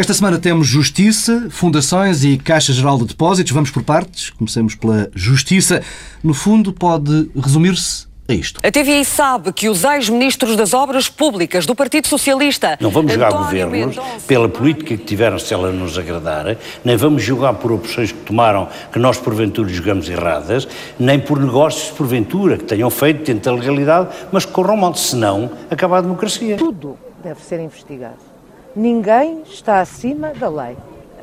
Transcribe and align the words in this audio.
Esta 0.00 0.14
semana 0.14 0.38
temos 0.38 0.66
Justiça, 0.66 1.48
Fundações 1.50 2.24
e 2.24 2.38
Caixa 2.38 2.72
Geral 2.72 2.96
de 2.96 3.04
Depósitos. 3.04 3.52
Vamos 3.52 3.70
por 3.70 3.82
partes. 3.82 4.30
Comecemos 4.30 4.74
pela 4.74 5.10
Justiça. 5.14 5.82
No 6.24 6.32
fundo, 6.32 6.72
pode 6.72 7.30
resumir-se 7.36 8.06
a 8.26 8.32
isto. 8.32 8.60
A 8.64 8.70
TVI 8.70 9.04
sabe 9.04 9.52
que 9.52 9.68
os 9.68 9.84
ex-ministros 9.84 10.56
das 10.56 10.72
Obras 10.72 11.10
Públicas 11.10 11.66
do 11.66 11.74
Partido 11.74 12.06
Socialista. 12.06 12.78
Não 12.80 12.88
vamos 12.88 13.12
julgar 13.12 13.30
governos 13.30 13.98
pela 14.26 14.48
política 14.48 14.96
que 14.96 15.04
tiveram, 15.04 15.38
se 15.38 15.52
ela 15.52 15.70
nos 15.70 15.98
agradar, 15.98 16.56
nem 16.82 16.96
vamos 16.96 17.22
julgar 17.22 17.52
por 17.52 17.70
opções 17.70 18.10
que 18.10 18.20
tomaram 18.20 18.70
que 18.90 18.98
nós 18.98 19.18
porventura 19.18 19.68
julgamos 19.68 20.08
erradas, 20.08 20.66
nem 20.98 21.20
por 21.20 21.38
negócios 21.38 21.90
porventura 21.90 22.56
que 22.56 22.64
tenham 22.64 22.88
feito 22.88 23.22
dentro 23.22 23.52
da 23.52 23.60
legalidade, 23.60 24.08
mas 24.32 24.46
que 24.46 24.52
corram 24.52 24.78
mal, 24.78 24.94
senão 24.94 25.50
acaba 25.70 25.98
a 25.98 26.00
democracia. 26.00 26.56
Tudo 26.56 26.96
deve 27.22 27.42
ser 27.42 27.60
investigado. 27.60 28.29
Ninguém 28.74 29.42
está 29.42 29.80
acima 29.80 30.28
da 30.28 30.48
lei. 30.48 30.76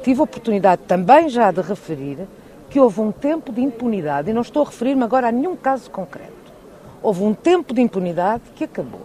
Tive 0.03 0.19
a 0.19 0.23
oportunidade 0.23 0.81
também 0.85 1.29
já 1.29 1.49
de 1.49 1.61
referir 1.61 2.27
que 2.69 2.79
houve 2.79 2.99
um 2.99 3.11
tempo 3.11 3.53
de 3.53 3.61
impunidade, 3.61 4.29
e 4.29 4.33
não 4.33 4.41
estou 4.41 4.63
a 4.63 4.65
referir-me 4.65 5.03
agora 5.03 5.29
a 5.29 5.31
nenhum 5.31 5.55
caso 5.55 5.89
concreto. 5.89 6.33
Houve 7.01 7.23
um 7.23 7.33
tempo 7.33 7.73
de 7.73 7.81
impunidade 7.81 8.43
que 8.53 8.65
acabou. 8.65 9.01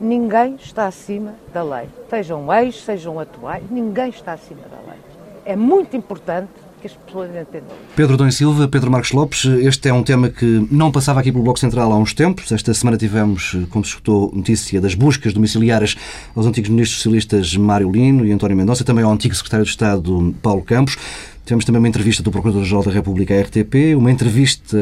Ninguém 0.00 0.54
está 0.54 0.86
acima 0.86 1.34
da 1.52 1.62
lei. 1.62 1.88
Sejam 2.08 2.52
ex, 2.54 2.82
sejam 2.82 3.20
atuais, 3.20 3.64
ninguém 3.70 4.08
está 4.08 4.32
acima 4.32 4.62
da 4.62 4.90
lei. 4.90 5.00
É 5.44 5.54
muito 5.54 5.96
importante 5.96 6.48
que 6.86 6.92
as 6.92 6.92
pessoas 7.04 7.30
entendam. 7.30 7.76
Pedro 7.94 8.16
Dom 8.16 8.30
Silva, 8.30 8.68
Pedro 8.68 8.90
Marcos 8.90 9.12
Lopes, 9.12 9.44
este 9.44 9.88
é 9.88 9.92
um 9.92 10.02
tema 10.02 10.28
que 10.28 10.66
não 10.70 10.92
passava 10.92 11.20
aqui 11.20 11.32
pelo 11.32 11.44
Bloco 11.44 11.58
Central 11.58 11.92
há 11.92 11.98
uns 11.98 12.14
tempos. 12.14 12.50
Esta 12.52 12.72
semana 12.72 12.96
tivemos, 12.96 13.56
como 13.70 13.84
se 13.84 13.90
escutou, 13.90 14.32
notícia 14.34 14.80
das 14.80 14.94
buscas 14.94 15.32
domiciliárias 15.32 15.96
aos 16.34 16.46
antigos 16.46 16.70
ministros 16.70 16.98
socialistas 16.98 17.56
Mário 17.56 17.90
Lino 17.90 18.24
e 18.24 18.32
António 18.32 18.56
Mendonça, 18.56 18.84
também 18.84 19.04
ao 19.04 19.12
antigo 19.12 19.34
secretário 19.34 19.64
de 19.64 19.70
Estado 19.70 20.34
Paulo 20.42 20.62
Campos. 20.62 20.96
Tivemos 21.44 21.64
também 21.64 21.78
uma 21.78 21.88
entrevista 21.88 22.22
do 22.22 22.30
Procurador-Geral 22.30 22.82
da 22.82 22.90
República 22.90 23.34
à 23.34 23.40
RTP, 23.40 23.96
uma 23.96 24.10
entrevista 24.10 24.76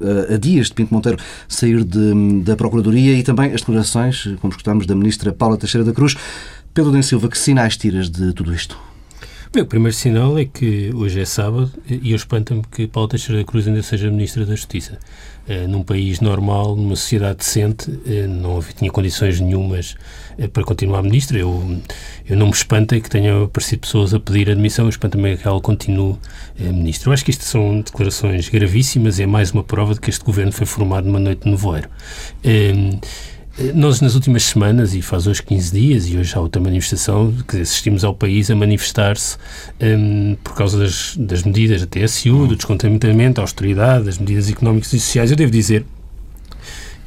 eh, 0.00 0.34
a 0.34 0.36
dias 0.38 0.68
de 0.68 0.74
Pinto 0.74 0.92
Monteiro 0.92 1.18
sair 1.48 1.84
de, 1.84 2.40
da 2.42 2.56
Procuradoria 2.56 3.12
e 3.12 3.22
também 3.22 3.52
as 3.52 3.60
declarações, 3.60 4.26
como 4.40 4.50
escutamos, 4.50 4.86
da 4.86 4.94
Ministra 4.94 5.32
Paula 5.32 5.56
Teixeira 5.56 5.84
da 5.84 5.92
Cruz. 5.92 6.16
Pedro 6.72 6.92
Den 6.92 7.02
Silva, 7.02 7.28
que 7.28 7.38
sinais 7.38 7.76
tiras 7.76 8.10
de 8.10 8.32
tudo 8.32 8.54
isto? 8.54 8.78
Bem, 9.56 9.62
o 9.62 9.66
primeiro 9.66 9.96
sinal 9.96 10.38
é 10.38 10.44
que 10.44 10.90
hoje 10.94 11.18
é 11.18 11.24
sábado 11.24 11.72
e 11.88 12.10
eu 12.10 12.16
espanto-me 12.16 12.62
que 12.70 12.86
Paulo 12.86 13.08
Teixeira 13.08 13.40
da 13.40 13.46
Cruz 13.46 13.66
ainda 13.66 13.82
seja 13.82 14.10
Ministra 14.10 14.44
da 14.44 14.54
Justiça. 14.54 14.98
Uh, 15.48 15.66
num 15.66 15.82
país 15.82 16.20
normal, 16.20 16.76
numa 16.76 16.94
sociedade 16.94 17.38
decente, 17.38 17.90
uh, 17.90 18.28
não 18.28 18.58
havia, 18.58 18.74
tinha 18.74 18.90
condições 18.90 19.40
nenhumas 19.40 19.96
uh, 20.38 20.46
para 20.50 20.62
continuar 20.62 21.02
Ministra. 21.02 21.38
Eu, 21.38 21.80
eu 22.28 22.36
não 22.36 22.48
me 22.48 22.52
espantei 22.52 23.00
que 23.00 23.08
tenham 23.08 23.44
aparecido 23.44 23.80
pessoas 23.80 24.12
a 24.12 24.20
pedir 24.20 24.50
admissão, 24.50 24.90
espanta-me 24.90 25.38
que 25.38 25.48
ela 25.48 25.58
continue 25.58 26.16
Ministra. 26.58 27.08
Eu 27.08 27.14
acho 27.14 27.24
que 27.24 27.30
isto 27.30 27.44
são 27.44 27.80
declarações 27.80 28.50
gravíssimas 28.50 29.18
é 29.18 29.24
mais 29.24 29.52
uma 29.52 29.64
prova 29.64 29.94
de 29.94 30.00
que 30.02 30.10
este 30.10 30.22
governo 30.22 30.52
foi 30.52 30.66
formado 30.66 31.06
numa 31.06 31.18
noite 31.18 31.44
de 31.44 31.50
nevoeiro. 31.50 31.88
Nós, 33.74 34.02
nas 34.02 34.14
últimas 34.14 34.42
semanas, 34.42 34.94
e 34.94 35.00
faz 35.00 35.26
hoje 35.26 35.42
15 35.42 35.72
dias, 35.72 36.08
e 36.08 36.18
hoje 36.18 36.34
há 36.36 36.40
outra 36.40 36.60
manifestação, 36.60 37.32
que 37.48 37.56
assistimos 37.56 38.04
ao 38.04 38.14
país 38.14 38.50
a 38.50 38.54
manifestar-se 38.54 39.38
um, 39.80 40.36
por 40.44 40.54
causa 40.54 40.78
das, 40.78 41.16
das 41.16 41.42
medidas 41.42 41.80
da 41.80 41.86
TSU, 41.86 42.46
do 42.46 42.54
descontentamento, 42.54 43.36
da 43.36 43.42
austeridade, 43.42 44.04
das 44.04 44.18
medidas 44.18 44.50
económicas 44.50 44.92
e 44.92 45.00
sociais. 45.00 45.30
Eu 45.30 45.38
devo 45.38 45.50
dizer 45.50 45.86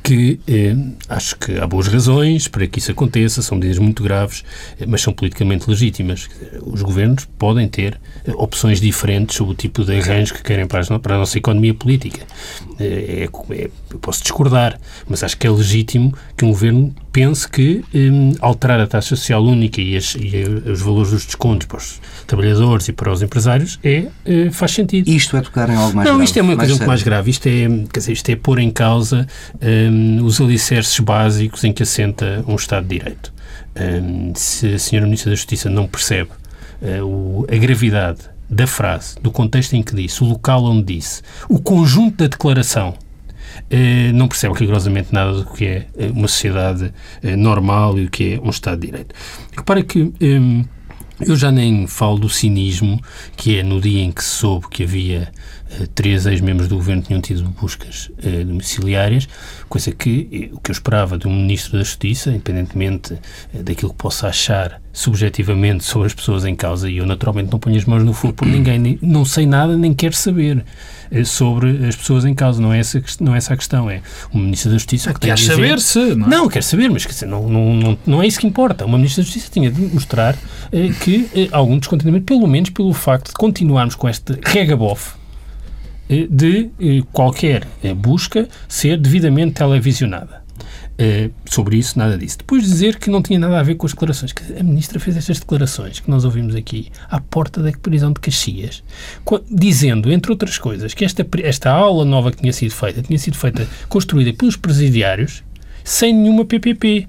que 0.04 0.40
eh, 0.48 0.76
acho 1.08 1.36
que 1.38 1.58
há 1.58 1.68
boas 1.68 1.88
razões 1.88 2.48
para 2.48 2.66
que 2.68 2.80
isso 2.80 2.92
aconteça, 2.92 3.42
são 3.42 3.58
medidas 3.58 3.78
muito 3.78 4.04
graves, 4.04 4.44
eh, 4.80 4.86
mas 4.88 5.02
são 5.02 5.14
politicamente 5.14 5.70
legítimas. 5.70 6.28
Os 6.62 6.82
governos 6.82 7.26
podem 7.38 7.68
ter 7.68 8.00
eh, 8.26 8.32
opções 8.36 8.80
diferentes 8.80 9.36
sobre 9.36 9.54
o 9.54 9.56
tipo 9.56 9.84
de 9.84 9.98
arranjo 9.98 10.34
que 10.34 10.44
querem 10.44 10.66
para, 10.68 10.82
a, 10.96 11.00
para 11.00 11.16
a 11.16 11.20
nossa 11.20 11.38
economia 11.38 11.74
política. 11.74 12.26
É, 12.80 13.28
é, 13.50 13.70
eu 13.92 14.00
posso 14.00 14.22
discordar, 14.22 14.80
mas 15.08 15.24
acho 15.24 15.38
que 15.38 15.46
é 15.46 15.50
legítimo 15.50 16.14
que 16.38 16.46
um 16.46 16.50
governo 16.50 16.96
pense 17.12 17.48
que 17.48 17.84
um, 17.94 18.34
alterar 18.40 18.80
a 18.80 18.88
taxa 18.88 19.16
social 19.16 19.44
única 19.44 19.82
e, 19.82 19.98
as, 19.98 20.16
e, 20.16 20.44
os 20.72 20.82
valores 20.82 21.12
dos 21.12 21.26
descontos 21.26 21.68
para 21.68 21.78
os 21.78 22.00
trabalhadores 22.28 22.88
e 22.88 22.94
para 22.94 23.12
os 23.12 23.22
empresários 23.22 23.80
é, 23.84 24.06
é 24.26 24.50
faz 24.52 24.72
sentido. 24.72 25.10
Isto 25.10 25.38
é 25.38 25.42
tocar 25.42 25.70
em 25.70 25.76
algo 25.76 25.96
mais 25.96 26.08
Não, 26.08 26.16
grave? 26.16 26.24
isto 26.24 26.38
é 26.38 26.42
uma 26.42 26.56
coisa 26.56 26.74
muito 26.74 26.88
mais 26.88 27.04
grave. 27.04 27.32
Isto 27.32 27.48
é, 27.48 27.68
quer 27.92 28.00
dizer, 28.00 28.14
isto 28.14 28.30
é 28.30 28.36
pôr 28.36 28.60
em 28.60 28.72
causa 28.72 29.28
um, 29.90 30.24
os 30.24 30.40
alicerces 30.40 31.00
básicos 31.00 31.64
em 31.64 31.74
que 31.74 31.84
assenta 31.84 32.44
um 32.48 32.56
Estado 32.56 32.88
de 32.88 32.98
Direito. 32.98 33.34
Um, 33.76 34.34
se 34.36 34.68
a 34.68 34.76
Sra. 34.76 35.02
Ministra 35.02 35.32
da 35.32 35.36
Justiça 35.36 35.70
não 35.70 35.88
percebe 35.88 36.30
uh, 36.82 37.06
o, 37.06 37.48
a 37.50 37.56
gravidade 37.56 38.22
da 38.50 38.66
frase, 38.66 39.16
do 39.22 39.32
contexto 39.32 39.76
em 39.76 39.84
que 39.84 39.96
disse, 39.96 40.24
o 40.24 40.28
local 40.28 40.64
onde 40.64 40.96
disse, 40.96 41.22
o 41.48 41.60
conjunto 41.60 42.18
da 42.18 42.28
declaração 42.28 42.96
eh, 43.70 44.12
não 44.14 44.28
percebe 44.28 44.56
rigorosamente 44.58 45.14
nada 45.14 45.34
do 45.34 45.46
que 45.46 45.66
é 45.66 45.88
eh, 45.98 46.08
uma 46.12 46.28
sociedade 46.28 46.92
eh, 47.22 47.36
normal 47.36 48.00
e 48.00 48.06
o 48.06 48.10
que 48.10 48.34
é 48.34 48.40
um 48.40 48.50
Estado 48.50 48.80
de 48.80 48.88
Direito. 48.88 49.16
Repara 49.56 49.84
que 49.84 50.12
eu 51.22 51.36
já 51.36 51.52
nem 51.52 51.88
falo 51.88 52.18
do 52.18 52.30
cinismo, 52.30 53.02
que 53.36 53.58
é 53.58 53.64
no 53.64 53.80
dia 53.80 54.02
em 54.02 54.12
que 54.12 54.24
se 54.24 54.30
soube 54.32 54.68
que 54.70 54.84
havia 54.84 55.32
três 55.94 56.26
ex-membros 56.26 56.68
do 56.68 56.76
governo 56.76 57.02
que 57.02 57.10
tinham 57.10 57.22
tido 57.22 57.44
buscas 57.50 58.10
domiciliárias, 58.46 59.28
coisa 59.68 59.92
que 59.92 60.50
o 60.54 60.60
que 60.60 60.72
eu 60.72 60.74
esperava 60.74 61.18
de 61.18 61.28
um 61.28 61.36
Ministro 61.36 61.78
da 61.78 61.84
Justiça, 61.84 62.32
independentemente 62.32 63.16
daquilo 63.54 63.92
que 63.92 63.98
possa 63.98 64.28
achar 64.28 64.82
subjetivamente 64.92 65.84
sobre 65.84 66.08
as 66.08 66.14
pessoas 66.14 66.44
em 66.46 66.56
causa, 66.56 66.90
e 66.90 66.98
eu 66.98 67.06
naturalmente 67.06 67.52
não 67.52 67.60
ponho 67.60 67.78
as 67.78 67.86
mãos 67.86 68.04
no 68.04 68.14
fogo 68.14 68.34
por 68.34 68.48
ninguém, 68.48 68.98
não 69.02 69.24
sei 69.24 69.46
nada, 69.46 69.78
nem 69.78 69.94
quero 69.94 70.16
saber. 70.16 70.66
Eh, 71.12 71.24
sobre 71.24 71.88
as 71.88 71.96
pessoas 71.96 72.26
em 72.26 72.34
causa. 72.34 72.62
Não 72.62 72.74
é 72.74 72.80
essa, 72.80 73.02
não 73.20 73.34
é 73.34 73.38
essa 73.38 73.54
a 73.54 73.58
questão. 73.58 73.90
É 73.90 74.02
o 74.32 74.38
Ministro 74.38 74.72
da 74.72 74.78
Justiça 74.78 75.14
que 75.14 75.20
Quer 75.20 75.38
saber 75.38 75.80
se. 75.80 76.16
Não, 76.16 76.28
é? 76.28 76.30
não 76.30 76.50
quer 76.50 76.64
saber, 76.64 76.90
mas 76.90 77.06
quer 77.06 77.14
dizer, 77.14 77.26
não, 77.26 77.48
não, 77.50 77.74
não, 77.74 77.98
não 78.06 78.22
é 78.22 78.28
isso 78.28 78.40
que 78.40 78.48
importa. 78.48 78.86
Uma 78.86 78.98
Ministra 78.98 79.24
da 79.24 79.26
Justiça 79.26 79.50
tinha 79.52 79.72
de 79.72 79.82
mostrar 79.82 80.36
eh, 80.72 80.90
que 81.04 81.30
eh, 81.36 81.50
algum 81.52 81.78
descontentamento, 81.78 82.26
pelo 82.26 82.48
menos 82.48 82.70
pelo 82.70 82.94
facto 82.94 83.28
de 83.30 83.34
continuarmos 83.34 83.96
com 83.96 84.08
este 84.08 84.38
regabof 84.44 85.14
eh, 86.10 86.28
de 86.30 86.70
eh, 86.80 87.02
qualquer 87.12 87.68
busca 87.96 88.48
ser 88.68 88.98
devidamente 88.98 89.54
televisionada. 89.54 90.44
Uh, 91.00 91.32
sobre 91.46 91.78
isso, 91.78 91.98
nada 91.98 92.18
disso. 92.18 92.40
Depois 92.40 92.64
dizer 92.64 92.98
que 92.98 93.10
não 93.10 93.22
tinha 93.22 93.40
nada 93.40 93.60
a 93.60 93.64
ver 93.64 93.76
com 93.76 93.86
as 93.86 93.94
declarações. 93.94 94.34
Que 94.34 94.60
a 94.60 94.64
ministra 94.64 95.00
fez 95.00 95.16
estas 95.16 95.40
declarações 95.40 96.00
que 96.00 96.10
nós 96.10 96.26
ouvimos 96.26 96.56
aqui 96.56 96.92
à 97.10 97.22
porta 97.22 97.62
da 97.62 97.72
prisão 97.72 98.12
de 98.12 98.20
Caxias, 98.20 98.84
dizendo, 99.50 100.12
entre 100.12 100.32
outras 100.32 100.58
coisas, 100.58 100.94
que 100.94 101.06
esta, 101.06 101.26
esta 101.42 101.72
aula 101.72 102.04
nova 102.04 102.32
que 102.32 102.38
tinha 102.38 102.54
sido 102.54 102.72
feita 102.72 103.02
tinha 103.02 103.18
sido 103.18 103.38
feita, 103.38 103.68
construída 103.88 104.34
pelos 104.34 104.56
presidiários, 104.56 105.44
sem 105.84 106.14
nenhuma 106.14 106.46
PPP. 106.46 107.08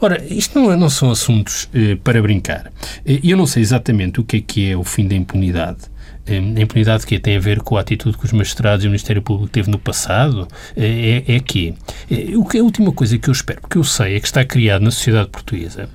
Ora, 0.00 0.22
isto 0.28 0.58
não, 0.58 0.76
não 0.76 0.90
são 0.90 1.10
assuntos 1.10 1.64
uh, 1.64 1.96
para 2.02 2.20
brincar. 2.22 2.72
Uh, 3.04 3.20
eu 3.22 3.36
não 3.36 3.46
sei 3.46 3.62
exatamente 3.62 4.20
o 4.20 4.24
que 4.24 4.38
é 4.38 4.40
que 4.40 4.70
é 4.70 4.76
o 4.76 4.84
fim 4.84 5.06
da 5.06 5.14
impunidade 5.14 5.95
a 6.28 6.60
impunidade 6.60 7.06
que 7.06 7.18
tem 7.18 7.36
a 7.36 7.40
ver 7.40 7.60
com 7.60 7.76
a 7.76 7.80
atitude 7.80 8.18
que 8.18 8.24
os 8.24 8.32
magistrados 8.32 8.84
e 8.84 8.88
o 8.88 8.90
Ministério 8.90 9.22
Público 9.22 9.48
teve 9.48 9.70
no 9.70 9.78
passado 9.78 10.48
é, 10.76 11.22
é 11.26 11.40
que 11.40 11.74
é, 12.10 12.36
o 12.36 12.44
que 12.44 12.58
a 12.58 12.62
última 12.62 12.92
coisa 12.92 13.16
que 13.18 13.28
eu 13.28 13.32
espero, 13.32 13.60
porque 13.60 13.78
eu 13.78 13.84
sei 13.84 14.16
é 14.16 14.20
que 14.20 14.26
está 14.26 14.44
criado 14.44 14.82
na 14.82 14.90
sociedade 14.90 15.28
portuguesa 15.28 15.88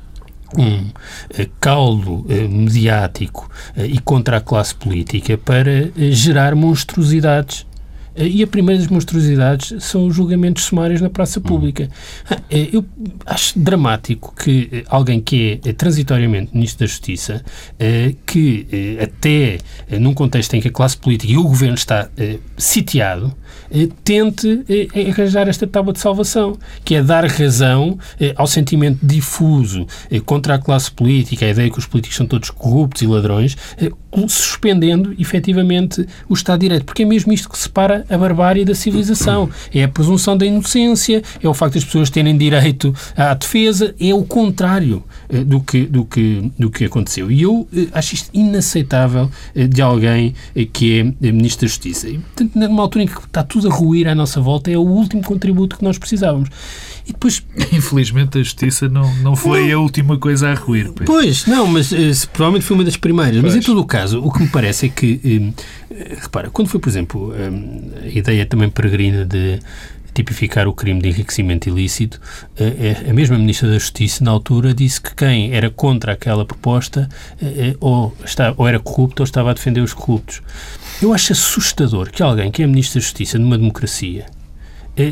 um 0.58 0.90
eh, 1.38 1.50
caldo 1.60 2.26
eh, 2.30 2.48
mediático 2.48 3.50
eh, 3.76 3.86
e 3.86 4.00
contra 4.00 4.38
a 4.38 4.42
classe 4.42 4.76
política 4.76 5.38
para 5.38 5.92
gerar 6.12 6.56
monstruosidades 6.56 7.66
eh, 7.66 7.71
e 8.16 8.44
a 8.44 8.48
primeira 8.48 8.80
das 8.80 8.90
monstruosidades 8.90 9.84
são 9.84 10.08
os 10.08 10.16
julgamentos 10.16 10.64
sumários 10.64 11.02
na 11.02 11.10
praça 11.10 11.40
hum. 11.40 11.44
pública. 11.44 11.90
Eh, 12.50 12.70
eu 12.74 12.86
acho 13.26 13.58
dramático 13.58 14.34
que 14.36 14.70
eh, 14.72 14.84
alguém 14.88 15.22
que 15.22 15.60
é 15.66 15.74
transitoriamente 15.74 16.54
Ministro 16.54 16.80
da 16.80 16.86
Justiça, 16.88 17.44
que 18.26 18.98
até 19.02 19.58
num 20.00 20.14
contexto 20.14 20.54
em 20.54 20.62
que 20.62 20.68
a 20.68 20.72
classe 20.72 20.98
política 20.98 21.32
e 21.32 21.38
o 21.38 21.44
governo 21.44 21.76
está 21.76 22.10
sitiado, 22.58 23.34
tente 24.04 24.66
arranjar 25.10 25.48
esta 25.48 25.66
tábua 25.66 25.94
de 25.94 26.00
salvação, 26.00 26.58
que 26.84 26.96
é 26.96 27.04
dar 27.04 27.26
razão 27.26 27.98
ao 28.36 28.48
sentimento 28.48 29.00
difuso 29.02 29.88
contra 30.26 30.56
a 30.56 30.60
classe 30.60 30.92
política, 30.92 31.46
a 31.46 31.50
ideia 31.50 31.70
que 31.70 31.80
os 31.80 31.86
políticos 31.86 32.18
são 32.18 32.26
todos 32.26 32.50
corruptos 32.50 33.02
e 33.02 33.08
ladrões, 33.08 33.58
suspendendo 34.28 35.16
efetivamente 35.18 36.06
o 36.28 36.34
Estado 36.34 36.60
de 36.60 36.66
Direito, 36.68 36.86
porque 36.86 37.04
é 37.04 37.06
mesmo 37.06 37.32
isto 37.32 37.50
que 37.50 37.58
separa 37.58 38.06
a 38.10 38.18
barbárie 38.18 38.66
da 38.66 38.76
civilização. 38.76 39.50
É 39.74 39.84
a 39.84 39.88
presunção 39.88 40.38
da 40.38 40.46
inocência, 40.46 41.22
é 41.42 41.48
o 41.48 41.54
facto 41.54 41.76
das 41.76 41.86
pessoas 41.86 42.10
terem 42.10 42.38
direito 42.38 42.94
à 43.16 43.34
defesa, 43.34 43.96
é 44.00 44.14
o 44.14 44.24
contrário. 44.24 45.04
uh, 45.32 45.46
do, 45.46 45.62
que, 45.62 45.86
do, 45.86 46.06
que, 46.06 46.52
do 46.58 46.70
que 46.70 46.86
aconteceu. 46.86 47.32
E 47.32 47.42
eu 47.42 47.62
uh, 47.62 47.68
acho 47.94 48.16
isto 48.16 48.30
inaceitável 48.34 49.30
de 49.70 49.82
alguém 49.82 50.34
que 50.74 51.00
é 51.00 51.32
Ministro 51.32 51.66
da 51.66 51.68
Justiça. 51.68 52.10
E, 52.10 52.18
portanto, 52.18 52.52
numa 52.56 52.84
altura 52.84 53.04
em 53.04 53.08
que 53.08 53.20
está 53.20 53.44
tudo 53.44 53.70
a 53.70 53.74
ruir 53.74 54.08
à 54.08 54.16
nossa 54.16 54.42
volta, 54.42 54.72
é 54.72 54.78
o 54.78 54.82
último 54.82 55.24
contributo 55.24 55.78
que 55.78 55.84
nós 55.84 55.98
precisávamos. 55.98 56.50
E 57.12 57.14
depois... 57.14 57.44
Infelizmente 57.72 58.40
a 58.40 58.44
Justiça 58.44 58.88
não, 58.88 59.14
não 59.18 59.36
foi 59.36 59.68
não. 59.68 59.80
a 59.80 59.82
última 59.82 60.18
coisa 60.18 60.50
a 60.50 60.54
ruir. 60.54 60.92
Pois, 60.94 61.06
pois 61.06 61.46
não, 61.46 61.68
mas 61.68 61.90
provavelmente 62.26 62.66
foi 62.66 62.76
uma 62.76 62.84
das 62.84 62.96
primeiras. 62.96 63.42
Pois. 63.42 63.54
Mas 63.54 63.64
em 63.64 63.66
todo 63.66 63.82
o 63.82 63.86
caso, 63.86 64.22
o 64.22 64.32
que 64.32 64.42
me 64.42 64.48
parece 64.48 64.86
é 64.86 64.90
que, 64.90 65.54
repara, 66.22 66.50
quando 66.50 66.70
foi, 66.70 66.80
por 66.80 66.90
exemplo, 66.90 67.34
a 68.04 68.08
ideia 68.08 68.46
também 68.46 68.70
peregrina 68.70 69.26
de 69.26 69.60
tipificar 70.14 70.68
o 70.68 70.74
crime 70.74 71.02
de 71.02 71.10
enriquecimento 71.10 71.70
ilícito, 71.70 72.20
a 73.10 73.14
mesma 73.14 73.38
Ministra 73.38 73.70
da 73.70 73.78
Justiça, 73.78 74.24
na 74.24 74.32
altura, 74.32 74.74
disse 74.74 75.00
que 75.02 75.16
quem 75.16 75.54
era 75.54 75.70
contra 75.70 76.14
aquela 76.14 76.46
proposta 76.46 77.08
ou, 77.80 78.16
está, 78.26 78.54
ou 78.58 78.68
era 78.68 78.80
corrupto 78.80 79.22
ou 79.22 79.26
estava 79.26 79.52
a 79.52 79.54
defender 79.54 79.82
os 79.82 79.94
corruptos. 79.94 80.42
Eu 81.02 81.14
acho 81.14 81.32
assustador 81.32 82.12
que 82.12 82.22
alguém 82.22 82.52
que 82.52 82.62
é 82.62 82.68
Ministro 82.68 83.00
da 83.00 83.06
Justiça 83.06 83.40
numa 83.40 83.58
democracia 83.58 84.26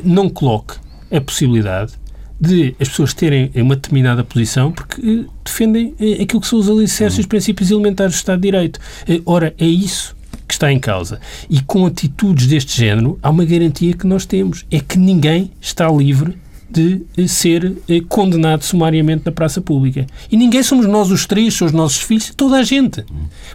não 0.04 0.30
coloque 0.30 0.76
a 1.12 1.22
possibilidade 1.22 1.94
de 2.40 2.74
as 2.80 2.88
pessoas 2.88 3.14
terem 3.14 3.52
uma 3.56 3.76
determinada 3.76 4.24
posição 4.24 4.72
porque 4.72 5.26
defendem 5.44 5.94
aquilo 6.22 6.40
que 6.40 6.48
são 6.48 6.60
os 6.60 6.70
alicerces 6.70 7.20
os 7.20 7.26
princípios 7.26 7.70
elementares 7.70 8.14
do 8.14 8.18
Estado 8.18 8.40
de 8.40 8.48
Direito. 8.48 8.80
Ora, 9.26 9.54
é 9.58 9.66
isso 9.66 10.16
que 10.48 10.54
está 10.54 10.72
em 10.72 10.80
causa. 10.80 11.20
E 11.50 11.62
com 11.62 11.86
atitudes 11.86 12.48
deste 12.48 12.78
género, 12.78 13.20
há 13.22 13.30
uma 13.30 13.46
garantia 13.46 13.94
que 13.94 14.08
nós 14.08 14.26
temos: 14.26 14.66
é 14.72 14.80
que 14.80 14.98
ninguém 14.98 15.52
está 15.62 15.90
livre 15.90 16.38
de 16.70 17.02
eh, 17.18 17.28
ser 17.28 17.78
eh, 17.90 18.02
condenado 18.08 18.64
sumariamente 18.64 19.24
na 19.26 19.32
praça 19.32 19.60
pública. 19.60 20.06
E 20.32 20.38
ninguém 20.38 20.62
somos 20.62 20.86
nós 20.86 21.10
os 21.10 21.26
três, 21.26 21.56
são 21.56 21.66
os 21.66 21.74
nossos 21.74 22.02
filhos, 22.02 22.32
toda 22.36 22.58
a 22.58 22.64
gente. 22.64 23.04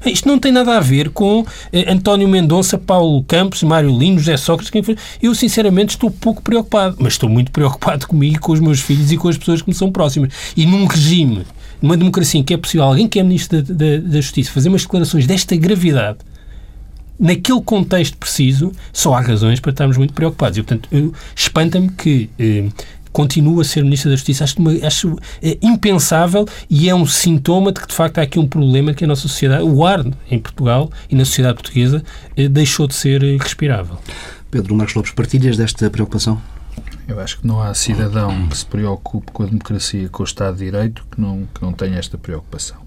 Isto 0.04 0.26
não 0.26 0.38
tem 0.38 0.50
nada 0.50 0.76
a 0.76 0.80
ver 0.80 1.10
com 1.10 1.46
eh, 1.72 1.90
António 1.90 2.28
Mendonça, 2.28 2.76
Paulo 2.76 3.22
Campos, 3.22 3.62
Mário 3.62 3.96
Lino, 3.96 4.18
José 4.18 4.36
Sócrates, 4.36 4.70
quem 4.70 4.82
for. 4.82 4.96
Eu, 5.22 5.34
sinceramente, 5.34 5.90
estou 5.90 6.10
pouco 6.10 6.42
preocupado, 6.42 6.96
mas 6.98 7.12
estou 7.12 7.28
muito 7.28 7.52
preocupado 7.52 8.06
comigo, 8.08 8.40
com 8.40 8.52
os 8.52 8.60
meus 8.60 8.80
filhos 8.80 9.12
e 9.12 9.16
com 9.16 9.28
as 9.28 9.38
pessoas 9.38 9.62
que 9.62 9.68
me 9.68 9.74
são 9.74 9.92
próximas. 9.92 10.32
E 10.56 10.66
num 10.66 10.86
regime, 10.86 11.44
numa 11.80 11.96
democracia 11.96 12.40
em 12.40 12.42
que 12.42 12.54
é 12.54 12.56
possível 12.56 12.84
alguém 12.84 13.06
que 13.06 13.20
é 13.20 13.22
Ministro 13.22 13.62
da, 13.62 13.74
da, 13.74 13.96
da 13.98 14.20
Justiça 14.20 14.50
fazer 14.50 14.68
umas 14.68 14.82
declarações 14.82 15.26
desta 15.26 15.56
gravidade 15.56 16.18
naquele 17.18 17.60
contexto 17.62 18.16
preciso, 18.16 18.72
só 18.92 19.14
há 19.14 19.20
razões 19.20 19.60
para 19.60 19.70
estarmos 19.70 19.96
muito 19.96 20.12
preocupados. 20.12 20.58
E, 20.58 20.62
portanto, 20.62 21.14
espanta-me 21.34 21.88
que 21.90 22.30
eh, 22.38 22.68
continue 23.14 23.60
a 23.60 23.64
ser 23.64 23.84
Ministro 23.84 24.10
da 24.10 24.16
Justiça. 24.16 24.42
Acho, 24.42 24.56
acho 24.84 25.16
é, 25.40 25.56
impensável 25.62 26.44
e 26.68 26.90
é 26.90 26.94
um 26.94 27.06
sintoma 27.06 27.72
de 27.72 27.80
que, 27.80 27.86
de 27.86 27.94
facto, 27.94 28.18
há 28.18 28.22
aqui 28.22 28.40
um 28.40 28.46
problema 28.46 28.92
que 28.92 29.04
a 29.04 29.06
nossa 29.06 29.22
sociedade, 29.22 29.62
o 29.62 29.86
ar 29.86 30.04
em 30.28 30.38
Portugal 30.38 30.90
e 31.08 31.14
na 31.14 31.24
sociedade 31.24 31.54
portuguesa, 31.54 32.02
eh, 32.36 32.48
deixou 32.48 32.88
de 32.88 32.94
ser 32.94 33.22
eh, 33.22 33.36
respirável. 33.40 33.96
Pedro 34.50 34.74
Marcos 34.74 34.96
Lopes, 34.96 35.12
partilhas 35.12 35.56
desta 35.56 35.88
preocupação? 35.88 36.42
Eu 37.06 37.20
acho 37.20 37.38
que 37.38 37.46
não 37.46 37.62
há 37.62 37.72
cidadão 37.72 38.48
que 38.48 38.56
se 38.56 38.66
preocupe 38.66 39.30
com 39.30 39.44
a 39.44 39.46
democracia, 39.46 40.08
com 40.08 40.24
o 40.24 40.26
Estado 40.26 40.56
de 40.56 40.64
Direito, 40.64 41.06
que 41.08 41.20
não, 41.20 41.46
que 41.54 41.62
não 41.62 41.72
tenha 41.72 41.98
esta 41.98 42.18
preocupação. 42.18 42.78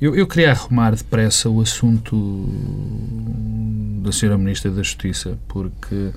Eu, 0.00 0.14
eu 0.14 0.26
queria 0.26 0.52
arrumar 0.52 0.94
depressa 0.94 1.50
o 1.50 1.60
assunto 1.60 2.46
da 4.02 4.10
Sra. 4.10 4.38
Ministra 4.38 4.70
da 4.70 4.82
Justiça, 4.84 5.36
porque 5.48 6.12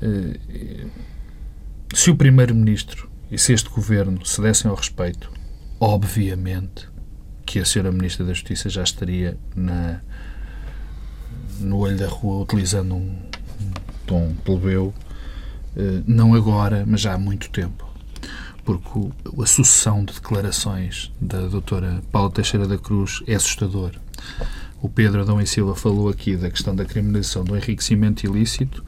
eh, 0.00 0.36
se 1.94 2.10
o 2.10 2.16
Primeiro-Ministro 2.16 3.08
e 3.30 3.38
se 3.38 3.52
este 3.52 3.68
Governo 3.70 4.24
se 4.24 4.40
dessem 4.40 4.70
ao 4.70 4.76
respeito, 4.76 5.30
obviamente 5.80 6.88
que 7.44 7.58
a 7.58 7.62
Sra. 7.62 7.90
Ministra 7.90 8.24
da 8.26 8.32
Justiça 8.32 8.68
já 8.68 8.82
estaria 8.82 9.38
na, 9.54 10.00
no 11.60 11.78
olho 11.78 11.96
da 11.96 12.08
rua 12.08 12.42
utilizando 12.42 12.94
um, 12.94 13.16
um 13.60 13.72
tom 14.06 14.34
plebeu, 14.44 14.94
eh, 15.76 16.02
não 16.06 16.34
agora, 16.34 16.84
mas 16.86 17.00
já 17.00 17.14
há 17.14 17.18
muito 17.18 17.48
tempo 17.50 17.88
porque 18.68 19.08
a 19.40 19.46
sucessão 19.46 20.04
de 20.04 20.12
declarações 20.12 21.10
da 21.18 21.40
doutora 21.46 22.02
Paula 22.12 22.30
Teixeira 22.30 22.68
da 22.68 22.76
Cruz 22.76 23.22
é 23.26 23.34
assustador. 23.34 23.92
O 24.82 24.90
Pedro 24.90 25.22
Adão 25.22 25.40
e 25.40 25.46
Silva 25.46 25.74
falou 25.74 26.10
aqui 26.10 26.36
da 26.36 26.50
questão 26.50 26.76
da 26.76 26.84
criminalização 26.84 27.44
do 27.44 27.56
enriquecimento 27.56 28.26
ilícito. 28.26 28.84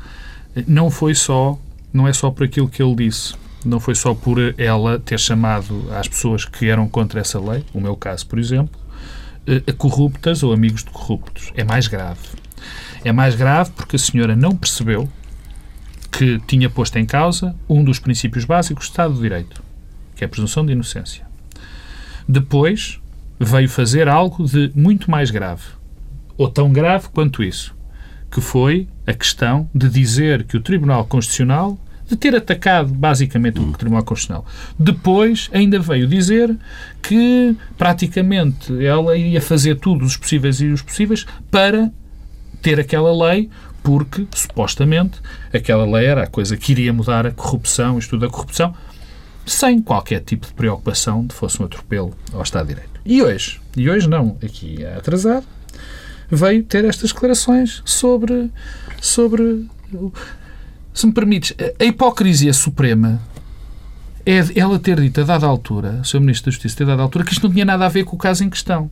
Não 0.66 0.90
foi 0.90 1.14
só, 1.14 1.58
não 1.92 2.06
é 2.06 2.12
só 2.12 2.30
por 2.30 2.44
aquilo 2.44 2.68
que 2.68 2.82
ele 2.82 2.94
disse, 2.94 3.34
não 3.64 3.80
foi 3.80 3.94
só 3.94 4.14
por 4.14 4.38
ela 4.58 4.98
ter 4.98 5.18
chamado 5.18 5.86
às 5.92 6.08
pessoas 6.08 6.44
que 6.44 6.68
eram 6.68 6.88
contra 6.88 7.20
essa 7.20 7.40
lei, 7.40 7.64
o 7.74 7.80
meu 7.80 7.96
caso, 7.96 8.26
por 8.26 8.38
exemplo, 8.38 8.80
eh, 9.46 9.72
corruptas 9.72 10.42
ou 10.42 10.52
amigos 10.52 10.84
de 10.84 10.90
corruptos. 10.90 11.52
É 11.54 11.64
mais 11.64 11.86
grave. 11.86 12.20
É 13.04 13.12
mais 13.12 13.34
grave 13.34 13.70
porque 13.72 13.96
a 13.96 13.98
senhora 13.98 14.34
não 14.34 14.56
percebeu 14.56 15.08
que 16.10 16.38
tinha 16.46 16.68
posto 16.68 16.98
em 16.98 17.06
causa 17.06 17.54
um 17.68 17.82
dos 17.82 17.98
princípios 17.98 18.44
básicos 18.44 18.86
do 18.86 18.90
Estado 18.90 19.14
de 19.14 19.20
Direito 19.20 19.70
que 20.20 20.24
é 20.24 20.26
a 20.26 20.28
presunção 20.28 20.66
de 20.66 20.72
inocência. 20.72 21.26
Depois 22.28 23.00
veio 23.38 23.70
fazer 23.70 24.06
algo 24.06 24.44
de 24.44 24.70
muito 24.74 25.10
mais 25.10 25.30
grave, 25.30 25.62
ou 26.36 26.46
tão 26.46 26.70
grave 26.70 27.08
quanto 27.08 27.42
isso, 27.42 27.74
que 28.30 28.40
foi 28.40 28.88
a 29.06 29.12
questão 29.12 29.68
de 29.74 29.88
dizer 29.88 30.44
que 30.44 30.56
o 30.56 30.60
Tribunal 30.60 31.04
Constitucional 31.04 31.78
de 32.10 32.16
ter 32.16 32.34
atacado 32.34 32.92
basicamente 32.92 33.60
o 33.60 33.72
Tribunal 33.72 34.04
Constitucional. 34.04 34.44
Depois 34.76 35.48
ainda 35.52 35.78
veio 35.78 36.08
dizer 36.08 36.56
que 37.00 37.56
praticamente 37.78 38.84
ela 38.84 39.16
ia 39.16 39.40
fazer 39.40 39.76
tudo 39.76 40.04
os 40.04 40.16
possíveis 40.16 40.60
e 40.60 40.66
os 40.66 40.82
possíveis 40.82 41.24
para 41.50 41.90
ter 42.60 42.80
aquela 42.80 43.12
lei, 43.28 43.48
porque 43.82 44.26
supostamente 44.34 45.20
aquela 45.54 45.86
lei 45.86 46.06
era 46.06 46.24
a 46.24 46.26
coisa 46.26 46.56
que 46.56 46.72
iria 46.72 46.92
mudar 46.92 47.26
a 47.26 47.30
corrupção, 47.30 47.98
isto 47.98 48.10
tudo 48.10 48.26
a 48.26 48.30
corrupção 48.30 48.74
sem 49.46 49.80
qualquer 49.80 50.20
tipo 50.20 50.46
de 50.46 50.52
preocupação 50.52 51.26
de 51.26 51.34
fosse 51.34 51.62
um 51.62 51.64
atropelo 51.64 52.12
ao 52.32 52.42
Estado 52.42 52.66
de 52.66 52.74
Direito. 52.74 53.00
E 53.04 53.22
hoje, 53.22 53.60
e 53.76 53.88
hoje 53.88 54.08
não, 54.08 54.36
aqui 54.44 54.82
é 54.84 54.96
atrasado, 54.96 55.46
veio 56.30 56.62
ter 56.62 56.84
estas 56.84 57.12
declarações 57.12 57.82
sobre, 57.84 58.50
sobre 59.00 59.68
se 60.94 61.06
me 61.06 61.12
permites, 61.12 61.54
a 61.78 61.84
hipocrisia 61.84 62.52
suprema 62.52 63.20
é 64.24 64.38
ela 64.54 64.78
ter 64.78 65.00
dito 65.00 65.20
a 65.20 65.24
dada 65.24 65.46
altura, 65.46 66.00
o 66.02 66.04
Sr. 66.04 66.20
Ministro 66.20 66.50
da 66.50 66.52
Justiça 66.52 66.76
ter 66.76 66.86
dado 66.86 67.02
altura, 67.02 67.24
que 67.24 67.32
isto 67.32 67.46
não 67.46 67.52
tinha 67.52 67.64
nada 67.64 67.86
a 67.86 67.88
ver 67.88 68.04
com 68.04 68.16
o 68.16 68.18
caso 68.18 68.44
em 68.44 68.50
questão. 68.50 68.90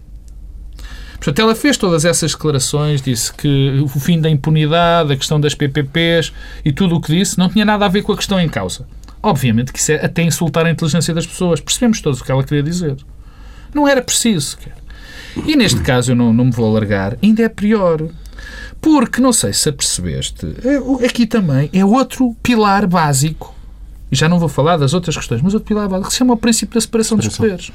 Portanto, 1.14 1.40
ela 1.40 1.54
fez 1.54 1.76
todas 1.76 2.04
essas 2.04 2.32
declarações, 2.32 3.02
disse 3.02 3.32
que 3.32 3.80
o 3.82 3.88
fim 3.88 4.20
da 4.20 4.30
impunidade, 4.30 5.12
a 5.12 5.16
questão 5.16 5.40
das 5.40 5.54
PPPs 5.54 6.32
e 6.64 6.72
tudo 6.72 6.94
o 6.94 7.00
que 7.00 7.12
disse 7.12 7.36
não 7.36 7.48
tinha 7.48 7.64
nada 7.64 7.84
a 7.84 7.88
ver 7.88 8.02
com 8.02 8.12
a 8.12 8.16
questão 8.16 8.40
em 8.40 8.48
causa. 8.48 8.86
Obviamente 9.20 9.72
que 9.72 9.80
isso 9.80 9.90
é 9.90 10.04
até 10.04 10.22
insultar 10.22 10.64
a 10.64 10.70
inteligência 10.70 11.12
das 11.12 11.26
pessoas. 11.26 11.60
Percebemos 11.60 12.00
todos 12.00 12.20
o 12.20 12.24
que 12.24 12.30
ela 12.30 12.44
queria 12.44 12.62
dizer. 12.62 12.96
Não 13.74 13.86
era 13.86 14.00
preciso. 14.00 14.56
E 15.46 15.56
neste 15.56 15.80
caso, 15.80 16.12
eu 16.12 16.16
não, 16.16 16.32
não 16.32 16.46
me 16.46 16.50
vou 16.50 16.66
alargar, 16.66 17.16
ainda 17.22 17.42
é 17.42 17.48
pior. 17.48 18.02
Porque, 18.80 19.20
não 19.20 19.32
sei 19.32 19.52
se 19.52 19.68
apercebeste, 19.68 20.46
é, 20.64 21.06
aqui 21.06 21.26
também 21.26 21.68
é 21.72 21.84
outro 21.84 22.34
pilar 22.42 22.86
básico, 22.86 23.54
e 24.10 24.16
já 24.16 24.28
não 24.28 24.38
vou 24.38 24.48
falar 24.48 24.76
das 24.76 24.94
outras 24.94 25.16
questões, 25.16 25.42
mas 25.42 25.52
outro 25.52 25.66
pilar 25.66 25.88
básico, 25.88 26.08
que 26.08 26.12
se 26.12 26.18
chama 26.18 26.34
o 26.34 26.36
princípio 26.36 26.74
da 26.74 26.80
separação, 26.80 27.20
separação. 27.20 27.46
dos 27.46 27.66
poderes. 27.66 27.72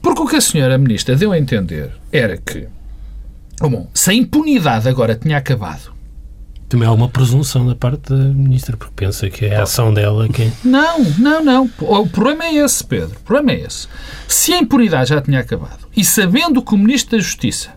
Porque 0.00 0.22
o 0.22 0.26
que 0.26 0.36
a 0.36 0.40
senhora 0.40 0.78
Ministra 0.78 1.14
deu 1.14 1.32
a 1.32 1.38
entender 1.38 1.90
era 2.10 2.38
que, 2.38 2.66
bom, 3.60 3.88
se 3.92 4.10
a 4.10 4.14
impunidade 4.14 4.88
agora 4.88 5.14
tinha 5.14 5.36
acabado 5.36 5.99
também 6.70 6.88
há 6.88 6.92
uma 6.92 7.08
presunção 7.08 7.66
da 7.66 7.74
parte 7.74 8.10
da 8.10 8.16
ministra, 8.16 8.76
porque 8.76 8.92
pensa 8.94 9.28
que 9.28 9.44
é 9.44 9.56
a 9.56 9.64
ação 9.64 9.92
dela 9.92 10.28
que. 10.28 10.52
Não, 10.64 11.00
não, 11.18 11.44
não. 11.44 11.70
O 11.80 12.06
problema 12.06 12.44
é 12.44 12.54
esse, 12.54 12.84
Pedro. 12.84 13.16
O 13.16 13.24
problema 13.24 13.50
é 13.58 13.66
esse. 13.66 13.88
Se 14.28 14.52
a 14.52 14.58
impunidade 14.58 15.10
já 15.10 15.20
tinha 15.20 15.40
acabado 15.40 15.88
e 15.96 16.04
sabendo 16.04 16.62
que 16.62 16.72
o 16.72 16.78
Ministro 16.78 17.18
da 17.18 17.22
Justiça 17.22 17.70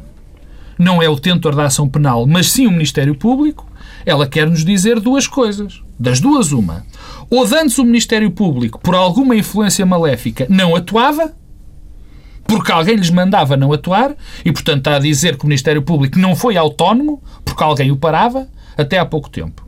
não 0.78 1.02
é 1.02 1.10
o 1.10 1.20
tentor 1.20 1.56
da 1.56 1.66
ação 1.66 1.90
penal, 1.90 2.28
mas 2.28 2.52
sim 2.52 2.68
o 2.68 2.72
Ministério 2.72 3.16
Público, 3.16 3.68
ela 4.06 4.28
quer 4.28 4.48
nos 4.48 4.64
dizer 4.64 5.00
duas 5.00 5.26
coisas. 5.26 5.82
Das 6.00 6.20
duas, 6.20 6.52
uma. 6.52 6.86
Ou 7.32 7.44
antes 7.46 7.80
o 7.80 7.84
Ministério 7.84 8.30
Público, 8.30 8.80
por 8.80 8.94
alguma 8.94 9.36
influência 9.36 9.86
maléfica, 9.88 10.46
não 10.48 10.76
atuava, 10.76 11.34
porque 12.46 12.72
alguém 12.72 12.96
lhes 12.96 13.10
mandava 13.10 13.58
não 13.58 13.74
atuar, 13.74 14.16
e 14.46 14.52
portanto 14.52 14.80
está 14.80 14.98
a 14.98 15.00
dizer 15.00 15.36
que 15.36 15.46
o 15.46 15.48
Ministério 15.48 15.82
Público 15.82 16.20
não 16.20 16.36
foi 16.36 16.58
autónomo, 16.58 17.24
porque 17.44 17.64
alguém 17.64 17.92
o 17.92 17.98
parava, 17.98 18.48
até 18.78 19.00
há 19.00 19.06
pouco 19.06 19.30
tempo. 19.30 19.68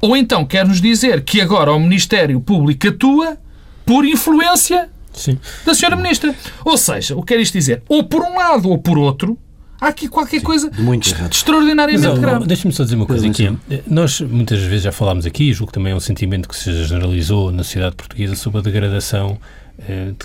Ou 0.00 0.16
então 0.16 0.44
quer 0.44 0.66
nos 0.66 0.80
dizer 0.80 1.22
que 1.22 1.40
agora 1.40 1.72
o 1.72 1.78
Ministério 1.78 2.40
Público 2.40 2.88
atua 2.88 3.38
por 3.86 4.04
influência 4.04 4.88
Sim. 5.12 5.38
da 5.64 5.72
Sra. 5.72 5.94
Ministra. 5.94 6.34
Ou 6.64 6.76
seja, 6.76 7.14
o 7.16 7.22
que 7.22 7.34
quer 7.34 7.40
isto 7.40 7.52
dizer? 7.52 7.82
Ou 7.88 8.02
por 8.04 8.22
um 8.22 8.36
lado 8.36 8.68
ou 8.68 8.78
por 8.78 8.98
outro, 8.98 9.38
há 9.80 9.88
aqui 9.88 10.08
qualquer 10.08 10.40
Sim, 10.40 10.44
coisa 10.44 10.70
muito 10.78 11.08
extraordinariamente 11.30 12.08
Mas, 12.08 12.18
grave. 12.18 12.46
Deixa-me 12.46 12.74
só 12.74 12.82
dizer 12.82 12.96
uma 12.96 13.06
coisa 13.06 13.26
aqui. 13.26 13.56
Nós 13.86 14.20
muitas 14.20 14.60
vezes 14.60 14.82
já 14.82 14.92
falámos 14.92 15.26
aqui, 15.26 15.52
julgo 15.52 15.70
que 15.70 15.78
também 15.78 15.92
é 15.92 15.96
um 15.96 16.00
sentimento 16.00 16.48
que 16.48 16.56
se 16.56 16.84
generalizou 16.84 17.52
na 17.52 17.62
sociedade 17.62 17.94
portuguesa 17.94 18.34
sobre 18.34 18.58
a 18.58 18.62
degradação 18.62 19.32
uh, 19.32 19.38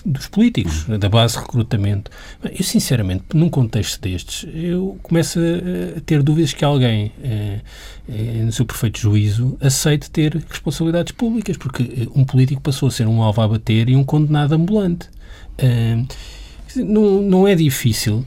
dos 0.06 0.28
políticos, 0.28 0.86
da 1.00 1.10
base 1.10 1.34
de 1.34 1.40
recrutamento. 1.40 2.12
Eu, 2.44 2.64
sinceramente, 2.64 3.24
num 3.34 3.50
contexto 3.50 4.00
destes, 4.02 4.48
eu 4.54 4.98
começo 5.04 5.40
a, 5.40 6.02
ter 6.02 6.22
dúvidas 6.22 6.54
que 6.54 6.64
alguém, 6.64 7.12
uh, 7.20 8.44
no 8.46 8.52
seu 8.52 8.66
perfeito 8.66 9.00
juízo, 9.00 9.58
aceite 9.60 10.10
ter 10.10 10.36
responsabilidades 10.50 11.12
públicas, 11.12 11.58
porque 11.58 12.08
um 12.16 12.24
político 12.24 12.62
passou 12.62 12.88
a 12.88 12.92
ser 12.92 13.08
um 13.08 13.22
alvo 13.22 13.42
a 13.42 13.48
bater 13.48 13.90
e 13.90 13.96
um 13.96 14.04
condenado 14.04 14.54
ambulante. 14.54 15.10
não, 16.76 17.22
não 17.22 17.48
é 17.48 17.56
difícil 17.56 18.26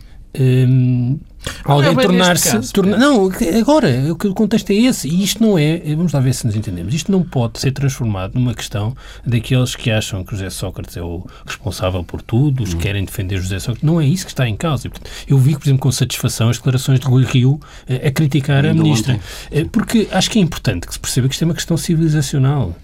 alguém 1.64 1.94
tornar-se. 1.94 2.73
Torna, 2.73 2.97
não, 2.97 3.30
agora, 3.59 3.88
o 4.11 4.35
contexto 4.35 4.70
é 4.70 4.75
esse. 4.75 5.09
E 5.09 5.23
isto 5.23 5.42
não 5.42 5.59
é. 5.59 5.78
Vamos 5.97 6.12
lá 6.12 6.20
ver 6.20 6.35
se 6.35 6.47
nos 6.47 6.56
entendemos. 6.56 6.94
Isto 6.94 7.11
não 7.11 7.23
pode 7.23 7.59
ser 7.59 7.73
transformado 7.73 8.35
numa 8.35 8.54
questão 8.54 8.94
daqueles 9.25 9.75
que 9.75 9.90
acham 9.90 10.25
que 10.25 10.32
José 10.32 10.50
Sócrates 10.50 10.97
é 10.97 11.02
o 11.02 11.26
responsável 11.47 12.04
por 12.04 12.23
tudo, 12.23 12.62
os 12.62 12.70
que 12.70 12.76
hum. 12.76 12.80
querem 12.80 13.04
defender 13.04 13.38
José 13.38 13.59
Sócrates. 13.59 13.82
Não 13.82 14.00
é 14.00 14.06
isso 14.06 14.25
que 14.25 14.32
está 14.32 14.49
em 14.49 14.56
causa. 14.56 14.90
Eu 15.26 15.38
vi, 15.38 15.56
por 15.56 15.64
exemplo, 15.64 15.80
com 15.80 15.92
satisfação 15.92 16.49
as 16.49 16.56
declarações 16.56 17.00
de 17.00 17.06
Rui 17.06 17.25
Rio 17.25 17.61
eh, 17.88 18.09
a 18.09 18.11
criticar 18.11 18.64
a 18.66 18.75
ministra. 18.75 19.18
Eh, 19.50 19.64
porque 19.70 20.09
acho 20.11 20.30
que 20.30 20.38
é 20.38 20.42
importante 20.42 20.87
que 20.87 20.92
se 20.92 21.00
perceba 21.00 21.28
que 21.28 21.35
isto 21.35 21.42
é 21.42 21.47
uma 21.47 21.54
questão 21.54 21.76
civilizacional. 21.76 22.75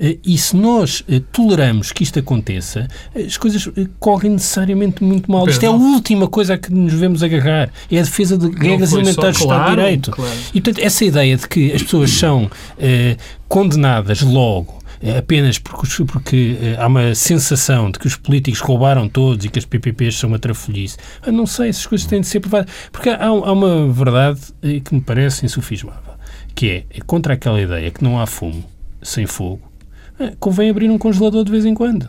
Eh, 0.00 0.18
e 0.24 0.38
se 0.38 0.56
nós 0.56 1.04
eh, 1.06 1.20
toleramos 1.30 1.92
que 1.92 2.02
isto 2.02 2.18
aconteça, 2.18 2.88
as 3.14 3.36
coisas 3.36 3.68
eh, 3.76 3.86
correm 3.98 4.32
necessariamente 4.32 5.04
muito 5.04 5.30
mal. 5.30 5.46
Isto 5.46 5.62
é 5.64 5.66
a 5.66 5.72
última 5.72 6.26
coisa 6.26 6.54
a 6.54 6.58
que 6.58 6.72
nos 6.72 6.94
vemos 6.94 7.22
agarrar. 7.22 7.70
É 7.90 7.98
a 7.98 8.02
defesa 8.02 8.38
de 8.38 8.48
regras 8.50 8.92
elementares 8.92 9.36
do 9.36 9.42
Estado 9.42 9.64
de 9.64 9.76
Direito. 9.76 10.10
Claro. 10.10 10.32
E, 10.54 10.60
portanto, 10.60 10.84
essa 10.84 11.04
ideia 11.04 11.36
de 11.36 11.46
que 11.46 11.72
as 11.72 11.82
pessoas 11.82 12.10
são 12.10 12.50
eh, 12.78 13.16
condenadas 13.46 14.22
logo 14.22 14.80
apenas 15.18 15.58
porque, 15.58 16.04
porque 16.04 16.58
há 16.78 16.86
uma 16.86 17.14
sensação 17.14 17.90
de 17.90 17.98
que 17.98 18.06
os 18.06 18.16
políticos 18.16 18.60
roubaram 18.60 19.08
todos 19.08 19.46
e 19.46 19.48
que 19.48 19.58
as 19.58 19.64
PPPs 19.64 20.18
são 20.18 20.28
uma 20.28 20.38
trafolhice. 20.38 20.98
Eu 21.24 21.32
não 21.32 21.46
sei, 21.46 21.70
essas 21.70 21.86
coisas 21.86 22.06
têm 22.06 22.20
de 22.20 22.26
ser 22.26 22.40
provadas. 22.40 22.70
Porque 22.92 23.08
há, 23.08 23.26
há 23.26 23.32
uma 23.32 23.90
verdade 23.90 24.40
que 24.60 24.94
me 24.94 25.00
parece 25.00 25.46
insufismável, 25.46 26.12
que 26.54 26.68
é, 26.68 26.84
é 26.90 27.00
contra 27.00 27.32
aquela 27.32 27.58
ideia 27.58 27.90
que 27.90 28.04
não 28.04 28.20
há 28.20 28.26
fumo 28.26 28.62
sem 29.02 29.24
fogo, 29.24 29.69
convém 30.38 30.70
abrir 30.70 30.90
um 30.90 30.98
congelador 30.98 31.44
de 31.44 31.50
vez 31.50 31.64
em 31.64 31.74
quando. 31.74 32.08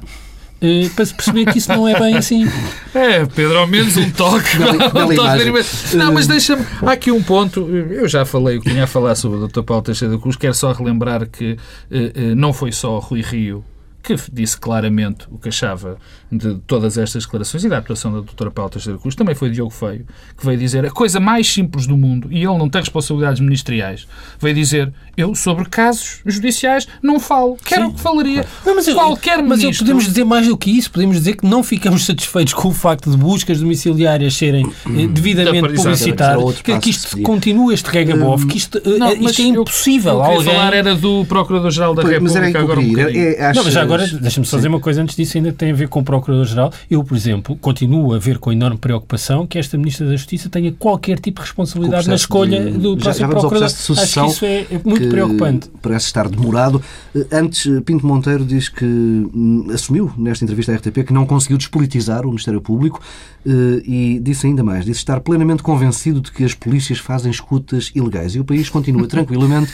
Uh, 0.62 0.88
para 0.96 1.06
se 1.06 1.14
perceber 1.16 1.46
que 1.52 1.58
isso 1.58 1.70
não 1.70 1.88
é 1.88 2.00
bem 2.00 2.16
assim. 2.16 2.46
É, 2.94 3.26
Pedro, 3.26 3.58
ao 3.58 3.66
menos 3.66 3.96
um 3.96 4.12
toque. 4.12 4.58
um 4.60 5.16
toque 5.16 5.96
não, 5.96 6.14
mas 6.14 6.28
deixa-me. 6.28 6.66
Há 6.82 6.92
aqui 6.92 7.10
um 7.10 7.24
ponto. 7.24 7.62
Eu 7.70 8.06
já 8.08 8.26
falei 8.26 8.58
o 8.58 8.62
que 8.62 8.70
tinha 8.70 8.84
a 8.84 8.88
falar 8.88 9.16
sobre 9.16 9.38
o 9.38 9.48
Dr. 9.48 9.64
Paulo 9.64 9.82
Teixeira 9.82 10.14
da 10.14 10.22
Cruz. 10.22 10.36
Quero 10.36 10.54
só 10.54 10.74
relembrar 10.74 11.26
que 11.30 11.54
uh, 11.54 11.56
uh, 11.96 12.36
não 12.36 12.52
foi 12.52 12.74
só 12.74 13.00
Rui 13.00 13.22
Rio 13.22 13.64
que 14.04 14.16
disse 14.32 14.58
claramente 14.58 15.28
o 15.30 15.38
que 15.38 15.50
achava 15.50 15.98
de 16.32 16.56
todas 16.66 16.98
estas 16.98 17.26
declarações 17.26 17.66
e 17.66 17.70
da 17.70 17.80
atuação 17.80 18.12
da 18.12 18.20
doutora 18.20 18.50
Paula 18.50 18.72
Teixeira 18.72 18.98
Cruz, 18.98 19.16
também 19.16 19.36
foi 19.36 19.50
Diogo 19.50 19.72
Feio, 19.72 20.06
que 20.38 20.46
veio 20.46 20.58
dizer 20.58 20.86
a 20.86 20.90
coisa 20.90 21.20
mais 21.20 21.52
simples 21.52 21.86
do 21.86 21.98
mundo, 21.98 22.30
e 22.32 22.38
ele 22.38 22.58
não 22.58 22.70
tem 22.70 22.82
responsabilidades 22.82 23.42
ministeriais, 23.42 24.08
veio 24.40 24.56
dizer, 24.56 24.94
eu 25.18 25.36
sobre 25.36 25.66
casos 25.66 26.22
judiciais 26.26 26.88
não 27.02 27.20
falo, 27.20 27.58
quero 27.66 27.88
o 27.88 27.94
que 27.94 28.00
falaria 28.00 28.46
não, 28.66 28.76
mas 28.76 28.88
eu, 28.88 28.96
qualquer 28.96 29.44
mas 29.44 29.60
ministro. 29.60 29.86
podemos 29.86 30.06
dizer 30.06 30.24
mais 30.24 30.48
do 30.48 30.58
que 30.58 30.72
isso, 30.72 30.90
podemos 30.92 31.18
dizer 31.18 31.36
que 31.36 31.46
não 31.46 31.64
ficamos 31.64 32.06
satisfeitos 32.06 32.54
com 32.54 32.70
o 32.70 32.74
facto 32.74 33.12
de 33.12 33.18
buscas 33.18 33.60
domiciliárias 33.60 34.34
serem 34.34 34.66
eh, 34.66 35.08
devidamente 35.08 35.74
publicitadas, 35.74 36.62
que, 36.62 36.80
que 36.80 36.90
isto 36.90 37.22
continue 37.22 37.74
este 37.74 37.90
regabof, 37.90 38.46
que 38.46 38.58
isto, 38.58 38.78
eh, 38.78 38.98
não, 38.98 39.14
isto 39.14 39.42
é 39.42 39.46
impossível. 39.46 40.14
Eu, 40.14 40.24
alguém... 40.24 40.54
falar 40.54 40.74
era 40.74 40.96
do 40.96 41.26
Procurador-Geral 41.26 41.94
da 41.94 42.04
República 42.04 42.22
mas 42.22 42.36
era 42.36 42.60
agora 42.60 42.80
um 42.80 43.00
é, 43.00 43.36
é, 43.36 43.54
não, 43.54 43.64
mas 43.64 43.74
já 43.74 43.82
agora, 43.82 44.08
deixa-me 44.08 44.46
só 44.46 44.58
dizer 44.58 44.70
uma 44.70 44.80
coisa 44.80 45.02
antes 45.02 45.16
disso, 45.16 45.38
ainda 45.38 45.52
tem 45.52 45.72
a 45.72 45.76
ver 45.76 45.88
com 45.88 46.00
o 46.00 46.04
Procurador-Geral. 46.22 46.72
Eu, 46.90 47.04
por 47.04 47.16
exemplo, 47.16 47.56
continuo 47.58 48.14
a 48.14 48.20
ver 48.20 48.38
com 48.38 48.52
enorme 48.52 48.78
preocupação 48.78 49.46
que 49.46 49.58
esta 49.58 49.78
Ministra 49.78 50.08
da 50.08 50.16
Justiça 50.16 50.50
tenha 50.50 50.72
qualquer 50.72 51.20
tipo 51.20 51.42
de 51.42 51.48
responsabilidade 51.48 52.08
na 52.08 52.16
escolha 52.16 52.72
de, 52.72 52.78
do 52.78 52.98
próximo 52.98 53.30
Procurador. 53.30 53.64
Acho 53.64 53.94
que 53.94 54.28
isso 54.28 54.46
é, 54.46 54.62
é 54.72 54.82
muito 54.84 55.10
preocupante. 55.10 55.70
Parece 55.82 56.06
estar 56.06 56.30
demorado. 56.30 56.82
Eh, 57.16 57.26
antes, 57.32 57.66
eh, 57.66 57.82
Pinto 57.82 58.06
Monteiro 58.06 58.46
diz 58.46 58.70
que 58.70 58.86
hum, 58.86 59.68
assumiu, 59.74 60.12
nesta 60.18 60.46
entrevista 60.46 60.72
à 60.72 60.76
RTP, 60.76 61.04
que 61.06 61.14
não 61.14 61.26
conseguiu 61.26 61.58
despolitizar 61.58 62.26
o 62.26 62.30
Ministério 62.30 62.62
Público 62.62 63.02
eh, 63.46 63.82
e 63.86 64.20
disse 64.20 64.48
ainda 64.48 64.64
mais, 64.64 64.86
disse 64.86 65.00
estar 65.00 65.20
plenamente 65.20 65.64
convencido 65.64 66.22
de 66.22 66.32
que 66.32 66.44
as 66.44 66.54
polícias 66.54 67.00
fazem 67.00 67.32
escutas 67.32 67.92
ilegais. 67.96 68.36
E 68.36 68.40
o 68.40 68.46
país 68.46 68.70
continua 68.70 69.08
tranquilamente, 69.10 69.72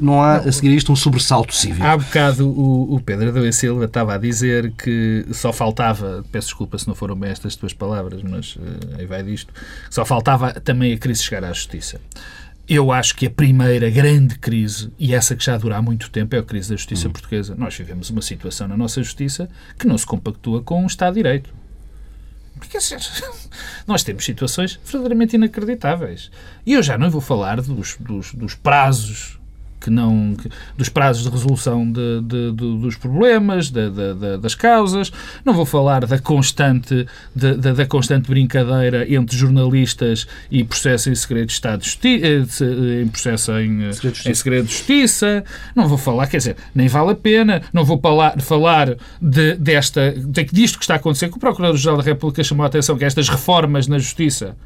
não 0.00 0.22
há 0.22 0.36
a 0.36 0.52
seguir 0.52 0.74
isto 0.74 0.92
um 0.92 0.96
sobressalto 0.96 1.54
cívico. 1.54 1.84
Há 1.84 1.96
bocado 1.96 2.48
o, 2.48 2.94
o 2.94 3.00
Pedro 3.00 3.28
Adão 3.28 3.50
Silva 3.52 3.84
estava 3.84 4.14
a 4.14 4.18
dizer 4.18 4.72
que 4.72 5.24
só 5.32 5.52
faltava, 5.78 6.24
peço 6.32 6.48
desculpa 6.48 6.76
se 6.76 6.88
não 6.88 6.94
foram 6.94 7.14
bem 7.14 7.30
estas 7.30 7.54
tuas 7.54 7.72
palavras, 7.72 8.20
mas 8.22 8.56
uh, 8.56 8.60
aí 8.98 9.06
vai 9.06 9.22
disto, 9.22 9.54
só 9.88 10.04
faltava 10.04 10.52
também 10.52 10.92
a 10.92 10.98
crise 10.98 11.22
chegar 11.22 11.44
à 11.44 11.52
justiça. 11.52 12.00
Eu 12.68 12.92
acho 12.92 13.14
que 13.14 13.26
a 13.26 13.30
primeira 13.30 13.88
grande 13.88 14.38
crise, 14.38 14.92
e 14.98 15.14
essa 15.14 15.36
que 15.36 15.44
já 15.44 15.56
dura 15.56 15.76
há 15.76 15.82
muito 15.82 16.10
tempo, 16.10 16.34
é 16.34 16.38
a 16.40 16.42
crise 16.42 16.70
da 16.70 16.76
justiça 16.76 17.08
hum. 17.08 17.12
portuguesa. 17.12 17.54
Nós 17.56 17.74
vivemos 17.74 18.10
uma 18.10 18.20
situação 18.20 18.68
na 18.68 18.76
nossa 18.76 19.02
justiça 19.02 19.48
que 19.78 19.86
não 19.86 19.96
se 19.96 20.04
compactua 20.04 20.62
com 20.62 20.82
o 20.82 20.86
Estado 20.86 21.14
de 21.14 21.20
Direito. 21.20 21.54
Porque, 22.58 22.76
dizer, 22.76 22.98
nós 23.86 24.02
temos 24.02 24.24
situações 24.24 24.78
verdadeiramente 24.84 25.36
inacreditáveis. 25.36 26.30
E 26.66 26.74
eu 26.74 26.82
já 26.82 26.98
não 26.98 27.08
vou 27.08 27.20
falar 27.20 27.60
dos, 27.62 27.96
dos, 27.96 28.34
dos 28.34 28.54
prazos 28.54 29.37
que 29.80 29.90
não 29.90 30.34
que, 30.34 30.48
dos 30.76 30.88
prazos 30.88 31.24
de 31.24 31.30
resolução 31.30 31.90
de, 31.90 32.20
de, 32.22 32.52
de, 32.52 32.78
dos 32.78 32.96
problemas, 32.96 33.70
das 34.40 34.54
causas. 34.54 35.12
Não 35.44 35.54
vou 35.54 35.64
falar 35.64 36.06
da 36.06 36.18
constante 36.18 37.06
da, 37.34 37.86
constante 37.86 38.28
brincadeira 38.28 39.06
entre 39.12 39.36
jornalistas 39.36 40.26
e 40.50 40.64
processo 40.64 41.10
em 41.10 41.14
segredo 41.14 41.46
de 41.46 41.52
Estado 41.52 41.80
de 41.80 41.86
Justiça, 41.86 42.64
eh, 42.64 43.02
em 43.02 43.08
processo 43.08 43.52
em, 43.52 43.84
eh, 43.84 43.92
segredo 43.92 44.18
em 44.26 44.34
segredo 44.34 44.66
de 44.66 44.72
Justiça. 44.72 45.44
Não 45.74 45.88
vou 45.88 45.98
falar, 45.98 46.26
quer 46.26 46.38
dizer, 46.38 46.56
nem 46.74 46.88
vale 46.88 47.12
a 47.12 47.14
pena. 47.14 47.62
Não 47.72 47.84
vou 47.84 47.98
falar, 48.00 48.40
falar 48.40 48.96
de, 49.20 49.54
desta 49.54 50.14
disto 50.52 50.78
que 50.78 50.84
está 50.84 50.94
a 50.94 50.96
acontecer 50.96 51.28
que 51.28 51.36
o 51.36 51.40
Procurador-Geral 51.40 51.98
da 51.98 52.02
República 52.02 52.42
chamou 52.42 52.64
a 52.64 52.66
atenção 52.66 52.96
que 52.96 53.04
estas 53.04 53.28
reformas 53.28 53.86
na 53.86 53.98
Justiça 53.98 54.56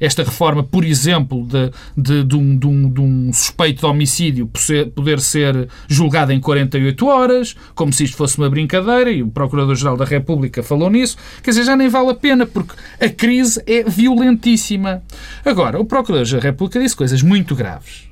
esta 0.00 0.24
reforma, 0.24 0.62
por 0.62 0.84
exemplo, 0.84 1.46
de, 1.46 1.70
de, 1.96 2.24
de, 2.24 2.36
um, 2.36 2.56
de, 2.56 2.66
um, 2.66 2.90
de 2.90 3.00
um 3.00 3.32
suspeito 3.32 3.80
de 3.80 3.86
homicídio 3.86 4.50
poder 4.94 5.20
ser 5.20 5.68
julgado 5.86 6.32
em 6.32 6.40
48 6.40 7.06
horas, 7.06 7.54
como 7.74 7.92
se 7.92 8.04
isto 8.04 8.16
fosse 8.16 8.38
uma 8.38 8.48
brincadeira, 8.48 9.10
e 9.10 9.22
o 9.22 9.28
Procurador-Geral 9.28 9.96
da 9.96 10.04
República 10.04 10.62
falou 10.62 10.88
nisso, 10.88 11.16
quer 11.42 11.50
dizer, 11.50 11.64
já 11.64 11.76
nem 11.76 11.88
vale 11.88 12.10
a 12.10 12.14
pena, 12.14 12.46
porque 12.46 12.74
a 12.98 13.08
crise 13.08 13.62
é 13.66 13.82
violentíssima. 13.84 15.02
Agora, 15.44 15.78
o 15.78 15.84
Procurador-Geral 15.84 16.42
da 16.42 16.48
República 16.48 16.80
disse 16.80 16.96
coisas 16.96 17.22
muito 17.22 17.54
graves. 17.54 18.08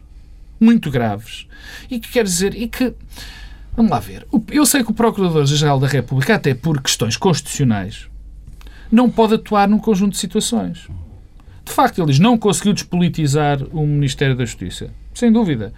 Muito 0.60 0.90
graves. 0.90 1.46
E 1.90 1.98
que 1.98 2.10
quer 2.10 2.24
dizer, 2.24 2.54
e 2.54 2.68
que. 2.68 2.92
Vamos 3.76 3.92
lá 3.92 4.00
ver. 4.00 4.26
Eu 4.50 4.66
sei 4.66 4.82
que 4.82 4.90
o 4.90 4.94
Procurador-Geral 4.94 5.78
da 5.78 5.86
República, 5.86 6.34
até 6.34 6.52
por 6.52 6.82
questões 6.82 7.16
constitucionais, 7.16 8.08
não 8.90 9.08
pode 9.08 9.34
atuar 9.34 9.68
num 9.68 9.78
conjunto 9.78 10.12
de 10.12 10.18
situações. 10.18 10.88
De 11.68 11.74
facto, 11.74 12.02
eles 12.02 12.18
não 12.18 12.38
conseguiu 12.38 12.72
despolitizar 12.72 13.62
o 13.72 13.86
Ministério 13.86 14.34
da 14.34 14.44
Justiça. 14.46 14.90
Sem 15.12 15.30
dúvida. 15.30 15.70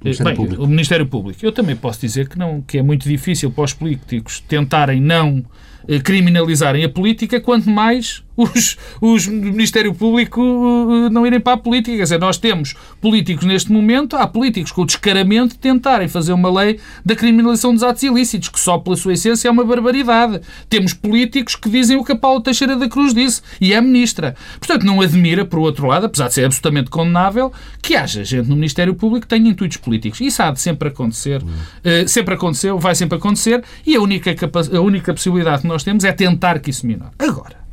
O 0.00 0.04
Ministério, 0.04 0.32
Bem, 0.32 0.36
Público. 0.36 0.62
o 0.62 0.66
Ministério 0.66 1.06
Público. 1.06 1.44
Eu 1.44 1.52
também 1.52 1.76
posso 1.76 2.00
dizer 2.00 2.28
que, 2.28 2.38
não, 2.38 2.62
que 2.62 2.78
é 2.78 2.82
muito 2.82 3.06
difícil 3.06 3.50
para 3.50 3.64
os 3.64 3.74
políticos 3.74 4.40
tentarem 4.40 5.00
não 5.00 5.44
eh, 5.86 5.98
criminalizarem 5.98 6.82
a 6.82 6.88
política, 6.88 7.38
quanto 7.40 7.68
mais 7.68 8.24
os, 8.36 8.76
os 9.00 9.26
Ministério 9.26 9.94
Público 9.94 10.40
uh, 10.40 11.10
não 11.10 11.26
irem 11.26 11.40
para 11.40 11.54
a 11.54 11.56
política. 11.56 11.96
Quer 11.96 12.02
dizer, 12.02 12.20
nós 12.20 12.38
temos 12.38 12.74
políticos 13.00 13.44
neste 13.44 13.70
momento, 13.72 14.16
há 14.16 14.26
políticos 14.26 14.72
com 14.72 14.82
o 14.82 14.86
descaramento 14.86 15.54
de 15.54 15.58
tentarem 15.58 16.08
fazer 16.08 16.32
uma 16.32 16.50
lei 16.50 16.80
da 17.04 17.14
criminalização 17.14 17.72
dos 17.72 17.82
atos 17.82 18.02
ilícitos, 18.02 18.48
que 18.48 18.60
só 18.60 18.78
pela 18.78 18.96
sua 18.96 19.12
essência 19.12 19.48
é 19.48 19.50
uma 19.50 19.64
barbaridade. 19.64 20.40
Temos 20.68 20.92
políticos 20.92 21.56
que 21.56 21.68
dizem 21.68 21.96
o 21.96 22.04
que 22.04 22.12
a 22.12 22.16
Paula 22.16 22.42
Teixeira 22.42 22.76
da 22.76 22.88
Cruz 22.88 23.14
disse, 23.14 23.42
e 23.60 23.72
é 23.72 23.80
ministra. 23.80 24.34
Portanto, 24.58 24.84
não 24.84 25.00
admira, 25.00 25.44
por 25.44 25.58
outro 25.58 25.86
lado, 25.86 26.06
apesar 26.06 26.28
de 26.28 26.34
ser 26.34 26.44
absolutamente 26.44 26.90
condenável, 26.90 27.52
que 27.80 27.94
haja 27.94 28.24
gente 28.24 28.48
no 28.48 28.56
Ministério 28.56 28.94
Público 28.94 29.26
que 29.26 29.28
tenha 29.28 29.48
intuitos 29.48 29.76
políticos. 29.76 30.20
Isso 30.20 30.42
há 30.42 30.50
de 30.50 30.60
sempre 30.60 30.88
acontecer. 30.88 31.42
Uh, 31.42 32.08
sempre 32.08 32.34
aconteceu, 32.34 32.78
vai 32.78 32.94
sempre 32.94 33.18
acontecer, 33.18 33.62
e 33.86 33.96
a 33.96 34.00
única, 34.00 34.34
a 34.76 34.80
única 34.80 35.12
possibilidade 35.12 35.62
que 35.62 35.68
nós 35.68 35.82
temos 35.82 36.04
é 36.04 36.12
tentar 36.12 36.58
que 36.58 36.70
isso 36.70 36.86
minore. 36.86 37.12
Agora, 37.18 37.63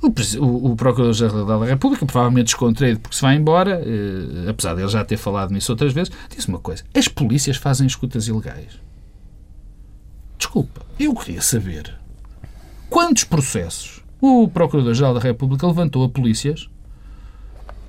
o, 0.00 0.70
o, 0.70 0.76
Procurador-Geral 0.76 1.44
da 1.44 1.66
República, 1.66 2.06
provavelmente 2.06 2.46
descontraído 2.46 3.00
porque 3.00 3.16
se 3.16 3.22
vai 3.22 3.34
embora, 3.34 3.82
eh, 3.84 4.48
apesar 4.48 4.74
de 4.74 4.82
ele 4.82 4.88
já 4.88 5.04
ter 5.04 5.16
falado 5.16 5.50
nisso 5.50 5.72
outras 5.72 5.92
vezes, 5.92 6.12
disse 6.34 6.48
uma 6.48 6.60
coisa: 6.60 6.84
as 6.94 7.08
polícias 7.08 7.56
fazem 7.56 7.86
escutas 7.86 8.28
ilegais. 8.28 8.78
Desculpa, 10.38 10.82
eu 11.00 11.14
queria 11.14 11.42
saber 11.42 11.94
quantos 12.88 13.24
processos 13.24 14.00
o 14.20 14.48
Procurador-Geral 14.48 15.14
da 15.14 15.20
República 15.20 15.66
levantou 15.66 16.04
a 16.04 16.08
polícias 16.08 16.68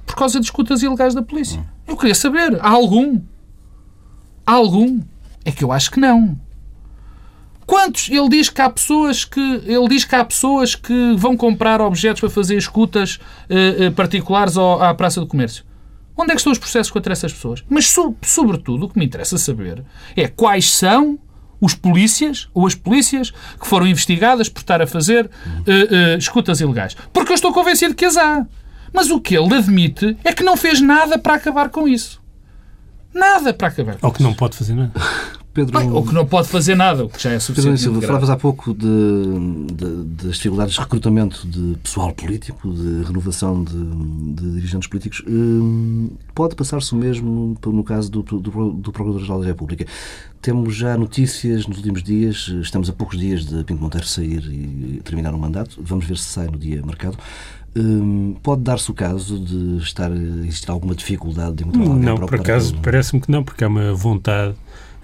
por 0.06 0.16
causa 0.16 0.40
de 0.40 0.46
escutas 0.46 0.82
ilegais 0.82 1.14
da 1.14 1.22
polícia. 1.22 1.64
Eu 1.88 1.96
queria 1.96 2.16
saber. 2.16 2.60
Há 2.60 2.70
algum? 2.70 3.22
Há 4.46 4.54
algum? 4.54 5.00
É 5.46 5.52
que 5.52 5.64
eu 5.64 5.72
acho 5.72 5.92
que 5.92 6.00
não. 6.00 6.40
Quantos? 7.70 8.10
Ele 8.10 8.28
diz 8.30 8.50
que 8.50 8.60
há 8.64 8.68
pessoas 8.68 9.24
que 9.24 9.40
ele 9.40 9.88
diz 9.88 10.04
que 10.04 10.16
há 10.16 10.26
pessoas 10.26 10.74
que 10.74 11.14
vão 11.16 11.38
comprar 11.38 11.80
objetos 11.80 12.20
para 12.20 12.30
fazer 12.32 12.58
escutas 12.58 13.20
uh, 13.48 13.92
particulares 13.92 14.58
ao, 14.58 14.82
à 14.82 14.92
Praça 14.92 15.20
do 15.20 15.28
Comércio. 15.28 15.64
Onde 16.18 16.32
é 16.32 16.34
que 16.34 16.40
estão 16.40 16.52
os 16.52 16.58
processos 16.58 16.92
contra 16.92 17.14
essas 17.14 17.32
pessoas? 17.32 17.64
Mas, 17.70 17.86
so, 17.86 18.16
sobretudo, 18.24 18.88
o 18.88 18.90
que 18.90 18.98
me 18.98 19.06
interessa 19.06 19.38
saber 19.38 19.84
é 20.16 20.28
quais 20.28 20.72
são 20.72 21.20
os 21.62 21.76
polícias 21.76 22.50
ou 22.56 22.66
as 22.66 22.74
polícias 22.74 23.30
que 23.30 23.68
foram 23.68 23.86
investigadas 23.86 24.50
por 24.50 24.62
estar 24.62 24.82
a 24.82 24.88
fazer 24.88 25.28
uh, 25.28 25.30
uh, 25.30 26.18
escutas 26.18 26.60
ilegais. 26.62 26.98
Porque 27.14 27.32
eu 27.32 27.36
estou 27.36 27.54
convencido 27.54 27.94
que 27.94 28.06
as 28.06 28.18
há. 28.18 28.48
Mas 28.92 29.12
o 29.12 29.22
que 29.22 29.38
ele 29.38 29.54
admite 29.54 30.18
é 30.24 30.34
que 30.34 30.42
não 30.42 30.58
fez 30.58 30.82
nada 30.82 31.20
para 31.20 31.36
acabar 31.36 31.70
com 31.70 31.88
isso. 31.88 32.20
Nada 33.14 33.54
para 33.54 33.68
acabar 33.68 33.98
com 33.98 34.08
Ou 34.08 34.12
que 34.12 34.24
não 34.24 34.34
pode 34.34 34.58
fazer 34.58 34.74
nada. 34.74 34.92
Pedro... 35.66 35.80
Bem, 35.80 35.92
ou 35.92 36.06
que 36.06 36.14
não 36.14 36.26
pode 36.26 36.48
fazer 36.48 36.76
nada, 36.76 37.06
o 37.06 37.10
que 37.10 37.22
já 37.22 37.32
é 37.32 37.40
suficiente. 37.40 37.82
Silva, 37.82 38.02
falavas 38.02 38.30
há 38.30 38.38
pouco 38.38 38.74
de, 38.74 38.88
de, 39.74 40.04
das 40.26 40.36
dificuldades 40.36 40.74
de 40.74 40.80
recrutamento 40.80 41.48
de 41.48 41.78
pessoal 41.84 42.14
político, 42.14 42.72
de 42.74 43.04
renovação 43.04 43.64
de, 43.64 43.74
de 44.34 44.52
dirigentes 44.56 44.88
políticos. 44.88 45.24
Hum, 45.28 46.12
pode 46.34 46.56
passar-se 46.56 46.94
o 46.94 46.98
mesmo 46.98 47.58
no 47.66 47.84
caso 47.84 48.10
do, 48.10 48.22
do, 48.22 48.40
do 48.40 48.92
Procurador-Geral 48.92 49.42
da 49.42 49.46
República. 49.46 49.86
Temos 50.42 50.76
já 50.76 50.98
notícias 50.98 51.68
nos 51.68 51.78
últimos 51.78 52.02
dias, 52.02 52.48
estamos 52.62 52.90
a 52.90 52.94
poucos 52.94 53.18
dias 53.18 53.46
de 53.46 53.64
Pinto 53.64 53.82
Monteiro 53.82 54.08
sair 54.08 54.44
e 54.46 55.02
terminar 55.04 55.34
o 55.34 55.38
mandato, 55.38 55.80
vamos 55.82 56.06
ver 56.06 56.18
se 56.18 56.26
sai 56.26 56.48
no 56.48 56.58
dia 56.58 56.82
marcado. 56.86 57.18
Hum, 57.76 58.36
pode 58.42 58.64
dar-se 58.64 58.90
o 58.90 58.94
caso 58.94 59.38
de 59.38 59.78
estar 59.78 60.12
existir 60.12 60.72
alguma 60.72 60.96
dificuldade 60.96 61.58
de 61.58 61.64
encontrar 61.64 61.88
alguém 61.88 62.04
Não, 62.04 62.16
para 62.16 62.28
por 62.28 62.40
acaso 62.40 62.76
parece-me 62.82 63.22
que 63.22 63.30
não, 63.30 63.44
porque 63.44 63.64
há 63.64 63.68
uma 63.68 63.94
vontade 63.94 64.56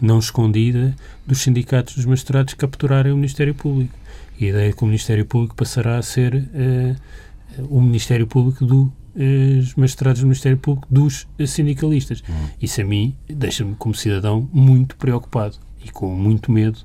não 0.01 0.19
escondida 0.19 0.95
dos 1.25 1.39
sindicatos 1.39 1.95
dos 1.95 2.05
magistrados 2.05 2.53
capturarem 2.53 3.11
o 3.11 3.15
Ministério 3.15 3.53
Público. 3.53 3.93
E 4.39 4.45
a 4.45 4.49
ideia 4.49 4.69
é 4.69 4.73
que 4.73 4.83
o 4.83 4.85
Ministério 4.85 5.25
Público 5.25 5.55
passará 5.55 5.97
a 5.97 6.01
ser 6.01 6.35
uh, 6.35 7.65
o 7.69 7.81
Ministério 7.81 8.27
Público 8.27 8.65
dos 8.65 8.87
uh, 8.87 9.79
magistrados 9.79 10.21
do 10.21 10.27
Ministério 10.27 10.57
Público 10.57 10.87
dos 10.89 11.27
sindicalistas. 11.47 12.21
Uhum. 12.27 12.49
Isso 12.61 12.81
a 12.81 12.83
mim 12.83 13.15
deixa-me, 13.29 13.75
como 13.75 13.95
cidadão, 13.95 14.49
muito 14.51 14.95
preocupado 14.97 15.57
e 15.83 15.89
com 15.89 16.13
muito 16.13 16.51
medo 16.51 16.79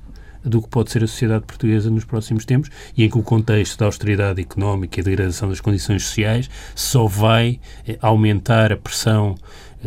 do 0.44 0.62
que 0.62 0.68
pode 0.68 0.90
ser 0.90 1.04
a 1.04 1.06
sociedade 1.06 1.44
portuguesa 1.44 1.90
nos 1.90 2.04
próximos 2.04 2.44
tempos 2.44 2.70
e 2.96 3.04
em 3.04 3.10
que 3.10 3.18
o 3.18 3.22
contexto 3.22 3.78
da 3.78 3.86
austeridade 3.86 4.40
económica 4.40 5.00
e 5.00 5.02
da 5.02 5.10
degradação 5.10 5.48
das 5.48 5.60
condições 5.60 6.04
sociais 6.04 6.48
só 6.74 7.06
vai 7.06 7.60
eh, 7.86 7.98
aumentar 8.00 8.72
a 8.72 8.76
pressão 8.76 9.34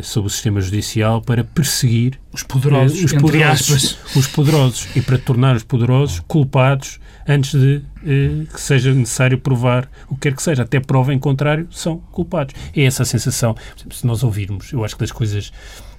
sobre 0.01 0.27
o 0.27 0.29
sistema 0.29 0.59
judicial 0.59 1.21
para 1.21 1.43
perseguir 1.43 2.19
os 2.31 2.41
poderosos, 2.41 2.99
eh, 2.99 3.05
os, 3.05 3.13
poderosos 3.13 3.97
os 4.15 4.27
poderosos 4.27 4.87
e 4.95 5.01
para 5.01 5.17
tornar 5.17 5.55
os 5.55 5.63
poderosos 5.63 6.19
culpados 6.21 6.99
antes 7.27 7.51
de 7.59 7.81
eh, 8.05 8.45
que 8.51 8.59
seja 8.59 8.93
necessário 8.93 9.37
provar 9.37 9.89
o 10.07 10.15
que 10.15 10.21
quer 10.21 10.35
que 10.35 10.43
seja. 10.43 10.63
Até 10.63 10.79
prova 10.79 11.13
em 11.13 11.19
contrário, 11.19 11.67
são 11.71 11.97
culpados. 12.11 12.55
É 12.75 12.83
essa 12.83 13.03
a 13.03 13.05
sensação. 13.05 13.55
Se 13.91 14.05
nós 14.05 14.23
ouvirmos, 14.23 14.71
eu 14.73 14.83
acho 14.83 14.95
que 14.95 15.01
das 15.01 15.11
coisas 15.11 15.51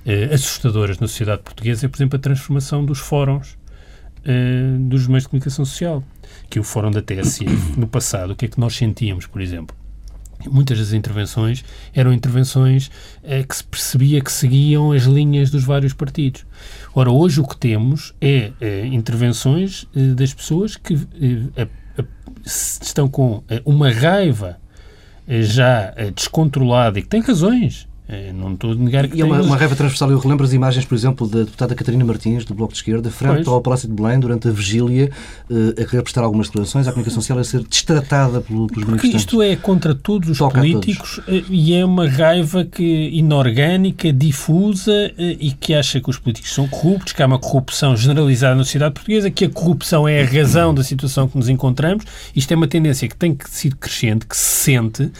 eh, 0.05 0.29
assustadoras 0.33 0.99
na 0.99 1.09
sociedade 1.09 1.43
portuguesa 1.43 1.87
é, 1.87 1.89
por 1.89 1.97
exemplo, 1.97 2.17
a 2.17 2.21
transformação 2.21 2.85
dos 2.85 2.99
fóruns 2.99 3.57
eh, 4.25 4.77
dos 4.81 5.07
meios 5.07 5.25
de 5.25 5.31
comunicação 5.31 5.65
social. 5.65 6.03
Que 6.51 6.59
o 6.59 6.65
fórum 6.65 6.91
da 6.91 7.01
TSF, 7.03 7.79
no 7.79 7.87
passado, 7.87 8.33
o 8.33 8.37
que 8.37 8.47
é 8.47 8.49
que 8.49 8.59
nós 8.61 8.75
sentíamos, 8.75 9.27
por 9.27 9.41
exemplo? 9.41 9.77
Muitas 10.51 10.79
das 10.79 10.93
intervenções 10.93 11.65
eram 11.95 12.13
intervenções 12.13 12.91
eh, 13.23 13.43
que 13.43 13.57
se 13.57 13.65
percebia 13.65 14.21
que 14.21 14.33
seguiam 14.33 14.93
as 14.93 15.05
linhas 15.05 15.51
dos 15.51 15.65
vários 15.65 15.93
partidos. 15.93 16.47
Ora, 16.95 17.11
hoje 17.11 17.41
o 17.41 17.47
que 17.47 17.57
temos 17.57 18.15
é 18.21 18.53
eh, 18.61 18.87
intervenções 18.87 19.87
eh, 19.95 20.15
das 20.15 20.33
pessoas 20.33 20.77
que 20.77 20.99
estão 22.45 23.09
com 23.09 23.43
uma 23.65 23.91
raiva 23.91 24.59
já 25.27 25.95
descontrolada 26.15 26.99
e 26.99 27.03
que 27.03 27.09
têm 27.09 27.23
razões 27.23 27.89
não 28.35 28.53
estou 28.53 28.73
a 28.73 28.75
negar 28.75 29.09
que 29.09 29.17
E 29.17 29.23
é 29.23 29.25
uma, 29.25 29.41
uma 29.41 29.57
raiva 29.57 29.75
transversal. 29.75 30.11
Eu 30.11 30.19
relembro 30.19 30.45
as 30.45 30.53
imagens, 30.53 30.85
por 30.85 30.95
exemplo, 30.95 31.27
da 31.27 31.39
deputada 31.41 31.75
Catarina 31.75 32.05
Martins, 32.05 32.45
do 32.45 32.55
Bloco 32.55 32.73
de 32.73 32.79
Esquerda, 32.79 33.11
frente 33.11 33.37
pois. 33.37 33.49
ao 33.49 33.63
Palácio 33.63 33.89
de 33.89 33.95
Belém, 33.95 34.21
durante 34.21 34.47
a 34.47 34.51
vigília, 34.51 35.11
uh, 35.51 35.71
a 35.71 35.85
querer 35.87 36.03
prestar 36.03 36.23
algumas 36.23 36.49
declarações, 36.49 36.87
a 36.87 36.93
comunicação 36.93 37.23
social 37.23 37.39
a 37.39 37.45
ser 37.45 37.63
destratada 37.63 38.43
pelos 38.43 38.67
Porque 38.67 38.85
manifestantes. 38.85 39.21
isto 39.21 39.41
é 39.41 39.57
contra 39.57 39.95
todos 39.95 40.29
os 40.29 40.39
Toca 40.39 40.59
políticos. 40.59 41.21
Eh, 41.27 41.45
e 41.49 41.75
é 41.75 41.85
uma 41.85 42.07
raiva 42.07 42.65
que, 42.65 43.09
inorgânica, 43.13 44.13
difusa 44.13 44.93
uh, 44.93 45.23
e 45.41 45.53
que 45.53 45.73
acha 45.73 45.99
que 45.99 46.11
os 46.11 46.19
políticos 46.19 46.53
são 46.53 46.69
corruptos, 46.69 47.15
que 47.15 47.23
há 47.23 47.27
uma 47.27 47.39
corrupção 47.39 47.97
generalizada 47.97 48.55
na 48.55 48.65
sociedade 48.65 48.95
portuguesa, 48.95 49.31
que 49.31 49.47
a 49.47 49.51
corrupção 49.51 50.07
é 50.07 50.23
a 50.23 50.27
razão 50.27 50.75
da 50.75 50.85
situação 50.85 51.27
que 51.27 51.39
nos 51.39 51.49
encontramos. 51.49 52.05
Isto 52.37 52.53
é 52.53 52.57
uma 52.57 52.69
tendência 52.69 53.09
que 53.09 53.17
tem 53.17 53.35
sido 53.49 53.77
crescente, 53.77 54.27
que 54.27 54.37
se 54.37 54.65
sente 54.65 55.11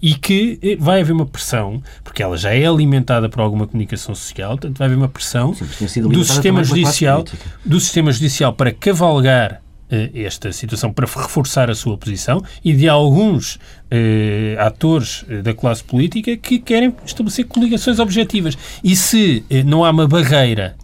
e 0.00 0.14
que 0.14 0.76
vai 0.78 1.00
haver 1.00 1.12
uma 1.12 1.26
pressão, 1.26 1.82
porque 2.04 2.22
ela 2.22 2.27
já 2.36 2.54
é 2.54 2.66
alimentada 2.66 3.28
por 3.28 3.40
alguma 3.40 3.66
comunicação 3.66 4.14
social, 4.14 4.50
portanto 4.50 4.78
vai 4.78 4.86
haver 4.86 4.96
uma 4.96 5.08
pressão 5.08 5.54
Sim, 5.54 6.02
do 6.02 6.24
sistema 6.24 6.62
judicial 6.62 7.24
do 7.64 7.80
sistema 7.80 8.12
judicial 8.12 8.52
para 8.52 8.72
cavalgar 8.72 9.62
uh, 9.90 10.10
esta 10.14 10.52
situação, 10.52 10.92
para 10.92 11.06
reforçar 11.06 11.70
a 11.70 11.74
sua 11.74 11.96
posição 11.96 12.42
e 12.64 12.72
de 12.72 12.88
alguns 12.88 13.56
uh, 13.56 14.60
atores 14.60 15.22
uh, 15.22 15.42
da 15.42 15.54
classe 15.54 15.82
política 15.82 16.36
que 16.36 16.58
querem 16.58 16.94
estabelecer 17.04 17.46
coligações 17.46 17.98
objetivas. 17.98 18.56
E 18.82 18.94
se 18.94 19.44
não 19.66 19.84
há 19.84 19.90
uma 19.90 20.06
barreira 20.06 20.76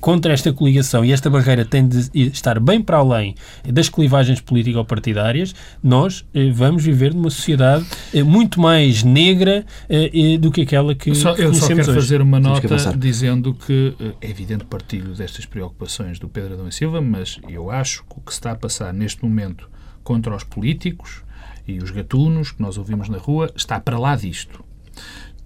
contra 0.00 0.32
esta 0.32 0.52
coligação. 0.52 1.04
E 1.04 1.12
esta 1.12 1.30
barreira 1.30 1.64
tem 1.64 1.86
de 1.86 2.10
estar 2.28 2.58
bem 2.60 2.80
para 2.82 2.98
além 2.98 3.34
das 3.64 3.88
clivagens 3.88 4.40
político-partidárias, 4.40 5.54
nós 5.82 6.24
eh, 6.34 6.50
vamos 6.50 6.84
viver 6.84 7.14
numa 7.14 7.30
sociedade 7.30 7.86
eh, 8.12 8.22
muito 8.22 8.60
mais 8.60 9.02
negra 9.02 9.64
eh, 9.88 10.38
do 10.38 10.50
que 10.50 10.62
aquela 10.62 10.94
que 10.94 11.14
só, 11.14 11.34
Eu 11.34 11.54
só 11.54 11.68
quero 11.68 11.80
hoje. 11.80 11.94
fazer 11.94 12.20
uma 12.20 12.40
nota 12.40 12.96
dizendo 12.96 13.54
que 13.54 13.94
é 14.20 14.30
evidente 14.30 14.64
partilho 14.64 15.14
destas 15.14 15.46
preocupações 15.46 16.18
do 16.18 16.28
Pedro 16.28 16.54
Adão 16.54 16.68
e 16.68 16.72
Silva, 16.72 17.00
mas 17.00 17.38
eu 17.48 17.70
acho 17.70 18.04
que 18.04 18.18
o 18.18 18.20
que 18.20 18.32
se 18.32 18.38
está 18.38 18.52
a 18.52 18.56
passar 18.56 18.92
neste 18.92 19.22
momento 19.22 19.68
contra 20.02 20.34
os 20.34 20.44
políticos 20.44 21.22
e 21.66 21.78
os 21.78 21.90
gatunos 21.90 22.50
que 22.50 22.62
nós 22.62 22.78
ouvimos 22.78 23.08
na 23.08 23.18
rua 23.18 23.52
está 23.54 23.78
para 23.78 23.98
lá 23.98 24.16
disto 24.16 24.64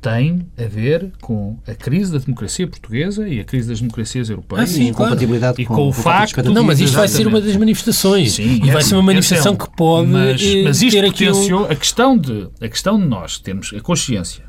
tem 0.03 0.45
a 0.59 0.65
ver 0.65 1.13
com 1.21 1.57
a 1.67 1.75
crise 1.75 2.13
da 2.13 2.19
democracia 2.19 2.67
portuguesa 2.67 3.29
e 3.29 3.39
a 3.39 3.45
crise 3.45 3.69
das 3.69 3.81
democracias 3.81 4.29
europeias. 4.29 4.69
Ah, 4.69 4.73
sim, 4.73 4.89
e 4.89 4.93
claro. 4.93 5.17
e 5.57 5.65
com, 5.65 5.75
com 5.77 5.89
o 5.89 5.93
facto... 5.93 6.43
Não, 6.51 6.65
mas 6.65 6.81
isto 6.81 6.97
vai 6.97 7.07
ser 7.07 7.29
uma 7.29 7.41
das 7.41 7.57
manifestações. 7.57 8.33
Sim, 8.33 8.61
e 8.65 8.71
vai 8.73 8.83
ser 8.83 8.97
uma 8.97 9.03
manifestação 9.05 9.55
que 9.55 9.71
pode 9.77 10.09
mas, 10.09 10.43
eh, 10.43 10.63
mas 10.65 10.83
isto 10.83 11.13
ter 11.13 11.33
um... 11.33 11.65
a, 11.65 11.75
questão 11.77 12.19
de, 12.19 12.49
a 12.61 12.69
questão 12.69 12.99
de 12.99 13.07
nós 13.07 13.39
termos 13.39 13.73
a 13.73 13.81
consciência, 13.81 14.45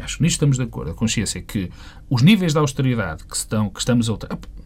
acho 0.00 0.18
que 0.18 0.22
nisto 0.22 0.36
estamos 0.36 0.56
de 0.56 0.62
acordo, 0.62 0.90
a 0.90 0.94
consciência 0.94 1.40
que 1.40 1.70
os 2.10 2.22
níveis 2.22 2.52
de 2.52 2.58
austeridade 2.58 3.24
que, 3.24 3.36
estão, 3.36 3.68
que 3.68 3.80
estamos 3.80 4.08
a 4.08 4.16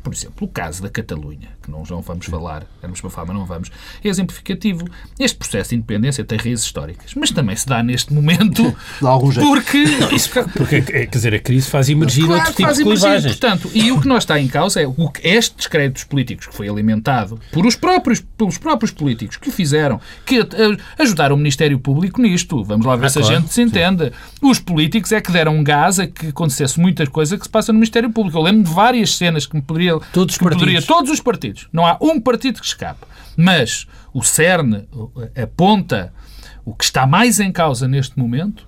por 0.03 0.13
exemplo, 0.13 0.47
o 0.47 0.49
caso 0.49 0.83
da 0.83 0.89
Catalunha, 0.89 1.51
que 1.63 1.71
não, 1.71 1.85
não 1.89 2.01
vamos 2.01 2.27
falar, 2.27 2.67
éramos 2.83 3.01
para 3.01 3.11
falar, 3.11 3.27
mas 3.29 3.37
não 3.37 3.47
vamos, 3.47 3.71
é 4.03 4.09
exemplificativo. 4.09 4.85
Este 5.19 5.39
processo 5.39 5.71
de 5.71 5.77
independência 5.77 6.25
tem 6.25 6.39
raízes 6.39 6.65
históricas, 6.65 7.13
mas 7.15 7.31
também 7.31 7.55
se 7.55 7.67
dá 7.67 7.83
neste 7.83 8.13
momento 8.13 8.77
porque... 9.41 9.85
Não, 9.85 10.11
isso, 10.11 10.31
porque, 10.57 10.77
é, 10.77 10.83
quer 10.83 11.09
dizer, 11.09 11.35
a 11.35 11.39
crise 11.39 11.71
faz 11.71 11.89
emergir 11.89 12.27
claro, 12.27 12.41
outro 12.41 12.53
tipo 12.53 12.67
faz 12.67 12.79
de 12.79 12.85
clivagens. 12.85 13.37
Portanto, 13.37 13.71
e 13.73 13.93
o 13.93 14.01
que 14.01 14.09
nós 14.09 14.25
está 14.25 14.41
em 14.41 14.49
causa 14.49 14.83
é 14.83 14.87
o, 14.87 15.13
este 15.23 15.57
descrédito 15.57 15.95
dos 15.95 16.05
políticos 16.05 16.47
que 16.49 16.55
foi 16.55 16.69
alimentado 16.69 17.39
por 17.53 17.65
os 17.65 17.77
próprios, 17.77 18.21
pelos 18.21 18.59
próprios 18.59 18.91
políticos 18.91 19.37
que 19.37 19.51
o 19.51 19.53
fizeram, 19.53 20.01
que 20.27 20.45
ajudaram 20.99 21.37
o 21.37 21.39
Ministério 21.39 21.79
Público 21.79 22.21
nisto. 22.21 22.65
Vamos 22.65 22.85
lá 22.85 22.97
ver 22.97 23.07
ah, 23.07 23.09
se 23.09 23.21
claro, 23.21 23.35
a 23.35 23.39
gente 23.39 23.53
se 23.53 23.63
entende. 23.63 24.07
Sim. 24.07 24.51
Os 24.51 24.59
políticos 24.59 25.13
é 25.13 25.21
que 25.23 25.33
deram 25.33 25.63
gás 25.65 25.99
a 25.99 26.07
que 26.07 26.29
acontecesse 26.29 26.79
muitas 26.79 27.09
coisas 27.09 27.39
que 27.39 27.45
se 27.45 27.51
passam 27.51 27.73
no 27.73 27.79
Ministério 27.79 28.11
Público. 28.11 28.37
Eu 28.37 28.43
lembro 28.43 28.65
de 28.65 28.75
várias 28.75 29.17
cenas 29.17 29.47
que 29.47 29.55
me 29.57 29.63
poderia 29.63 29.99
todos 30.13 30.35
os 30.35 30.39
partidos. 30.39 30.65
Poderia, 30.65 30.83
todos 30.83 31.11
os 31.11 31.21
partidos. 31.21 31.69
Não 31.73 31.87
há 31.87 31.97
um 32.01 32.21
partido 32.21 32.61
que 32.61 32.67
escape. 32.67 33.07
Mas 33.37 33.87
o 34.13 34.23
CERN 34.23 34.87
aponta 35.41 36.13
o 36.65 36.75
que 36.75 36.85
está 36.85 37.07
mais 37.07 37.41
em 37.41 37.51
causa 37.51 37.89
neste 37.89 38.19
momento 38.19 38.67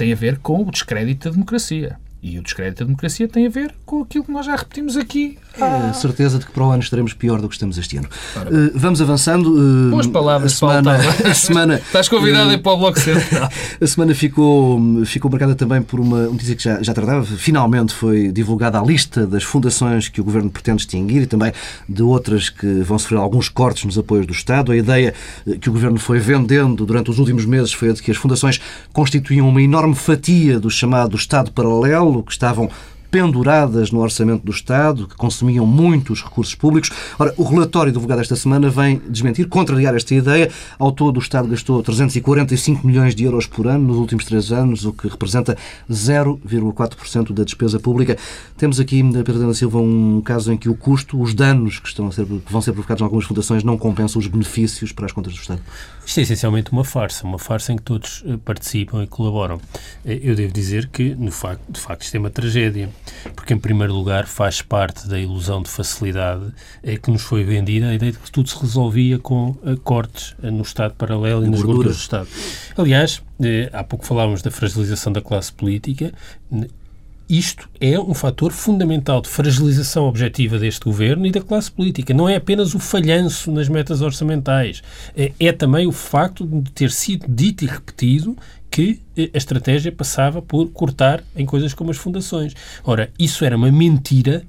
tem 0.00 0.12
a 0.12 0.16
ver 0.16 0.38
com 0.38 0.62
o 0.62 0.70
descrédito 0.70 1.28
da 1.28 1.32
democracia. 1.34 1.98
E 2.22 2.38
o 2.38 2.42
descrédito 2.42 2.80
da 2.80 2.86
democracia 2.86 3.26
tem 3.26 3.46
a 3.46 3.48
ver 3.48 3.74
com 3.86 4.02
aquilo 4.02 4.24
que 4.24 4.32
nós 4.32 4.44
já 4.44 4.54
repetimos 4.54 4.96
aqui. 4.96 5.38
Ah. 5.60 5.92
certeza 5.92 6.38
de 6.38 6.46
que 6.46 6.52
para 6.52 6.64
o 6.64 6.70
ano 6.70 6.82
estaremos 6.82 7.12
pior 7.12 7.40
do 7.40 7.48
que 7.48 7.54
estamos 7.54 7.76
este 7.76 7.96
ano. 7.96 8.08
Uh, 8.36 8.70
vamos 8.74 9.00
avançando. 9.02 9.50
Uh, 9.50 9.90
Boas 9.90 10.06
palavras, 10.06 10.52
a 10.52 10.56
semana, 10.56 10.96
a 11.24 11.34
semana 11.34 11.74
Estás 11.74 12.08
convidado 12.08 12.48
uh, 12.48 12.50
a 12.50 12.54
ir 12.54 12.62
para 12.62 12.72
o 12.72 12.76
Bloco 12.76 13.00
Central. 13.00 13.48
a 13.80 13.86
semana 13.86 14.14
ficou, 14.14 15.04
ficou 15.04 15.30
marcada 15.30 15.54
também 15.54 15.82
por 15.82 15.98
uma 15.98 16.24
notícia 16.24 16.54
que 16.54 16.62
já, 16.62 16.82
já 16.82 16.94
tratava. 16.94 17.24
Finalmente 17.24 17.92
foi 17.92 18.30
divulgada 18.30 18.78
a 18.78 18.82
lista 18.82 19.26
das 19.26 19.42
fundações 19.42 20.08
que 20.08 20.20
o 20.20 20.24
Governo 20.24 20.50
pretende 20.50 20.82
extinguir 20.82 21.22
e 21.22 21.26
também 21.26 21.52
de 21.88 22.02
outras 22.02 22.48
que 22.48 22.66
vão 22.82 22.98
sofrer 22.98 23.18
alguns 23.18 23.48
cortes 23.48 23.84
nos 23.84 23.98
apoios 23.98 24.26
do 24.26 24.32
Estado. 24.32 24.72
A 24.72 24.76
ideia 24.76 25.14
que 25.60 25.68
o 25.68 25.72
Governo 25.72 25.98
foi 25.98 26.18
vendendo 26.18 26.86
durante 26.86 27.10
os 27.10 27.18
últimos 27.18 27.44
meses 27.44 27.72
foi 27.72 27.90
a 27.90 27.92
de 27.92 28.02
que 28.02 28.10
as 28.10 28.16
fundações 28.16 28.60
constituíam 28.92 29.48
uma 29.48 29.60
enorme 29.60 29.94
fatia 29.94 30.60
do 30.60 30.70
chamado 30.70 31.16
Estado 31.16 31.50
paralelo, 31.50 32.09
que 32.22 32.32
estavam 32.32 32.68
penduradas 33.10 33.90
no 33.90 34.00
orçamento 34.00 34.44
do 34.44 34.52
Estado, 34.52 35.06
que 35.06 35.16
consumiam 35.16 35.66
muitos 35.66 36.22
recursos 36.22 36.54
públicos. 36.54 36.90
Ora, 37.18 37.34
o 37.36 37.42
relatório 37.42 37.92
divulgado 37.92 38.20
esta 38.20 38.36
semana 38.36 38.70
vem 38.70 39.00
desmentir, 39.08 39.48
contrariar 39.48 39.94
esta 39.94 40.14
ideia. 40.14 40.50
Ao 40.78 40.92
todo, 40.92 41.16
o 41.16 41.20
Estado 41.20 41.48
gastou 41.48 41.82
345 41.82 42.86
milhões 42.86 43.14
de 43.14 43.24
euros 43.24 43.46
por 43.46 43.66
ano 43.66 43.88
nos 43.88 43.96
últimos 43.96 44.24
três 44.24 44.52
anos, 44.52 44.84
o 44.84 44.92
que 44.92 45.08
representa 45.08 45.56
0,4% 45.90 47.32
da 47.32 47.44
despesa 47.44 47.80
pública. 47.80 48.16
Temos 48.56 48.78
aqui, 48.78 49.02
Pedro 49.02 49.46
da 49.46 49.54
Silva, 49.54 49.78
um 49.78 50.20
caso 50.20 50.52
em 50.52 50.56
que 50.56 50.68
o 50.68 50.74
custo, 50.74 51.20
os 51.20 51.34
danos 51.34 51.78
que, 51.78 51.88
estão 51.88 52.06
a 52.06 52.12
ser, 52.12 52.24
que 52.26 52.52
vão 52.52 52.60
ser 52.60 52.72
provocados 52.72 53.00
em 53.00 53.04
algumas 53.04 53.24
fundações 53.24 53.64
não 53.64 53.76
compensam 53.76 54.20
os 54.20 54.26
benefícios 54.26 54.92
para 54.92 55.06
as 55.06 55.12
contas 55.12 55.32
do 55.32 55.40
Estado. 55.40 55.60
Isto 56.04 56.20
é 56.20 56.22
essencialmente 56.22 56.72
uma 56.72 56.84
farsa, 56.84 57.24
uma 57.26 57.38
farsa 57.38 57.72
em 57.72 57.76
que 57.76 57.82
todos 57.82 58.24
eh, 58.26 58.36
participam 58.44 59.02
e 59.02 59.06
colaboram. 59.06 59.60
Eh, 60.04 60.20
eu 60.22 60.34
devo 60.34 60.52
dizer 60.52 60.88
que, 60.88 61.14
no 61.14 61.30
facto, 61.30 61.62
de 61.70 61.80
facto, 61.80 62.02
isto 62.02 62.16
é 62.16 62.18
uma 62.18 62.30
tragédia, 62.30 62.90
porque, 63.34 63.54
em 63.54 63.58
primeiro 63.58 63.94
lugar, 63.94 64.26
faz 64.26 64.62
parte 64.62 65.08
da 65.08 65.18
ilusão 65.18 65.62
de 65.62 65.70
facilidade 65.70 66.52
é 66.82 66.96
que 66.96 67.10
nos 67.10 67.22
foi 67.22 67.44
vendida 67.44 67.88
a 67.88 67.94
ideia 67.94 68.12
de 68.12 68.18
que 68.18 68.30
tudo 68.30 68.48
se 68.48 68.58
resolvia 68.58 69.18
com 69.18 69.56
cortes 69.84 70.34
no 70.42 70.62
Estado 70.62 70.94
paralelo 70.94 71.44
e, 71.44 71.50
nas 71.50 71.62
gorduras 71.62 71.96
do 71.96 72.00
Estado. 72.00 72.28
Aliás, 72.76 73.22
há 73.72 73.84
pouco 73.84 74.06
falávamos 74.06 74.42
da 74.42 74.50
fragilização 74.50 75.12
da 75.12 75.20
classe 75.20 75.52
política 75.52 76.12
isto 77.30 77.68
é 77.80 77.96
um 77.96 78.12
fator 78.12 78.50
fundamental 78.50 79.20
de 79.20 79.28
fragilização 79.28 80.06
objetiva 80.06 80.58
deste 80.58 80.84
governo 80.84 81.24
e 81.24 81.30
da 81.30 81.40
classe 81.40 81.70
política. 81.70 82.12
Não 82.12 82.28
é 82.28 82.34
apenas 82.34 82.74
o 82.74 82.80
falhanço 82.80 83.52
nas 83.52 83.68
metas 83.68 84.02
orçamentais, 84.02 84.82
é 85.38 85.52
também 85.52 85.86
o 85.86 85.92
facto 85.92 86.44
de 86.44 86.72
ter 86.72 86.90
sido 86.90 87.26
dito 87.28 87.64
e 87.64 87.68
repetido 87.68 88.36
que 88.70 89.00
a 89.34 89.36
estratégia 89.36 89.90
passava 89.90 90.40
por 90.40 90.68
cortar 90.70 91.24
em 91.34 91.44
coisas 91.44 91.74
como 91.74 91.90
as 91.90 91.96
fundações. 91.96 92.54
Ora, 92.84 93.10
isso 93.18 93.44
era 93.44 93.56
uma 93.56 93.70
mentira 93.70 94.44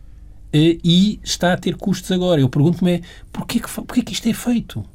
eh, 0.54 0.78
e 0.84 1.20
está 1.24 1.54
a 1.54 1.58
ter 1.58 1.76
custos 1.76 2.12
agora. 2.12 2.40
Eu 2.40 2.50
pergunto-me 2.50 2.92
é, 2.92 3.02
porquê 3.32 3.60
que, 3.60 3.70
porquê 3.70 4.02
que 4.02 4.14
isto 4.14 4.30
é 4.30 4.34
feito? 4.34 4.86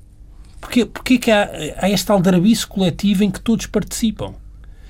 Porquê, 0.61 0.87
porquê 0.87 1.19
que 1.19 1.31
há, 1.31 1.51
há 1.79 1.91
esta 1.91 2.13
aldrabice 2.13 2.67
coletiva 2.67 3.25
em 3.25 3.31
que 3.31 3.41
todos 3.41 3.67
participam? 3.67 4.35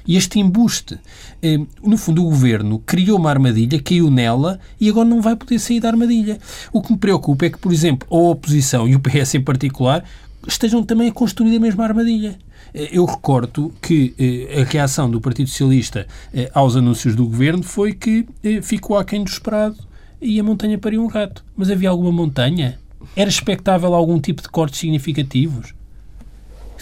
E 0.06 0.16
este 0.16 0.38
embuste, 0.38 0.98
eh, 1.42 1.58
no 1.82 1.96
fundo, 1.96 2.22
o 2.22 2.30
governo 2.30 2.78
criou 2.78 3.18
uma 3.18 3.30
armadilha, 3.30 3.82
caiu 3.82 4.08
nela 4.08 4.60
e 4.80 4.88
agora 4.88 5.08
não 5.08 5.20
vai 5.20 5.34
poder 5.34 5.58
sair 5.58 5.80
da 5.80 5.88
armadilha. 5.88 6.38
O 6.72 6.80
que 6.80 6.92
me 6.92 6.98
preocupa 6.98 7.46
é 7.46 7.50
que, 7.50 7.58
por 7.58 7.72
exemplo, 7.72 8.06
a 8.08 8.30
oposição 8.30 8.86
e 8.86 8.94
o 8.94 9.00
PS 9.00 9.34
em 9.34 9.42
particular 9.42 10.04
estejam 10.46 10.84
também 10.84 11.08
a 11.08 11.12
construir 11.12 11.56
a 11.56 11.60
mesma 11.60 11.84
armadilha. 11.84 12.38
Eh, 12.76 12.90
eu 12.92 13.04
recordo 13.04 13.72
que 13.80 14.14
eh, 14.18 14.60
a 14.60 14.64
reação 14.64 15.10
do 15.10 15.20
Partido 15.20 15.48
Socialista 15.48 16.06
aos 16.52 16.76
anúncios 16.76 17.16
do 17.16 17.26
governo 17.26 17.62
foi 17.62 17.94
que 17.94 18.26
ficou 18.62 18.98
aquém 18.98 19.24
do 19.24 19.30
esperado 19.30 19.76
e 20.20 20.38
a 20.38 20.44
montanha 20.44 20.78
pariu 20.78 21.02
um 21.02 21.08
rato. 21.08 21.44
Mas 21.56 21.70
havia 21.70 21.88
alguma 21.88 22.12
montanha? 22.12 22.78
Era 23.14 23.28
expectável 23.28 23.94
algum 23.94 24.20
tipo 24.20 24.42
de 24.42 24.48
cortes 24.48 24.78
significativos? 24.78 25.74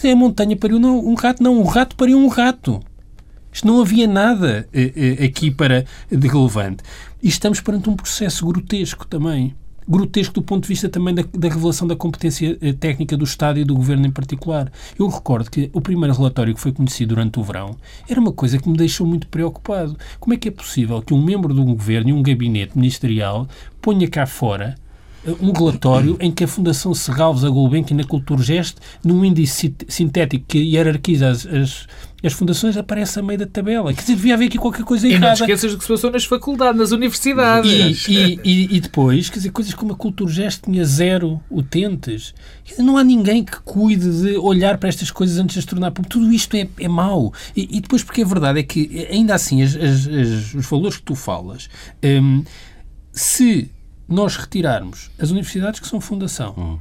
A 0.02 0.16
montanha 0.16 0.56
pariu 0.56 0.78
não, 0.78 0.98
um 0.98 1.14
rato, 1.14 1.42
não, 1.42 1.58
um 1.60 1.64
rato 1.64 1.96
pariu 1.96 2.18
um 2.18 2.28
rato. 2.28 2.82
Isto 3.54 3.68
não 3.68 3.80
havia 3.80 4.08
nada 4.08 4.68
eh, 4.72 4.92
eh, 5.20 5.24
aqui 5.24 5.48
para 5.48 5.86
de 6.10 6.26
relevante. 6.26 6.82
E 7.22 7.28
estamos 7.28 7.60
perante 7.60 7.88
um 7.88 7.94
processo 7.94 8.44
grotesco 8.44 9.06
também. 9.06 9.54
Grotesco 9.88 10.34
do 10.34 10.42
ponto 10.42 10.62
de 10.62 10.68
vista 10.68 10.88
também 10.88 11.14
da, 11.14 11.22
da 11.22 11.48
revelação 11.48 11.86
da 11.86 11.94
competência 11.94 12.56
eh, 12.60 12.72
técnica 12.72 13.16
do 13.16 13.24
Estado 13.24 13.58
e 13.58 13.64
do 13.64 13.74
Governo 13.74 14.06
em 14.06 14.10
particular. 14.10 14.72
Eu 14.98 15.08
recordo 15.08 15.50
que 15.50 15.70
o 15.72 15.80
primeiro 15.80 16.14
relatório 16.14 16.54
que 16.54 16.60
foi 16.60 16.72
conhecido 16.72 17.10
durante 17.10 17.38
o 17.38 17.42
verão 17.42 17.76
era 18.08 18.20
uma 18.20 18.32
coisa 18.32 18.58
que 18.58 18.68
me 18.68 18.76
deixou 18.76 19.06
muito 19.06 19.26
preocupado. 19.28 19.96
Como 20.18 20.32
é 20.32 20.36
que 20.36 20.48
é 20.48 20.50
possível 20.50 21.02
que 21.02 21.12
um 21.12 21.22
membro 21.22 21.52
de 21.52 21.60
um 21.60 21.74
Governo 21.74 22.10
e 22.10 22.12
um 22.12 22.22
gabinete 22.22 22.76
ministerial 22.76 23.48
ponha 23.82 24.08
cá 24.08 24.26
fora 24.26 24.74
um 25.40 25.52
relatório 25.52 26.16
em 26.20 26.30
que 26.30 26.44
a 26.44 26.48
Fundação 26.48 26.94
Serralves, 26.94 27.44
a 27.44 27.48
Gulbenkian 27.48 27.96
e 27.98 28.00
a 28.02 28.04
Culturgest, 28.04 28.76
num 29.02 29.24
índice 29.24 29.74
sintético 29.88 30.44
que 30.46 30.58
hierarquiza 30.58 31.28
as, 31.28 31.46
as, 31.46 31.86
as 32.22 32.32
fundações, 32.32 32.76
aparece 32.76 33.18
a 33.18 33.22
meio 33.22 33.38
da 33.38 33.46
tabela. 33.46 33.92
Quer 33.94 34.00
dizer, 34.02 34.16
devia 34.16 34.34
haver 34.34 34.46
aqui 34.46 34.58
qualquer 34.58 34.84
coisa 34.84 35.08
errada. 35.08 35.26
E 35.26 35.28
não 35.28 35.34
te 35.34 35.40
esqueças 35.42 35.72
do 35.72 35.78
que 35.78 35.84
se 35.84 35.88
passou 35.88 36.10
nas 36.10 36.24
faculdades, 36.24 36.78
nas 36.78 36.90
universidades. 36.92 38.06
E, 38.06 38.12
e, 38.12 38.40
e, 38.44 38.76
e, 38.76 38.80
depois, 38.80 39.30
quer 39.30 39.36
dizer, 39.36 39.50
coisas 39.50 39.72
como 39.74 39.92
a 39.92 39.96
Culturgest 39.96 40.62
tinha 40.62 40.84
zero 40.84 41.40
utentes. 41.50 42.34
Não 42.78 42.98
há 42.98 43.04
ninguém 43.04 43.42
que 43.42 43.60
cuide 43.60 44.22
de 44.22 44.36
olhar 44.36 44.78
para 44.78 44.88
estas 44.88 45.10
coisas 45.10 45.38
antes 45.38 45.54
de 45.54 45.60
as 45.60 45.64
tornar 45.64 45.90
público. 45.90 46.18
Tudo 46.18 46.32
isto 46.32 46.54
é, 46.56 46.68
é 46.78 46.88
mau. 46.88 47.32
E, 47.56 47.80
depois, 47.80 48.02
porque 48.02 48.22
a 48.22 48.26
verdade 48.26 48.60
é 48.60 48.62
que, 48.62 49.06
ainda 49.10 49.34
assim, 49.34 49.62
as, 49.62 49.74
as, 49.74 50.06
as, 50.06 50.54
os 50.54 50.66
valores 50.66 50.98
que 50.98 51.02
tu 51.02 51.14
falas, 51.14 51.68
hum, 52.02 52.44
se 53.12 53.70
nós 54.08 54.36
retirarmos 54.36 55.10
as 55.18 55.30
universidades 55.30 55.80
que 55.80 55.88
são 55.88 56.00
fundação, 56.00 56.54
uhum. 56.56 56.78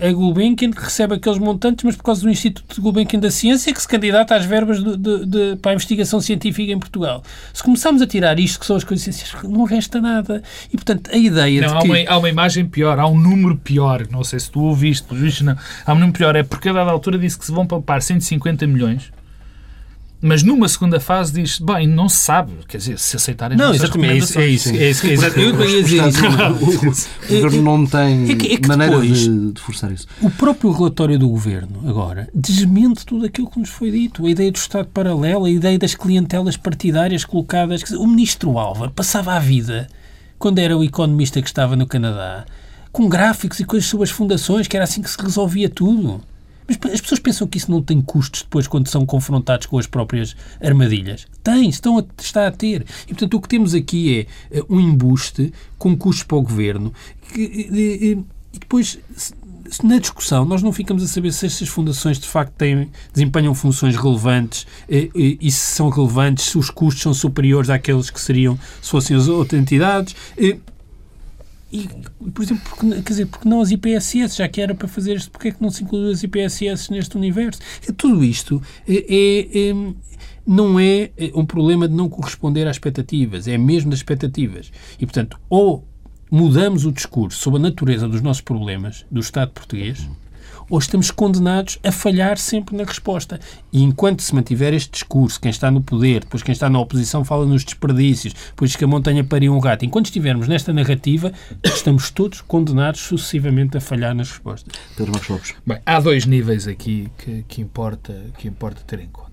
a 0.00 0.12
Gulbenkian 0.12 0.70
recebe 0.76 1.14
aqueles 1.14 1.38
montantes, 1.38 1.84
mas 1.84 1.96
por 1.96 2.02
causa 2.02 2.22
do 2.22 2.30
Instituto 2.30 2.80
Gulbenkian 2.80 3.20
da 3.20 3.30
Ciência 3.30 3.72
que 3.72 3.80
se 3.80 3.88
candidata 3.88 4.34
às 4.34 4.44
verbas 4.44 4.82
de, 4.82 4.96
de, 4.96 5.26
de, 5.26 5.56
para 5.56 5.72
a 5.72 5.74
investigação 5.74 6.20
científica 6.20 6.72
em 6.72 6.78
Portugal. 6.78 7.22
Se 7.52 7.62
começarmos 7.62 8.02
a 8.02 8.06
tirar 8.06 8.38
isto, 8.38 8.58
que 8.60 8.66
são 8.66 8.76
as 8.76 8.84
coisas 8.84 9.04
ciências, 9.04 9.42
não 9.44 9.64
resta 9.64 10.00
nada. 10.00 10.42
E, 10.72 10.76
portanto, 10.76 11.10
a 11.12 11.16
ideia 11.16 11.60
não, 11.62 11.68
de 11.68 11.74
há 11.74 11.80
que... 11.80 11.88
Uma, 11.88 12.14
há 12.14 12.18
uma 12.18 12.28
imagem 12.28 12.66
pior, 12.66 12.98
há 12.98 13.06
um 13.06 13.18
número 13.18 13.56
pior. 13.56 14.06
Não 14.10 14.24
sei 14.24 14.40
se 14.40 14.50
tu 14.50 14.60
ouviste, 14.60 15.06
não. 15.44 15.56
Há 15.86 15.92
um 15.92 15.98
número 15.98 16.12
pior. 16.12 16.34
É 16.36 16.42
porque 16.42 16.68
a 16.68 16.72
dada 16.72 16.90
altura 16.90 17.18
disse 17.18 17.38
que 17.38 17.44
se 17.44 17.52
vão 17.52 17.66
poupar 17.66 18.02
150 18.02 18.66
milhões 18.66 19.12
mas 20.20 20.42
numa 20.42 20.68
segunda 20.68 20.98
fase 20.98 21.32
diz, 21.32 21.60
bem, 21.60 21.86
não 21.86 22.08
se 22.08 22.16
sabe, 22.16 22.52
quer 22.66 22.78
dizer, 22.78 22.98
se 22.98 23.14
aceitarem 23.14 23.56
Não, 23.56 23.72
exatamente, 23.72 24.12
é 24.12 24.16
isso, 24.16 24.38
é 24.38 24.46
isso, 24.48 24.68
é 24.70 24.90
isso, 24.90 25.06
é 25.06 25.14
isso. 25.14 25.26
Eu 25.38 25.68
ia 25.68 25.82
dizer 25.82 26.08
isso. 26.08 27.08
O 27.28 27.40
governo 27.40 27.62
não 27.62 27.86
tem 27.86 28.30
é 28.30 28.34
que, 28.34 28.54
é 28.54 28.56
que 28.56 28.66
maneira 28.66 29.00
de, 29.00 29.52
de, 29.52 29.60
forçar 29.60 29.92
isso. 29.92 30.08
O 30.20 30.30
próprio 30.30 30.72
relatório 30.72 31.18
do 31.18 31.28
governo, 31.28 31.88
agora, 31.88 32.28
desmente 32.34 33.06
tudo 33.06 33.26
aquilo 33.26 33.48
que 33.48 33.60
nos 33.60 33.68
foi 33.68 33.90
dito. 33.90 34.26
A 34.26 34.30
ideia 34.30 34.50
do 34.50 34.56
Estado 34.56 34.88
paralelo, 34.88 35.44
a 35.44 35.50
ideia 35.50 35.78
das 35.78 35.94
clientelas 35.94 36.56
partidárias 36.56 37.24
colocadas. 37.24 37.82
o 37.92 38.06
ministro 38.06 38.58
Álvaro 38.58 38.90
passava 38.90 39.34
a 39.34 39.38
vida, 39.38 39.86
quando 40.38 40.58
era 40.58 40.76
o 40.76 40.82
economista 40.82 41.40
que 41.40 41.48
estava 41.48 41.76
no 41.76 41.86
Canadá, 41.86 42.44
com 42.90 43.08
gráficos 43.08 43.60
e 43.60 43.64
coisas 43.64 43.88
sobre 43.88 44.04
as 44.04 44.10
fundações, 44.10 44.66
que 44.66 44.76
era 44.76 44.84
assim 44.84 45.00
que 45.00 45.10
se 45.10 45.20
resolvia 45.20 45.68
tudo. 45.68 46.20
Mas 46.68 46.92
as 46.92 47.00
pessoas 47.00 47.18
pensam 47.18 47.46
que 47.46 47.56
isso 47.56 47.70
não 47.70 47.82
tem 47.82 48.00
custos 48.00 48.42
depois 48.42 48.66
quando 48.66 48.88
são 48.88 49.06
confrontados 49.06 49.66
com 49.66 49.78
as 49.78 49.86
próprias 49.86 50.36
armadilhas. 50.62 51.26
Tem, 51.42 51.68
estão 51.68 51.98
a, 51.98 52.04
está 52.20 52.46
a 52.46 52.52
ter. 52.52 52.84
E, 53.04 53.08
portanto, 53.08 53.34
o 53.34 53.40
que 53.40 53.48
temos 53.48 53.74
aqui 53.74 54.28
é 54.52 54.60
uh, 54.60 54.66
um 54.68 54.78
embuste 54.78 55.52
com 55.78 55.96
custos 55.96 56.24
para 56.24 56.36
o 56.36 56.42
governo 56.42 56.92
que, 57.32 57.40
e, 57.40 58.12
e 58.12 58.58
depois 58.58 58.98
na 59.82 59.98
discussão, 59.98 60.44
nós 60.44 60.62
não 60.62 60.72
ficamos 60.72 61.02
a 61.02 61.06
saber 61.06 61.32
se 61.32 61.46
estas 61.46 61.68
fundações 61.68 62.18
de 62.18 62.26
facto 62.26 62.52
têm, 62.52 62.90
desempenham 63.12 63.54
funções 63.54 63.96
relevantes 63.96 64.66
e, 64.88 65.10
e, 65.14 65.38
e, 65.40 65.50
se 65.50 65.74
são 65.74 65.90
relevantes, 65.90 66.46
se 66.46 66.58
os 66.58 66.70
custos 66.70 67.02
são 67.02 67.12
superiores 67.12 67.68
àqueles 67.68 68.08
que 68.08 68.20
seriam 68.20 68.58
se 68.80 68.90
fossem 68.90 69.16
as 69.16 69.28
outras 69.28 69.60
entidades. 69.60 70.16
E, 70.36 70.58
e, 71.70 71.86
por 72.30 72.42
exemplo, 72.42 72.62
porque, 72.68 73.02
quer 73.02 73.08
dizer, 73.08 73.26
porque 73.26 73.48
não 73.48 73.60
as 73.60 73.70
IPSS, 73.70 74.36
já 74.36 74.48
que 74.48 74.60
era 74.60 74.74
para 74.74 74.88
fazer 74.88 75.16
isto, 75.16 75.30
porque 75.30 75.48
é 75.48 75.50
que 75.52 75.62
não 75.62 75.70
se 75.70 75.84
incluiu 75.84 76.10
as 76.10 76.22
IPSS 76.22 76.90
neste 76.90 77.16
universo? 77.16 77.60
Tudo 77.96 78.24
isto 78.24 78.62
é, 78.88 78.94
é, 78.94 79.68
é, 79.70 79.74
não 80.46 80.80
é 80.80 81.10
um 81.34 81.44
problema 81.44 81.86
de 81.86 81.94
não 81.94 82.08
corresponder 82.08 82.66
às 82.66 82.76
expectativas, 82.76 83.46
é 83.46 83.58
mesmo 83.58 83.90
das 83.90 83.98
expectativas. 83.98 84.72
E, 84.98 85.04
portanto, 85.04 85.38
ou 85.50 85.86
mudamos 86.30 86.86
o 86.86 86.92
discurso 86.92 87.38
sobre 87.38 87.58
a 87.58 87.62
natureza 87.62 88.08
dos 88.08 88.22
nossos 88.22 88.42
problemas 88.42 89.04
do 89.10 89.20
Estado 89.20 89.50
português, 89.50 90.08
ou 90.68 90.78
estamos 90.78 91.10
condenados 91.10 91.78
a 91.82 91.92
falhar 91.92 92.38
sempre 92.38 92.76
na 92.76 92.84
resposta. 92.84 93.40
E 93.72 93.82
enquanto 93.82 94.22
se 94.22 94.34
mantiver 94.34 94.74
este 94.74 94.92
discurso, 94.92 95.40
quem 95.40 95.50
está 95.50 95.70
no 95.70 95.80
poder, 95.80 96.20
depois 96.20 96.42
quem 96.42 96.52
está 96.52 96.68
na 96.68 96.78
oposição 96.78 97.24
fala 97.24 97.46
nos 97.46 97.64
desperdícios, 97.64 98.34
depois 98.48 98.74
que 98.76 98.84
a 98.84 98.88
montanha 98.88 99.24
pariu 99.24 99.54
um 99.54 99.60
gato, 99.60 99.84
enquanto 99.84 100.06
estivermos 100.06 100.48
nesta 100.48 100.72
narrativa, 100.72 101.32
estamos 101.64 102.10
todos 102.10 102.40
condenados 102.40 103.00
sucessivamente 103.00 103.76
a 103.76 103.80
falhar 103.80 104.14
nas 104.14 104.30
respostas. 104.30 104.72
Pedro 104.96 105.12
Marcos 105.12 105.28
Lopes. 105.28 105.54
Bem, 105.66 105.78
há 105.84 106.00
dois 106.00 106.26
níveis 106.26 106.66
aqui 106.66 107.08
que, 107.18 107.44
que, 107.48 107.60
importa, 107.60 108.14
que 108.38 108.48
importa 108.48 108.82
ter 108.86 109.00
em 109.00 109.08
conta. 109.08 109.27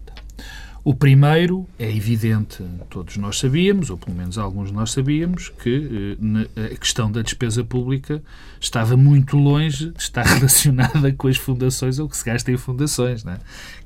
O 0.85 0.93
primeiro 0.93 1.67
é 1.79 1.89
evidente, 1.89 2.63
todos 2.91 3.17
nós 3.17 3.39
sabíamos, 3.39 3.89
ou 3.89 3.97
pelo 3.97 4.15
menos 4.15 4.37
alguns 4.37 4.67
de 4.67 4.75
nós 4.75 4.91
sabíamos, 4.91 5.49
que 5.49 6.15
eh, 6.55 6.71
a 6.73 6.77
questão 6.77 7.11
da 7.11 7.23
despesa 7.23 7.63
pública 7.63 8.21
estava 8.61 8.95
muito 8.95 9.35
longe 9.35 9.89
de 9.89 9.99
estar 9.99 10.21
relacionada 10.37 11.11
com 11.11 11.27
as 11.27 11.37
fundações 11.37 11.97
ou 11.97 12.07
que 12.07 12.15
se 12.15 12.23
gasta 12.23 12.51
em 12.51 12.57
fundações. 12.57 13.25
É? 13.25 13.39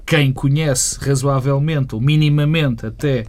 quem 0.10 0.34
conhece 0.34 0.98
razoavelmente 1.00 1.94
ou 1.94 2.02
minimamente 2.02 2.84
até 2.84 3.26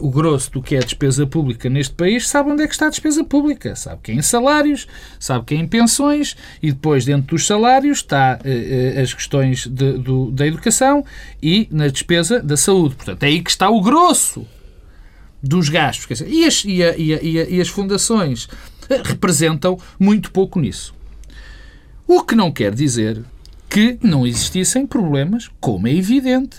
o 0.00 0.10
grosso 0.10 0.50
do 0.52 0.62
que 0.62 0.74
é 0.74 0.78
a 0.78 0.82
despesa 0.82 1.26
pública 1.26 1.68
neste 1.68 1.94
país 1.94 2.28
sabe 2.28 2.50
onde 2.50 2.62
é 2.62 2.66
que 2.66 2.72
está 2.72 2.86
a 2.86 2.90
despesa 2.90 3.22
pública. 3.22 3.76
Sabe 3.76 4.00
que 4.02 4.12
é 4.12 4.14
em 4.14 4.22
salários, 4.22 4.86
sabe 5.18 5.44
que 5.44 5.54
é 5.54 5.58
em 5.58 5.66
pensões 5.66 6.36
e 6.62 6.72
depois 6.72 7.04
dentro 7.04 7.36
dos 7.36 7.46
salários 7.46 7.98
está 7.98 8.38
uh, 8.44 8.98
uh, 8.98 9.00
as 9.00 9.14
questões 9.14 9.66
de, 9.66 9.98
do, 9.98 10.30
da 10.30 10.46
educação 10.46 11.04
e 11.42 11.68
na 11.70 11.88
despesa 11.88 12.40
da 12.40 12.56
saúde. 12.56 12.96
Portanto, 12.96 13.22
é 13.22 13.26
aí 13.26 13.42
que 13.42 13.50
está 13.50 13.70
o 13.70 13.80
grosso 13.80 14.46
dos 15.42 15.68
gastos. 15.68 16.06
Dizer, 16.06 16.28
e, 16.28 16.44
as, 16.44 16.64
e, 16.64 16.82
a, 16.82 16.96
e, 16.96 17.14
a, 17.14 17.22
e 17.22 17.60
as 17.60 17.68
fundações 17.68 18.48
representam 19.04 19.78
muito 19.98 20.30
pouco 20.30 20.60
nisso. 20.60 20.94
O 22.06 22.22
que 22.22 22.34
não 22.34 22.52
quer 22.52 22.74
dizer 22.74 23.22
que 23.68 23.98
não 24.00 24.26
existissem 24.26 24.86
problemas, 24.86 25.50
como 25.60 25.88
é 25.88 25.92
evidente, 25.92 26.58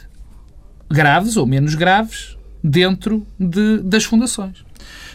graves 0.89 1.37
ou 1.37 1.45
menos 1.45 1.73
graves, 1.73 2.36
dentro 2.67 3.25
de, 3.39 3.79
das 3.79 4.03
fundações. 4.03 4.65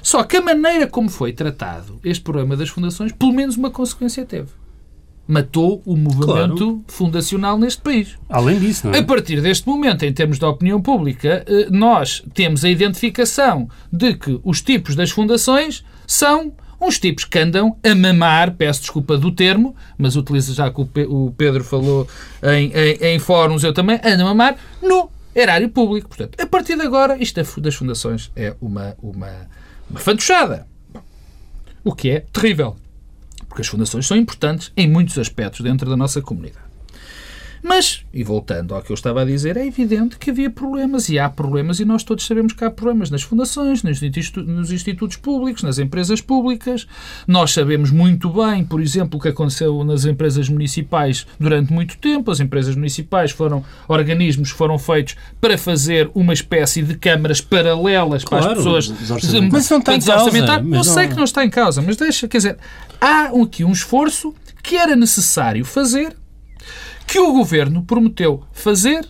Só 0.02 0.24
que 0.24 0.36
a 0.36 0.42
maneira 0.42 0.86
como 0.86 1.08
foi 1.08 1.32
tratado 1.32 2.00
este 2.04 2.22
problema 2.22 2.56
das 2.56 2.68
fundações, 2.68 3.12
pelo 3.12 3.32
menos 3.32 3.56
uma 3.56 3.70
consequência 3.70 4.24
teve. 4.24 4.48
Matou 5.28 5.80
o 5.86 5.96
movimento 5.96 6.56
claro. 6.56 6.84
fundacional 6.88 7.56
neste 7.56 7.80
país. 7.80 8.18
Além 8.28 8.58
disso, 8.58 8.88
não 8.88 8.94
é? 8.94 8.98
A 8.98 9.04
partir 9.04 9.40
deste 9.40 9.68
momento, 9.68 10.04
em 10.04 10.12
termos 10.12 10.38
de 10.38 10.44
opinião 10.44 10.82
pública, 10.82 11.44
eh, 11.46 11.68
nós 11.70 12.24
temos 12.34 12.64
a 12.64 12.68
identificação 12.68 13.68
de 13.92 14.14
que 14.14 14.40
os 14.42 14.60
tipos 14.60 14.96
das 14.96 15.12
fundações 15.12 15.84
são 16.06 16.52
uns 16.80 16.98
tipos 16.98 17.24
que 17.24 17.38
andam 17.38 17.76
a 17.84 17.94
mamar, 17.94 18.56
peço 18.56 18.80
desculpa 18.80 19.16
do 19.16 19.30
termo, 19.30 19.76
mas 19.96 20.16
utiliza 20.16 20.52
já 20.52 20.68
que 20.68 20.80
o 20.80 21.32
Pedro 21.36 21.62
falou 21.62 22.08
em, 22.42 22.72
em, 22.74 23.14
em 23.14 23.18
fóruns, 23.20 23.62
eu 23.62 23.72
também, 23.72 24.00
andam 24.04 24.26
a 24.26 24.34
mamar 24.34 24.56
no 24.82 25.08
erário 25.34 25.68
público. 25.68 26.08
Portanto, 26.08 26.40
a 26.40 26.46
partir 26.46 26.76
de 26.76 26.82
agora, 26.82 27.16
isto 27.22 27.60
das 27.60 27.74
fundações 27.74 28.30
é 28.36 28.54
uma, 28.60 28.96
uma, 29.02 29.48
uma 29.88 30.00
fantochada. 30.00 30.66
O 31.84 31.94
que 31.94 32.10
é 32.10 32.20
terrível. 32.20 32.76
Porque 33.48 33.62
as 33.62 33.68
fundações 33.68 34.06
são 34.06 34.16
importantes 34.16 34.72
em 34.76 34.88
muitos 34.88 35.18
aspectos 35.18 35.60
dentro 35.60 35.88
da 35.90 35.96
nossa 35.96 36.22
comunidade. 36.22 36.71
Mas, 37.62 38.04
e 38.12 38.24
voltando 38.24 38.74
ao 38.74 38.82
que 38.82 38.90
eu 38.90 38.94
estava 38.94 39.22
a 39.22 39.24
dizer, 39.24 39.56
é 39.56 39.64
evidente 39.64 40.18
que 40.18 40.30
havia 40.30 40.50
problemas 40.50 41.08
e 41.08 41.18
há 41.18 41.30
problemas 41.30 41.78
e 41.78 41.84
nós 41.84 42.02
todos 42.02 42.26
sabemos 42.26 42.52
que 42.52 42.64
há 42.64 42.70
problemas 42.70 43.08
nas 43.08 43.22
fundações, 43.22 43.84
nos, 43.84 44.00
nos 44.00 44.72
institutos 44.72 45.16
públicos, 45.16 45.62
nas 45.62 45.78
empresas 45.78 46.20
públicas. 46.20 46.88
Nós 47.26 47.52
sabemos 47.52 47.92
muito 47.92 48.28
bem, 48.30 48.64
por 48.64 48.80
exemplo, 48.80 49.18
o 49.18 49.22
que 49.22 49.28
aconteceu 49.28 49.84
nas 49.84 50.04
empresas 50.04 50.48
municipais 50.48 51.24
durante 51.38 51.72
muito 51.72 51.96
tempo. 51.98 52.32
As 52.32 52.40
empresas 52.40 52.74
municipais 52.74 53.30
foram 53.30 53.64
organismos 53.86 54.50
que 54.50 54.58
foram 54.58 54.76
feitos 54.76 55.14
para 55.40 55.56
fazer 55.56 56.10
uma 56.16 56.32
espécie 56.32 56.82
de 56.82 56.96
câmaras 56.96 57.40
paralelas 57.40 58.24
claro, 58.24 58.44
para 58.44 58.52
as 58.52 58.58
pessoas. 58.58 58.88
Mas 59.52 59.70
não 59.70 59.78
está 59.78 59.94
em 59.94 60.00
causa. 60.00 60.38
Eu 60.38 60.62
não... 60.64 60.82
sei 60.82 61.06
que 61.06 61.14
não 61.14 61.24
está 61.24 61.44
em 61.44 61.50
causa, 61.50 61.80
mas 61.80 61.96
deixa, 61.96 62.26
quer 62.26 62.38
dizer, 62.38 62.58
há 63.00 63.30
aqui 63.40 63.64
um 63.64 63.70
esforço 63.72 64.34
que 64.62 64.76
era 64.76 64.96
necessário 64.96 65.64
fazer 65.64 66.16
que 67.12 67.18
o 67.18 67.30
governo 67.30 67.82
prometeu 67.82 68.42
fazer, 68.54 69.06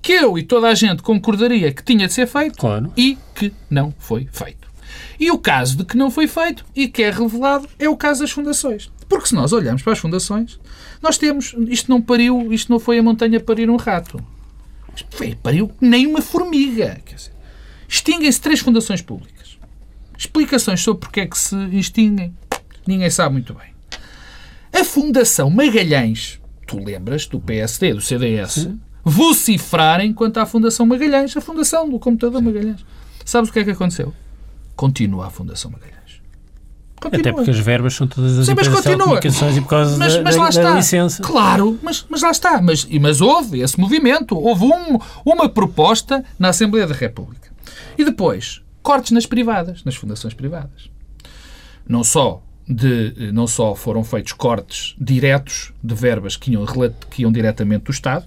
que 0.00 0.12
eu 0.12 0.38
e 0.38 0.42
toda 0.42 0.66
a 0.66 0.74
gente 0.74 1.02
concordaria 1.02 1.70
que 1.70 1.84
tinha 1.84 2.06
de 2.06 2.14
ser 2.14 2.26
feito 2.26 2.56
claro. 2.56 2.90
e 2.96 3.18
que 3.34 3.52
não 3.68 3.92
foi 3.98 4.26
feito. 4.32 4.66
E 5.20 5.30
o 5.30 5.36
caso 5.36 5.76
de 5.76 5.84
que 5.84 5.94
não 5.94 6.10
foi 6.10 6.26
feito 6.26 6.64
e 6.74 6.88
que 6.88 7.02
é 7.02 7.10
revelado 7.10 7.68
é 7.78 7.86
o 7.86 7.98
caso 7.98 8.22
das 8.22 8.30
fundações. 8.30 8.90
Porque 9.06 9.26
se 9.26 9.34
nós 9.34 9.52
olharmos 9.52 9.82
para 9.82 9.92
as 9.92 9.98
fundações, 9.98 10.58
nós 11.02 11.18
temos. 11.18 11.54
Isto 11.68 11.90
não 11.90 12.00
pariu, 12.00 12.50
isto 12.50 12.72
não 12.72 12.80
foi 12.80 12.98
a 12.98 13.02
montanha 13.02 13.38
parir 13.38 13.68
um 13.68 13.76
rato. 13.76 14.18
Isto 14.96 15.14
foi, 15.14 15.34
pariu 15.34 15.70
nem 15.82 16.06
uma 16.06 16.22
formiga. 16.22 16.98
Extinguem-se 17.86 18.40
três 18.40 18.60
fundações 18.60 19.02
públicas. 19.02 19.58
Explicações 20.16 20.80
sobre 20.80 21.00
porque 21.00 21.20
é 21.20 21.26
que 21.26 21.38
se 21.38 21.54
extinguem, 21.76 22.34
ninguém 22.86 23.10
sabe 23.10 23.34
muito 23.34 23.52
bem. 23.52 23.68
A 24.72 24.82
Fundação 24.82 25.50
Magalhães, 25.50 26.37
tu 26.68 26.78
lembras 26.78 27.26
do 27.26 27.40
PSD, 27.40 27.94
do 27.94 28.00
CDS, 28.00 28.52
Sim. 28.52 28.78
vocifrarem 29.02 30.12
quanto 30.12 30.38
à 30.38 30.46
Fundação 30.46 30.84
Magalhães, 30.86 31.34
a 31.36 31.40
Fundação 31.40 31.88
do 31.88 31.98
Computador 31.98 32.38
Sim. 32.40 32.46
Magalhães. 32.46 32.84
Sabes 33.24 33.50
o 33.50 33.52
que 33.52 33.58
é 33.60 33.64
que 33.64 33.70
aconteceu? 33.70 34.14
Continua 34.76 35.26
a 35.26 35.30
Fundação 35.30 35.70
Magalhães. 35.70 35.98
Continua. 37.00 37.20
Até 37.20 37.32
porque 37.32 37.50
as 37.50 37.58
verbas 37.58 37.94
são 37.94 38.06
todas 38.06 38.38
as 38.38 38.46
Sim, 38.46 38.54
de 38.54 38.96
comunicações 38.96 39.56
e 39.56 39.60
por 39.60 39.68
causa 39.68 39.96
mas, 39.96 40.14
da, 40.14 40.22
mas 40.22 40.36
lá 40.36 40.42
da, 40.44 40.48
está. 40.50 40.62
da 40.62 40.76
licença. 40.76 41.22
Claro, 41.22 41.78
mas, 41.82 42.04
mas 42.08 42.22
lá 42.22 42.30
está. 42.30 42.60
Mas, 42.60 42.84
mas 42.84 43.20
houve 43.20 43.60
esse 43.60 43.78
movimento. 43.80 44.36
Houve 44.36 44.64
um, 44.64 44.98
uma 45.24 45.48
proposta 45.48 46.24
na 46.38 46.48
Assembleia 46.48 46.86
da 46.86 46.94
República. 46.94 47.50
E 47.96 48.04
depois, 48.04 48.62
cortes 48.82 49.12
nas 49.12 49.26
privadas, 49.26 49.84
nas 49.84 49.94
fundações 49.94 50.34
privadas. 50.34 50.90
Não 51.88 52.02
só 52.02 52.42
de 52.68 53.32
não 53.32 53.46
só 53.46 53.74
foram 53.74 54.04
feitos 54.04 54.32
cortes 54.32 54.94
diretos 55.00 55.72
de 55.82 55.94
verbas 55.94 56.36
que 56.36 56.52
iam, 56.52 56.66
que 57.10 57.22
iam 57.22 57.32
diretamente 57.32 57.84
do 57.84 57.90
Estado, 57.90 58.26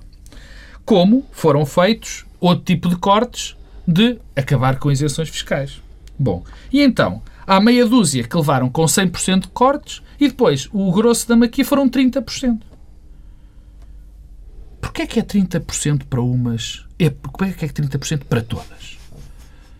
como 0.84 1.26
foram 1.32 1.66
feitos 1.66 2.26
outro 2.40 2.66
tipo 2.66 2.90
de 2.90 2.96
cortes 2.96 3.56
de 3.88 4.18
acabar 4.36 4.80
com 4.80 4.92
isenções 4.92 5.30
fiscais. 5.30 5.82
Bom, 6.18 6.44
e 6.72 6.82
então, 6.82 7.22
há 7.46 7.60
meia 7.60 7.86
dúzia 7.86 8.24
que 8.24 8.36
levaram 8.36 8.70
com 8.70 8.84
100% 8.84 9.42
de 9.42 9.48
cortes 9.50 10.02
e 10.20 10.28
depois 10.28 10.68
o 10.72 10.92
grosso 10.92 11.28
da 11.28 11.36
maquia 11.36 11.66
foram 11.66 11.88
30%. 11.90 12.62
Porquê 14.80 15.04
é 15.04 15.08
que 15.08 15.20
é 15.20 15.24
30% 15.24 16.06
para 16.10 16.22
umas? 16.22 16.86
É, 16.98 17.10
porquê 17.10 17.46
é 17.46 17.52
que 17.54 17.66
é 17.66 17.68
30% 17.68 18.26
para 18.26 18.42
todas? 18.42 18.98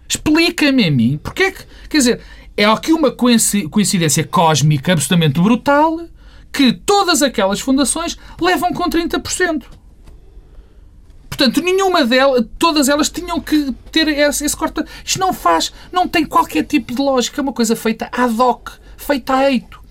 Explica-me 0.08 0.86
a 0.86 0.92
mim. 0.92 1.20
Porquê 1.22 1.44
é 1.44 1.52
que, 1.52 1.64
quer 1.90 1.98
dizer, 1.98 2.22
é 2.56 2.66
aqui 2.66 2.94
uma 2.94 3.12
coincidência 3.12 4.24
cósmica 4.24 4.94
absolutamente 4.94 5.40
brutal 5.40 6.00
que 6.52 6.74
todas 6.74 7.22
aquelas 7.22 7.60
fundações 7.60 8.18
levam 8.40 8.74
com 8.74 8.90
30%. 8.90 9.64
Portanto, 11.30 11.62
nenhuma 11.62 12.06
delas, 12.06 12.46
todas 12.60 12.90
elas 12.90 13.10
tinham 13.10 13.40
que 13.40 13.74
ter 13.92 14.08
esse, 14.10 14.46
esse 14.46 14.56
corte. 14.56 14.84
Isto 15.04 15.20
não 15.20 15.34
faz, 15.34 15.72
não 15.92 16.08
tem 16.08 16.26
qualquer 16.26 16.64
tipo 16.66 16.94
de 16.94 17.02
lógica. 17.02 17.40
É 17.40 17.42
uma 17.42 17.54
coisa 17.54 17.76
feita 17.76 18.10
ad 18.12 18.40
hoc, 18.40 18.70
feita 18.98 19.34
a 19.34 19.52
eito. 19.52 19.82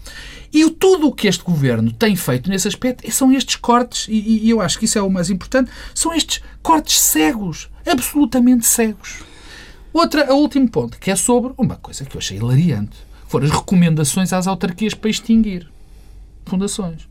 E 0.53 0.68
tudo 0.70 1.09
o 1.09 1.12
que 1.12 1.29
este 1.29 1.42
governo 1.42 1.92
tem 1.92 2.14
feito 2.14 2.51
nesse 2.51 2.68
aspecto 2.68 3.11
são 3.11 3.33
estes 3.33 3.57
cortes, 3.57 4.07
e, 4.09 4.46
e 4.46 4.51
eu 4.51 4.61
acho 4.61 4.79
que 4.79 4.85
isso 4.85 4.99
é 4.99 5.03
o 5.03 5.09
mais 5.09 5.31
importante, 5.31 5.70
são 5.94 6.12
estes 6.12 6.42
cortes 6.61 7.01
cegos, 7.01 7.70
absolutamente 7.87 8.66
cegos. 8.66 9.30
Outra, 9.92 10.33
o 10.33 10.38
último 10.38 10.68
ponto, 10.68 10.98
que 10.98 11.11
é 11.11 11.16
sobre 11.16 11.53
uma 11.59 11.76
coisa 11.76 12.05
que 12.05 12.16
eu 12.16 12.18
achei 12.18 12.37
hilariante. 12.37 12.96
Foram 13.26 13.46
as 13.46 13.53
recomendações 13.53 14.33
às 14.33 14.46
autarquias 14.46 14.94
para 14.94 15.11
extinguir 15.11 15.68
fundações. 16.46 17.09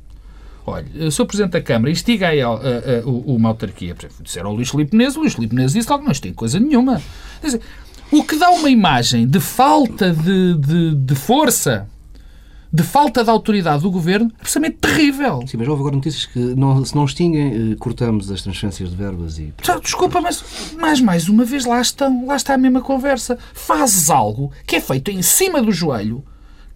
Olha, 0.65 0.85
o 1.07 1.11
Sr. 1.11 1.25
Presidente 1.25 1.51
da 1.53 1.61
Câmara 1.61 1.91
instiga 1.91 2.27
aí 2.27 2.41
a, 2.41 2.47
a, 2.47 2.51
a, 2.51 3.05
uma 3.05 3.49
autarquia, 3.49 3.95
por 3.95 4.05
exemplo, 4.05 4.23
disseram 4.23 4.49
ao 4.49 4.55
Luís 4.55 4.69
Filipe 4.69 4.95
Menezes, 4.95 5.17
o 5.17 5.21
Luís 5.21 5.33
Filipe 5.33 5.55
Menezes 5.55 5.73
disse 5.73 5.89
logo, 5.89 6.03
não, 6.03 6.11
tem 6.13 6.33
coisa 6.33 6.59
nenhuma. 6.59 7.01
Dizer, 7.41 7.61
o 8.11 8.23
que 8.23 8.35
dá 8.35 8.49
uma 8.49 8.69
imagem 8.69 9.27
de 9.27 9.39
falta 9.39 10.11
de, 10.11 10.55
de, 10.55 10.95
de 10.95 11.15
força 11.15 11.87
de 12.71 12.83
falta 12.83 13.23
de 13.23 13.29
autoridade 13.29 13.83
do 13.83 13.91
governo 13.91 14.31
absolutamente 14.39 14.77
terrível. 14.77 15.43
Sim, 15.47 15.57
mas 15.57 15.67
houve 15.67 15.81
agora 15.81 15.95
notícias 15.95 16.25
que 16.25 16.39
não, 16.39 16.83
se 16.85 16.95
não 16.95 17.05
extinguem, 17.05 17.71
eh, 17.71 17.75
cortamos 17.75 18.31
as 18.31 18.41
transferências 18.41 18.89
de 18.89 18.95
verbas 18.95 19.39
e. 19.39 19.53
Desculpa, 19.81 20.21
mas, 20.21 20.43
mas 20.77 21.01
mais 21.01 21.27
uma 21.27 21.43
vez 21.43 21.65
lá 21.65 21.81
estão, 21.81 22.25
lá 22.25 22.35
está 22.35 22.53
a 22.53 22.57
mesma 22.57 22.81
conversa. 22.81 23.37
Fazes 23.53 24.09
algo 24.09 24.51
que 24.65 24.75
é 24.75 24.81
feito 24.81 25.09
em 25.11 25.21
cima 25.21 25.61
do 25.61 25.71
joelho 25.71 26.23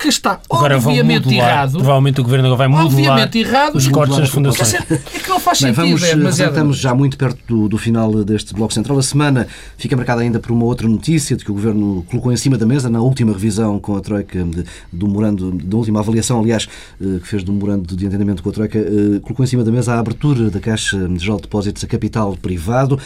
que 0.04 0.10
está 0.10 0.38
agora 0.50 0.76
obviamente 0.76 1.26
modular, 1.26 1.50
errado. 1.50 1.72
Provavelmente 1.72 2.20
o 2.20 2.24
Governo 2.24 2.46
agora 2.48 2.58
vai 2.58 2.68
modular 2.68 2.88
obviamente 2.88 3.40
errado, 3.40 3.76
os 3.76 3.88
cortes 3.88 4.18
das 4.18 4.30
fundações. 4.30 4.74
É 4.74 5.20
que 5.20 5.30
não 5.30 5.40
faz 5.40 5.60
sentido. 5.60 5.82
Bem, 5.82 5.96
vamos, 5.96 6.40
é 6.40 6.46
estamos 6.46 6.78
já 6.78 6.94
muito 6.94 7.18
perto 7.18 7.40
do, 7.48 7.70
do, 7.70 7.78
final 7.78 8.12
deste 8.24 8.54
Bloco 8.54 8.74
Central. 8.74 8.98
A 8.98 9.02
semana 9.04 9.48
fica 9.78 9.96
marcada 9.96 10.22
ainda 10.22 10.40
por 10.40 10.52
uma 10.52 10.66
outra 10.66 10.90
notícia 10.90 11.38
de 11.38 11.46
que 11.46 11.52
o 11.52 11.54
Governo 11.54 12.06
colocou 12.10 12.34
em 12.34 12.38
cima 12.38 12.58
da 12.58 12.66
mesa 12.66 12.90
na 12.90 13.00
última 13.00 13.32
revisão 13.32 13.80
com 13.80 13.96
a 13.96 14.02
Troika 14.02 14.44
de, 14.44 14.66
do 14.92 15.08
morando, 15.08 15.52
da 15.52 15.78
última 15.78 16.02
avaliação, 16.02 16.42
aliás, 16.42 16.68
eh, 17.02 17.20
que 17.22 17.28
fez 17.28 17.42
do 17.42 17.54
morando 17.54 17.96
de 17.96 18.06
entendimento 18.06 18.44
com 18.44 18.50
a 18.50 18.52
Troika, 18.52 18.78
eh, 18.78 19.20
colocou 19.22 19.44
em 19.46 19.48
cima 19.48 19.64
da 19.64 19.72
mesa 19.72 19.94
a 19.94 20.00
abertura 20.00 20.50
da 20.50 20.60
Caixa 20.60 20.98
de 21.08 21.20
Geral 21.20 21.38
de 21.38 21.44
Depósitos 21.44 21.82
a 21.84 21.88
capital 21.88 22.36
privado. 22.36 23.00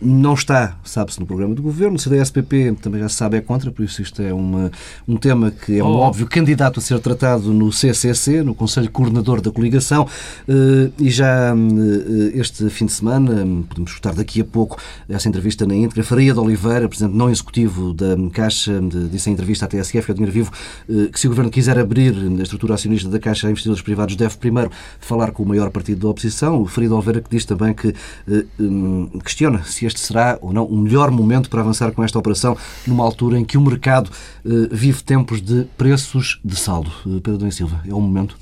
Não 0.00 0.32
está, 0.32 0.78
sabe-se, 0.82 1.20
no 1.20 1.26
programa 1.26 1.54
do 1.54 1.60
Governo. 1.60 1.96
O 1.96 1.98
CDS-PP 1.98 2.76
também 2.80 3.00
já 3.00 3.08
se 3.08 3.16
sabe 3.16 3.36
é 3.36 3.40
contra, 3.42 3.70
por 3.70 3.84
isso 3.84 4.00
isto 4.00 4.22
é 4.22 4.32
uma, 4.32 4.70
um 5.06 5.16
tema 5.16 5.50
que 5.50 5.78
é 5.78 5.84
um 5.84 5.88
oh. 5.88 5.98
óbvio 5.98 6.26
candidato 6.38 6.78
a 6.78 6.82
ser 6.82 7.00
tratado 7.00 7.52
no 7.52 7.72
CCC, 7.72 8.44
no 8.44 8.54
Conselho 8.54 8.88
Coordenador 8.92 9.40
da 9.40 9.50
Coligação, 9.50 10.06
eh, 10.48 10.88
e 10.96 11.10
já 11.10 11.52
eh, 11.52 12.38
este 12.38 12.70
fim 12.70 12.86
de 12.86 12.92
semana, 12.92 13.44
podemos 13.68 13.90
escutar 13.90 14.14
daqui 14.14 14.40
a 14.40 14.44
pouco 14.44 14.80
essa 15.08 15.28
entrevista 15.28 15.66
na 15.66 15.74
íntegra, 15.74 16.04
Faria 16.04 16.32
de 16.32 16.38
Oliveira, 16.38 16.88
Presidente 16.88 17.16
não 17.16 17.28
executivo 17.28 17.92
da 17.92 18.16
Caixa, 18.32 18.80
disse 19.10 19.28
em 19.28 19.32
entrevista 19.32 19.64
à 19.64 19.68
TSF, 19.68 20.12
ao 20.12 20.14
Dinheiro 20.14 20.32
Vivo, 20.32 20.52
eh, 20.88 21.08
que 21.10 21.18
se 21.18 21.26
o 21.26 21.30
Governo 21.30 21.50
quiser 21.50 21.76
abrir 21.76 22.14
a 22.38 22.42
estrutura 22.42 22.74
acionista 22.74 23.08
da 23.08 23.18
Caixa 23.18 23.48
a 23.48 23.50
investidores 23.50 23.82
privados, 23.82 24.14
deve 24.14 24.36
primeiro 24.36 24.70
falar 25.00 25.32
com 25.32 25.42
o 25.42 25.46
maior 25.46 25.70
partido 25.70 26.02
da 26.02 26.08
oposição. 26.08 26.62
O 26.62 26.66
Faria 26.66 26.88
de 26.88 26.94
Oliveira 26.94 27.20
que 27.20 27.30
diz 27.30 27.44
também 27.44 27.74
que 27.74 27.92
questiona 29.24 29.64
se 29.64 29.86
este 29.86 29.98
será 29.98 30.38
ou 30.40 30.52
não 30.52 30.64
o 30.64 30.78
melhor 30.78 31.10
momento 31.10 31.50
para 31.50 31.62
avançar 31.62 31.90
com 31.90 32.04
esta 32.04 32.16
operação 32.16 32.56
numa 32.86 33.02
altura 33.02 33.40
em 33.40 33.44
que 33.44 33.58
o 33.58 33.60
mercado 33.60 34.10
vive 34.70 35.02
tempos 35.02 35.40
de 35.42 35.66
preços 35.76 36.27
de 36.44 36.56
saldo. 36.56 36.90
Eh, 37.06 37.20
Pedro 37.22 37.38
Domingos 37.38 37.56
Silva, 37.56 37.82
é 37.86 37.92
o 37.94 38.00
momento? 38.00 38.36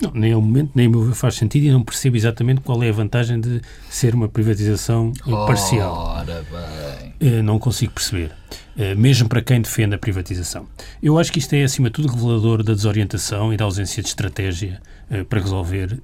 Não, 0.00 0.10
nem 0.14 0.32
é 0.32 0.36
o 0.36 0.40
momento, 0.40 0.70
nem 0.74 0.88
meu 0.88 1.14
faz 1.14 1.34
sentido 1.34 1.64
e 1.66 1.70
não 1.70 1.82
percebo 1.82 2.16
exatamente 2.16 2.62
qual 2.62 2.82
é 2.82 2.88
a 2.88 2.92
vantagem 2.92 3.38
de 3.38 3.60
ser 3.90 4.14
uma 4.14 4.28
privatização 4.28 5.12
parcial. 5.46 5.92
Ora 6.16 6.42
bem. 6.50 7.14
Eh, 7.20 7.42
não 7.42 7.58
consigo 7.58 7.92
perceber. 7.92 8.32
eh, 8.78 8.94
mesmo 8.94 9.28
para 9.28 9.42
quem 9.42 9.60
defende 9.60 9.94
a 9.94 9.98
privatização. 9.98 10.66
Eu 11.02 11.18
acho 11.18 11.30
que 11.30 11.38
isto 11.38 11.52
é, 11.52 11.64
acima 11.64 11.88
de 11.90 11.94
tudo, 11.94 12.08
revelador 12.08 12.62
da 12.62 12.72
desorientação 12.72 13.52
e 13.52 13.56
da 13.58 13.64
ausência 13.66 14.02
de 14.02 14.08
estratégia 14.08 14.80
para 15.28 15.40
resolver 15.40 16.00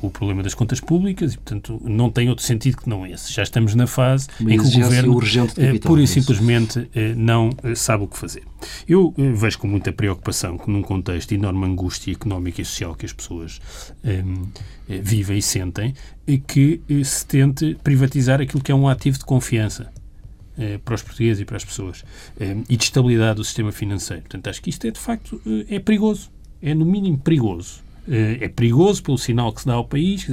o 0.00 0.10
problema 0.10 0.42
das 0.42 0.54
contas 0.54 0.80
públicas 0.80 1.34
e, 1.34 1.36
portanto, 1.36 1.80
não 1.84 2.10
tem 2.10 2.28
outro 2.28 2.44
sentido 2.44 2.76
que 2.76 2.88
não 2.88 3.06
esse. 3.06 3.32
Já 3.32 3.42
estamos 3.42 3.74
na 3.74 3.86
fase 3.86 4.28
Uma 4.38 4.54
em 4.54 4.58
que 4.58 4.66
o 4.66 4.70
Governo, 4.70 5.20
pura 5.80 6.02
e 6.02 6.06
simplesmente, 6.06 6.88
não 7.16 7.50
sabe 7.74 8.04
o 8.04 8.06
que 8.06 8.16
fazer. 8.16 8.42
Eu 8.88 9.12
vejo 9.34 9.58
com 9.58 9.66
muita 9.66 9.92
preocupação 9.92 10.56
que, 10.56 10.70
num 10.70 10.82
contexto 10.82 11.30
de 11.30 11.34
enorme 11.34 11.66
angústia 11.66 12.12
económica 12.12 12.62
e 12.62 12.64
social 12.64 12.94
que 12.94 13.04
as 13.04 13.12
pessoas 13.12 13.60
um, 14.04 14.46
vivem 14.88 15.38
e 15.38 15.42
sentem, 15.42 15.94
que 16.46 16.80
se 17.04 17.26
tente 17.26 17.76
privatizar 17.82 18.40
aquilo 18.40 18.62
que 18.62 18.70
é 18.70 18.74
um 18.74 18.88
ativo 18.88 19.18
de 19.18 19.24
confiança 19.24 19.90
eh, 20.56 20.78
para 20.84 20.94
os 20.94 21.02
portugueses 21.02 21.40
e 21.40 21.44
para 21.44 21.56
as 21.56 21.64
pessoas 21.64 22.04
eh, 22.38 22.56
e 22.68 22.76
de 22.76 22.84
estabilidade 22.84 23.36
do 23.36 23.44
sistema 23.44 23.72
financeiro. 23.72 24.22
Portanto, 24.22 24.48
acho 24.48 24.62
que 24.62 24.70
isto 24.70 24.86
é, 24.86 24.90
de 24.92 25.00
facto, 25.00 25.40
eh, 25.44 25.76
é 25.76 25.78
perigoso. 25.80 26.30
É, 26.62 26.72
no 26.72 26.84
mínimo, 26.84 27.18
perigoso. 27.18 27.82
É 28.08 28.48
perigoso 28.48 29.02
pelo 29.02 29.16
sinal 29.16 29.52
que 29.52 29.62
se 29.62 29.66
dá 29.66 29.74
ao 29.74 29.84
país. 29.84 30.26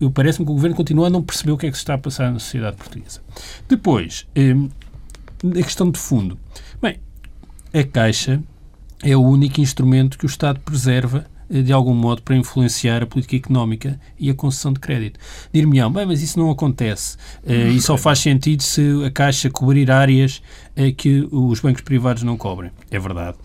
Eu 0.00 0.10
parece-me 0.10 0.44
que 0.44 0.52
o 0.52 0.54
Governo 0.54 0.76
continua 0.76 1.06
a 1.06 1.10
não 1.10 1.22
perceber 1.22 1.52
o 1.52 1.58
que 1.58 1.66
é 1.66 1.70
que 1.70 1.76
se 1.76 1.82
está 1.82 1.94
a 1.94 1.98
passar 1.98 2.30
na 2.32 2.38
sociedade 2.38 2.76
portuguesa. 2.76 3.20
Depois, 3.68 4.26
a 5.44 5.62
questão 5.62 5.90
de 5.90 5.98
fundo. 5.98 6.38
Bem, 6.80 6.98
a 7.72 7.84
Caixa 7.84 8.42
é 9.02 9.16
o 9.16 9.20
único 9.20 9.60
instrumento 9.60 10.18
que 10.18 10.24
o 10.24 10.28
Estado 10.28 10.60
preserva 10.60 11.26
eh, 11.50 11.62
de 11.62 11.72
algum 11.72 11.94
modo 11.94 12.22
para 12.22 12.36
influenciar 12.36 13.02
a 13.02 13.06
política 13.06 13.36
económica 13.36 14.00
e 14.18 14.30
a 14.30 14.34
concessão 14.34 14.72
de 14.72 14.80
crédito. 14.80 15.20
Dir-me-ão, 15.52 15.92
bem, 15.92 16.06
mas 16.06 16.22
isso 16.22 16.38
não 16.38 16.50
acontece 16.50 17.16
uh, 17.44 17.52
e 17.52 17.80
só 17.80 17.96
faz 17.96 18.18
sentido 18.18 18.62
se 18.62 18.82
a 19.04 19.10
Caixa 19.10 19.50
cobrir 19.50 19.90
áreas 19.90 20.42
uh, 20.76 20.94
que 20.94 21.26
os 21.30 21.60
bancos 21.60 21.82
privados 21.82 22.22
não 22.22 22.36
cobrem. 22.36 22.70
É 22.90 22.98
verdade. 22.98 23.36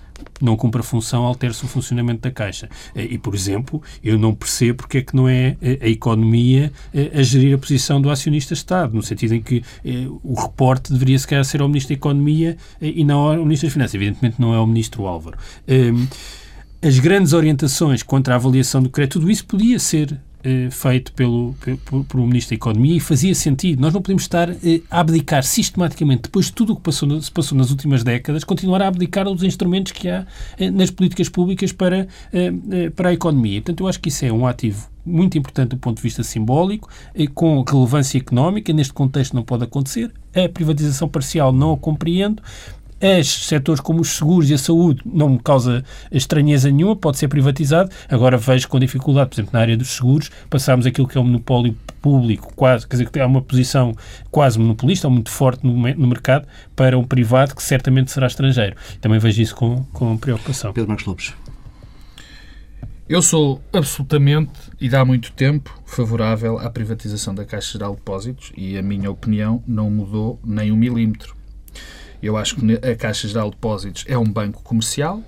Não 0.41 0.55
cumpre 0.55 0.81
a 0.81 0.83
função, 0.83 1.23
altera-se 1.23 1.63
o 1.63 1.67
funcionamento 1.67 2.21
da 2.21 2.31
Caixa. 2.31 2.69
E, 2.95 3.17
por 3.17 3.35
exemplo, 3.35 3.81
eu 4.03 4.17
não 4.17 4.33
percebo 4.33 4.79
porque 4.79 4.99
é 4.99 5.01
que 5.01 5.15
não 5.15 5.27
é 5.27 5.57
a 5.81 5.87
economia 5.87 6.71
a 7.13 7.21
gerir 7.21 7.55
a 7.55 7.57
posição 7.57 8.01
do 8.01 8.09
acionista-Estado, 8.09 8.95
no 8.95 9.03
sentido 9.03 9.35
em 9.35 9.41
que 9.41 9.63
o 10.23 10.33
reporte 10.33 10.91
deveria, 10.91 11.17
se 11.19 11.27
calhar, 11.27 11.45
ser 11.45 11.61
ao 11.61 11.67
Ministro 11.67 11.89
da 11.89 11.99
Economia 11.99 12.57
e 12.81 13.03
não 13.03 13.19
ao 13.19 13.45
Ministro 13.45 13.67
das 13.67 13.73
Finanças. 13.73 13.95
Evidentemente, 13.95 14.35
não 14.39 14.53
é 14.53 14.57
ao 14.57 14.65
Ministro 14.65 15.05
Álvaro 15.05 15.37
as 16.81 16.97
grandes 16.97 17.31
orientações 17.33 18.01
contra 18.01 18.33
a 18.33 18.37
avaliação 18.37 18.81
do 18.81 18.89
crédito, 18.89 19.19
tudo 19.19 19.29
isso 19.29 19.45
podia 19.45 19.77
ser 19.77 20.13
eh, 20.13 20.17
feito 20.71 21.13
pelo, 21.13 21.55
pelo, 21.85 22.03
pelo, 22.03 22.27
Ministro 22.27 22.51
da 22.51 22.55
Economia 22.55 22.97
e 22.97 22.99
fazia 22.99 23.33
sentido. 23.35 23.81
Nós 23.81 23.93
não 23.93 24.01
podemos 24.01 24.23
estar 24.23 24.49
eh, 24.49 24.81
a 24.89 24.99
abdicar 24.99 25.43
sistematicamente, 25.43 26.23
depois 26.23 26.47
de 26.47 26.53
tudo 26.53 26.73
o 26.73 26.75
que 26.75 26.81
passou, 26.81 27.21
se 27.21 27.31
passou 27.31 27.57
nas 27.57 27.71
últimas 27.71 28.03
décadas, 28.03 28.43
continuar 28.43 28.81
a 28.81 28.87
abdicar 28.87 29.25
dos 29.25 29.43
instrumentos 29.43 29.91
que 29.91 30.09
há 30.09 30.25
eh, 30.57 30.71
nas 30.71 30.89
políticas 30.91 31.29
públicas 31.29 31.71
para, 31.71 32.07
eh, 32.33 32.53
eh, 32.71 32.89
para 32.89 33.09
a 33.09 33.13
economia. 33.13 33.61
Portanto, 33.61 33.81
eu 33.81 33.87
acho 33.87 33.99
que 33.99 34.09
isso 34.09 34.25
é 34.25 34.31
um 34.31 34.47
ativo 34.47 34.91
muito 35.05 35.37
importante 35.37 35.69
do 35.69 35.77
ponto 35.77 35.97
de 35.97 36.03
vista 36.03 36.23
simbólico, 36.23 36.89
eh, 37.13 37.27
com 37.27 37.63
relevância 37.63 38.17
económica. 38.17 38.71
Neste 38.71 38.93
contexto 38.93 39.33
não 39.35 39.43
pode 39.43 39.63
acontecer. 39.63 40.11
A 40.33 40.47
privatização 40.47 41.07
parcial 41.07 41.51
não 41.51 41.73
a 41.73 41.77
compreendo 41.77 42.41
as 43.01 43.27
setores 43.27 43.81
como 43.81 44.01
os 44.01 44.09
seguros 44.09 44.49
e 44.49 44.53
a 44.53 44.57
saúde 44.57 45.01
não 45.05 45.29
me 45.29 45.39
causa 45.39 45.83
estranheza 46.11 46.69
nenhuma, 46.69 46.95
pode 46.95 47.17
ser 47.17 47.27
privatizado. 47.27 47.89
Agora 48.09 48.37
vejo 48.37 48.67
com 48.67 48.79
dificuldade, 48.79 49.29
por 49.29 49.35
exemplo, 49.35 49.51
na 49.53 49.59
área 49.59 49.75
dos 49.75 49.89
seguros, 49.89 50.29
passarmos 50.49 50.85
aquilo 50.85 51.07
que 51.07 51.17
é 51.17 51.21
um 51.21 51.23
monopólio 51.23 51.75
público, 52.01 52.53
quase, 52.55 52.87
quer 52.87 52.97
dizer, 52.97 53.09
que 53.09 53.19
é 53.19 53.25
uma 53.25 53.41
posição 53.41 53.95
quase 54.29 54.59
monopolista, 54.59 55.07
ou 55.07 55.13
muito 55.13 55.29
forte 55.29 55.65
no, 55.65 55.73
no 55.73 56.07
mercado, 56.07 56.47
para 56.75 56.97
um 56.97 57.03
privado 57.03 57.55
que 57.55 57.63
certamente 57.63 58.11
será 58.11 58.27
estrangeiro. 58.27 58.75
Também 58.99 59.19
vejo 59.19 59.41
isso 59.41 59.55
com, 59.55 59.83
com 59.93 60.17
preocupação. 60.17 60.73
Pedro 60.73 60.89
Marcos 60.89 61.05
Lopes. 61.05 61.33
Eu 63.11 63.21
sou 63.21 63.61
absolutamente, 63.73 64.53
e 64.79 64.87
dá 64.87 65.03
muito 65.03 65.33
tempo, 65.33 65.77
favorável 65.85 66.57
à 66.57 66.69
privatização 66.69 67.35
da 67.35 67.43
Caixa 67.43 67.73
Geral 67.73 67.91
de 67.91 67.97
Depósitos 67.97 68.53
e 68.55 68.77
a 68.77 68.81
minha 68.81 69.11
opinião 69.11 69.61
não 69.67 69.91
mudou 69.91 70.39
nem 70.45 70.71
um 70.71 70.77
milímetro. 70.77 71.40
Eu 72.21 72.37
acho 72.37 72.55
que 72.55 72.73
a 72.85 72.95
Caixa 72.95 73.27
Geral 73.27 73.49
de 73.49 73.55
Depósitos 73.55 74.05
é 74.07 74.17
um 74.17 74.25
banco 74.25 74.61
comercial, 74.63 75.23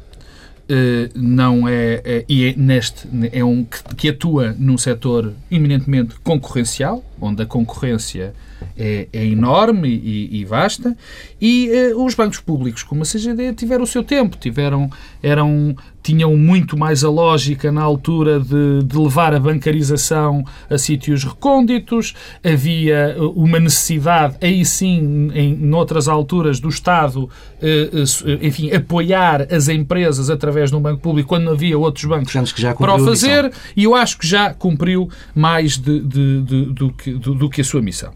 eh, 0.69 1.09
não 1.13 1.67
é, 1.67 2.01
é, 2.05 2.25
e 2.27 2.45
é 2.45 2.53
neste 2.55 3.07
é 3.33 3.43
um 3.43 3.65
que, 3.65 3.95
que 3.95 4.09
atua 4.09 4.55
num 4.57 4.77
setor 4.77 5.33
eminentemente 5.51 6.15
concorrencial, 6.23 7.03
onde 7.23 7.41
a 7.41 7.45
concorrência 7.45 8.33
é, 8.77 9.07
é 9.11 9.25
enorme 9.25 9.89
e, 9.89 10.39
e, 10.39 10.45
vasta, 10.45 10.95
e 11.39 11.69
uh, 11.93 12.03
os 12.03 12.15
bancos 12.15 12.39
públicos, 12.39 12.83
como 12.83 13.03
a 13.03 13.05
CGD, 13.05 13.53
tiveram 13.53 13.83
o 13.83 13.87
seu 13.87 14.03
tempo, 14.03 14.37
tiveram, 14.37 14.89
eram, 15.21 15.75
tinham 16.01 16.35
muito 16.35 16.77
mais 16.77 17.03
a 17.03 17.09
lógica 17.09 17.71
na 17.71 17.81
altura 17.81 18.39
de, 18.39 18.83
de 18.83 18.97
levar 18.97 19.33
a 19.33 19.39
bancarização 19.39 20.43
a 20.69 20.77
sítios 20.77 21.23
recônditos, 21.23 22.13
havia 22.43 23.15
eh, 23.15 23.21
uma 23.35 23.59
necessidade, 23.59 24.37
aí 24.41 24.65
sim, 24.65 25.31
em 25.33 25.55
noutras 25.55 26.07
alturas, 26.07 26.59
do 26.59 26.69
Estado, 26.69 27.23
uh, 27.23 28.45
enfim, 28.45 28.71
apoiar 28.71 29.47
as 29.53 29.67
empresas 29.67 30.29
através 30.29 30.69
de 30.69 30.75
um 30.75 30.81
banco 30.81 31.01
público, 31.01 31.29
quando 31.29 31.43
não 31.45 31.53
havia 31.53 31.77
outros 31.77 32.05
bancos 32.05 32.33
para 32.77 32.95
o 32.95 33.05
fazer, 33.05 33.51
e 33.75 33.83
eu 33.83 33.95
acho 33.95 34.17
que 34.17 34.27
já 34.27 34.53
cumpriu 34.53 35.09
mais 35.35 35.77
de, 35.77 35.99
de, 35.99 36.41
de, 36.41 36.65
do, 36.65 36.91
que, 36.91 37.12
do, 37.17 37.33
do 37.33 37.49
que 37.49 37.61
a 37.61 37.63
sua 37.63 37.81
missão. 37.81 38.13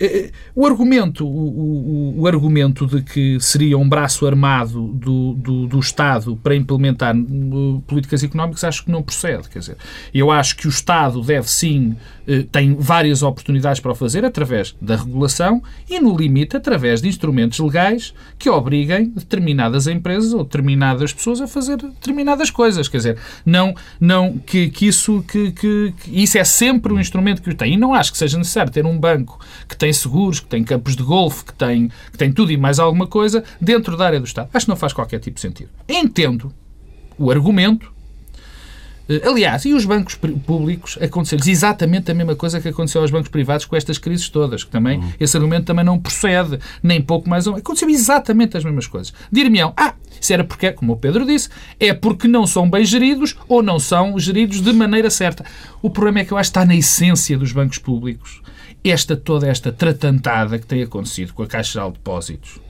Eh, 0.00 0.06
eh, 0.06 0.30
o 0.54 0.66
argumento, 0.66 1.26
o, 1.26 1.28
o, 1.28 2.20
o, 2.20 2.26
argumento 2.26 2.86
de 2.86 3.02
que 3.02 3.38
seria 3.38 3.76
um 3.76 3.86
braço 3.86 4.26
armado 4.26 4.88
do, 4.94 5.34
do, 5.34 5.66
do, 5.66 5.78
Estado 5.78 6.36
para 6.42 6.54
implementar 6.54 7.14
uh, 7.14 7.82
políticas 7.86 8.22
económicas 8.22 8.64
acho 8.64 8.84
que 8.84 8.90
não 8.90 9.02
procede. 9.02 9.50
Quer 9.50 9.58
dizer, 9.58 9.76
eu 10.14 10.30
acho 10.30 10.56
que 10.56 10.66
o 10.66 10.70
Estado 10.70 11.20
deve 11.20 11.50
sim, 11.50 11.94
uh, 12.26 12.44
tem 12.44 12.74
várias 12.74 13.22
oportunidades 13.22 13.78
para 13.78 13.92
o 13.92 13.94
fazer 13.94 14.24
através 14.24 14.74
da 14.80 14.96
regulação 14.96 15.62
e, 15.88 16.00
no 16.00 16.16
limite, 16.16 16.56
através 16.56 17.02
de 17.02 17.08
instrumentos 17.08 17.58
legais 17.58 18.14
que 18.38 18.48
obriguem 18.48 19.10
determinadas 19.10 19.86
empresas 19.86 20.32
ou 20.32 20.44
determinadas 20.44 21.12
pessoas 21.12 21.42
a 21.42 21.46
fazer 21.46 21.76
determinadas 21.76 22.50
coisas. 22.50 22.88
Quer 22.88 22.96
dizer, 22.96 23.18
não, 23.44 23.74
não 24.00 24.38
que, 24.38 24.70
que 24.70 24.86
isso 24.86 25.22
que, 25.28 25.52
que, 25.52 25.94
que 25.98 26.22
isso 26.22 26.38
é 26.38 26.44
sempre 26.44 26.90
um 26.90 26.98
instrumento 26.98 27.42
que 27.42 27.50
o 27.50 27.54
tem. 27.54 27.74
E 27.74 27.76
não 27.76 27.92
acho 27.92 28.12
que 28.12 28.16
seja 28.16 28.38
necessário 28.38 28.72
ter 28.72 28.86
um 28.86 28.98
banco 28.98 29.38
que 29.68 29.76
tem 29.76 29.89
tem 29.90 29.92
seguros, 29.92 30.40
que 30.40 30.46
tem 30.46 30.62
campos 30.62 30.94
de 30.94 31.02
golfe, 31.02 31.44
que 31.44 31.52
tem, 31.52 31.90
que 32.12 32.18
tem 32.18 32.32
tudo 32.32 32.52
e 32.52 32.56
mais 32.56 32.78
alguma 32.78 33.06
coisa 33.06 33.42
dentro 33.60 33.96
da 33.96 34.06
área 34.06 34.20
do 34.20 34.26
Estado. 34.26 34.48
Acho 34.54 34.66
que 34.66 34.70
não 34.70 34.76
faz 34.76 34.92
qualquer 34.92 35.18
tipo 35.18 35.34
de 35.34 35.40
sentido. 35.40 35.70
Entendo 35.88 36.52
o 37.18 37.30
argumento. 37.30 37.92
Eh, 39.08 39.22
aliás, 39.26 39.64
e 39.64 39.74
os 39.74 39.84
bancos 39.84 40.14
públicos 40.14 40.96
aconteceu-lhes 41.00 41.48
exatamente 41.48 42.10
a 42.10 42.14
mesma 42.14 42.36
coisa 42.36 42.60
que 42.60 42.68
aconteceu 42.68 43.00
aos 43.00 43.10
bancos 43.10 43.28
privados 43.28 43.66
com 43.66 43.74
estas 43.74 43.98
crises 43.98 44.28
todas, 44.28 44.62
que 44.62 44.70
também 44.70 44.98
uhum. 44.98 45.12
esse 45.18 45.36
argumento 45.36 45.64
também 45.64 45.84
não 45.84 45.98
procede, 45.98 46.60
nem 46.82 47.02
pouco 47.02 47.28
mais 47.28 47.46
ou 47.46 47.54
menos. 47.54 47.64
Aconteceu 47.64 47.90
exatamente 47.90 48.56
as 48.56 48.64
mesmas 48.64 48.86
coisas. 48.86 49.12
Dir-me-ão, 49.30 49.72
ah, 49.76 49.94
isso 50.20 50.32
era 50.32 50.44
porque, 50.44 50.70
como 50.70 50.92
o 50.92 50.96
Pedro 50.96 51.26
disse, 51.26 51.48
é 51.80 51.92
porque 51.92 52.28
não 52.28 52.46
são 52.46 52.70
bem 52.70 52.84
geridos 52.84 53.36
ou 53.48 53.62
não 53.62 53.80
são 53.80 54.18
geridos 54.18 54.60
de 54.60 54.72
maneira 54.72 55.10
certa. 55.10 55.44
O 55.82 55.90
problema 55.90 56.20
é 56.20 56.24
que 56.24 56.32
eu 56.32 56.38
acho 56.38 56.52
que 56.52 56.58
está 56.58 56.64
na 56.64 56.76
essência 56.76 57.36
dos 57.36 57.50
bancos 57.50 57.78
públicos 57.78 58.40
esta 58.84 59.16
toda 59.16 59.46
esta 59.46 59.70
tratantada 59.70 60.58
que 60.58 60.66
tem 60.66 60.82
acontecido 60.82 61.32
com 61.34 61.42
a 61.42 61.46
Caixa 61.46 61.72
Geral 61.72 61.90
de 61.90 61.98
Depósitos 61.98 62.60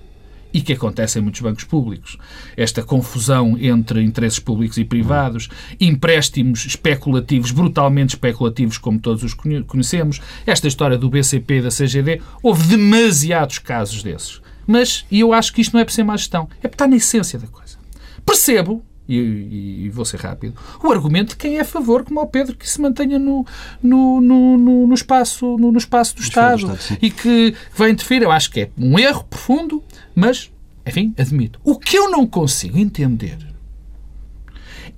e 0.53 0.61
que 0.61 0.73
acontece 0.73 1.19
em 1.19 1.23
muitos 1.23 1.41
bancos 1.41 1.65
públicos. 1.65 2.19
Esta 2.57 2.83
confusão 2.83 3.57
entre 3.61 4.03
interesses 4.03 4.39
públicos 4.39 4.79
e 4.79 4.85
privados, 4.85 5.49
empréstimos 5.81 6.67
especulativos, 6.67 7.51
brutalmente 7.51 8.15
especulativos, 8.15 8.79
como 8.79 8.99
todos 8.99 9.23
os 9.23 9.35
conhecemos, 9.35 10.21
esta 10.47 10.67
história 10.67 10.99
do 10.99 11.09
BCP 11.09 11.59
e 11.59 11.63
da 11.63 11.71
CGD, 11.71 12.21
houve 12.43 12.67
demasiados 12.67 13.59
casos 13.59 14.03
desses. 14.03 14.41
Mas, 14.67 15.05
e 15.11 15.21
eu 15.21 15.33
acho 15.33 15.53
que 15.53 15.61
isto 15.61 15.73
não 15.73 15.81
é 15.81 15.85
por 15.85 15.93
ser 15.93 16.05
má 16.05 16.17
gestão, 16.17 16.49
é 16.63 16.69
por 16.69 16.75
estar 16.75 16.89
na 16.89 16.97
essência 16.97 17.39
da 17.39 17.47
coisa. 17.47 17.79
Percebo 18.25 18.85
e, 19.17 19.87
e, 19.87 19.91
vou 19.91 20.05
ser 20.05 20.21
rápido, 20.21 20.55
o 20.83 20.93
argumento 20.93 21.31
de 21.31 21.37
quem 21.37 21.59
é 21.59 21.61
a 21.61 21.65
favor, 21.65 22.05
como 22.05 22.21
o 22.21 22.27
Pedro, 22.27 22.57
que 22.57 22.69
se 22.69 22.81
mantenha 22.81 23.19
no, 23.19 23.45
no, 23.83 24.21
no, 24.21 24.87
no 24.87 24.95
espaço, 24.95 25.57
no, 25.59 25.73
no, 25.73 25.79
espaço 25.79 26.15
do 26.15 26.23
Estado, 26.23 26.67
do 26.67 26.75
Estado 26.75 26.99
e 27.03 27.11
que 27.11 27.55
vai 27.75 27.91
interferir. 27.91 28.23
Eu 28.23 28.31
acho 28.31 28.51
que 28.51 28.61
é 28.61 28.71
um 28.79 28.99
erro 28.99 29.25
profundo, 29.25 29.83
mas, 30.15 30.51
enfim, 30.87 31.13
admito. 31.19 31.61
O 31.65 31.79
que 31.79 31.97
eu 31.97 32.11
não 32.11 32.27
consigo 32.27 32.79
entender 32.79 33.39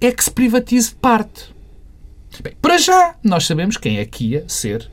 é 0.00 0.12
que 0.12 0.22
se 0.22 0.30
privatize 0.30 0.94
parte. 0.94 1.54
Bem, 2.42 2.54
para 2.60 2.76
já, 2.76 3.14
nós 3.22 3.46
sabemos 3.46 3.76
quem 3.76 3.98
é 3.98 4.04
que 4.04 4.32
ia 4.32 4.44
ser, 4.48 4.90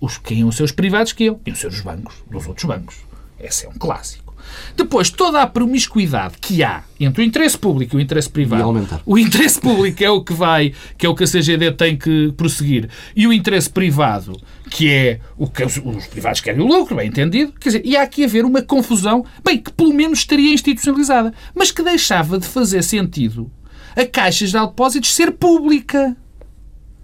os, 0.00 0.18
quem 0.18 0.40
iam 0.40 0.52
ser 0.52 0.64
os 0.64 0.72
privados 0.72 1.12
que 1.12 1.24
iam. 1.24 1.40
Iam 1.46 1.56
ser 1.56 1.68
os 1.68 1.80
bancos, 1.80 2.16
dos 2.30 2.46
outros 2.46 2.64
bancos. 2.64 2.96
Esse 3.38 3.66
é 3.66 3.68
um 3.68 3.78
clássico. 3.78 4.29
Depois, 4.76 5.10
toda 5.10 5.42
a 5.42 5.46
promiscuidade 5.46 6.34
que 6.40 6.62
há 6.62 6.82
entre 6.98 7.22
o 7.22 7.24
interesse 7.24 7.56
público 7.56 7.96
e 7.96 7.98
o 7.98 8.00
interesse 8.00 8.28
privado. 8.28 8.62
O 9.06 9.18
interesse 9.18 9.60
público 9.60 10.02
é 10.02 10.10
o 10.10 10.22
que 10.22 10.32
vai, 10.32 10.72
que 10.98 11.06
é 11.06 11.08
o 11.08 11.14
que 11.14 11.24
a 11.24 11.26
CGD 11.26 11.72
tem 11.72 11.96
que 11.96 12.32
prosseguir. 12.36 12.88
E 13.16 13.26
o 13.26 13.32
interesse 13.32 13.70
privado, 13.70 14.38
que 14.70 14.90
é 14.90 15.20
o 15.36 15.46
que 15.46 15.64
os, 15.64 15.76
os 15.76 16.06
privados 16.06 16.40
querem 16.40 16.60
o 16.60 16.66
lucro, 16.66 16.96
bem 16.96 17.08
entendido. 17.08 17.52
Quer 17.58 17.70
dizer, 17.70 17.82
e 17.84 17.96
há 17.96 18.02
aqui 18.02 18.24
haver 18.24 18.44
uma 18.44 18.62
confusão, 18.62 19.24
bem, 19.44 19.58
que 19.58 19.72
pelo 19.72 19.92
menos 19.92 20.20
estaria 20.20 20.52
institucionalizada, 20.52 21.32
mas 21.54 21.70
que 21.70 21.82
deixava 21.82 22.38
de 22.38 22.46
fazer 22.46 22.82
sentido 22.82 23.50
a 23.96 24.06
Caixa 24.06 24.46
de 24.46 24.52
Depósitos 24.52 25.14
ser 25.14 25.32
pública. 25.32 26.16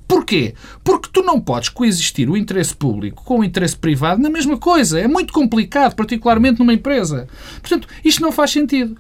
Porquê? 0.07 0.55
Porque 0.85 1.09
tu 1.13 1.23
não 1.23 1.41
podes 1.41 1.69
coexistir 1.69 2.31
o 2.31 2.37
interesse 2.37 2.75
público 2.75 3.25
com 3.25 3.41
o 3.41 3.45
interesse 3.45 3.77
privado 3.77 4.23
na 4.23 4.31
mesma 4.31 4.57
coisa. 4.57 5.01
É 5.01 5.09
muito 5.09 5.33
complicado, 5.33 5.95
particularmente 5.95 6.61
numa 6.61 6.73
empresa. 6.73 7.27
Portanto, 7.61 7.89
isto 8.05 8.23
não 8.23 8.31
faz 8.31 8.53
sentido. 8.53 8.97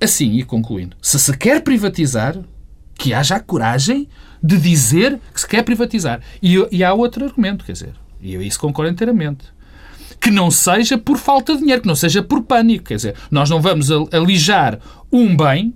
Assim, 0.00 0.32
e 0.32 0.42
concluindo, 0.42 0.96
se 1.00 1.18
se 1.18 1.36
quer 1.36 1.60
privatizar, 1.62 2.38
que 2.94 3.12
haja 3.12 3.36
a 3.36 3.40
coragem 3.40 4.08
de 4.42 4.58
dizer 4.58 5.20
que 5.32 5.40
se 5.40 5.46
quer 5.46 5.62
privatizar. 5.62 6.20
E, 6.42 6.56
e 6.70 6.82
há 6.82 6.92
outro 6.92 7.24
argumento, 7.24 7.64
quer 7.64 7.72
dizer, 7.72 7.94
e 8.20 8.34
eu 8.34 8.42
isso 8.42 8.58
concordo 8.58 8.90
inteiramente. 8.90 9.44
Que 10.20 10.30
não 10.30 10.50
seja 10.50 10.96
por 10.96 11.18
falta 11.18 11.52
de 11.54 11.60
dinheiro, 11.60 11.82
que 11.82 11.88
não 11.88 11.96
seja 11.96 12.22
por 12.22 12.42
pânico. 12.42 12.84
Quer 12.84 12.96
dizer, 12.96 13.14
nós 13.30 13.50
não 13.50 13.60
vamos 13.60 13.88
alijar 14.12 14.78
um 15.10 15.36
bem 15.36 15.74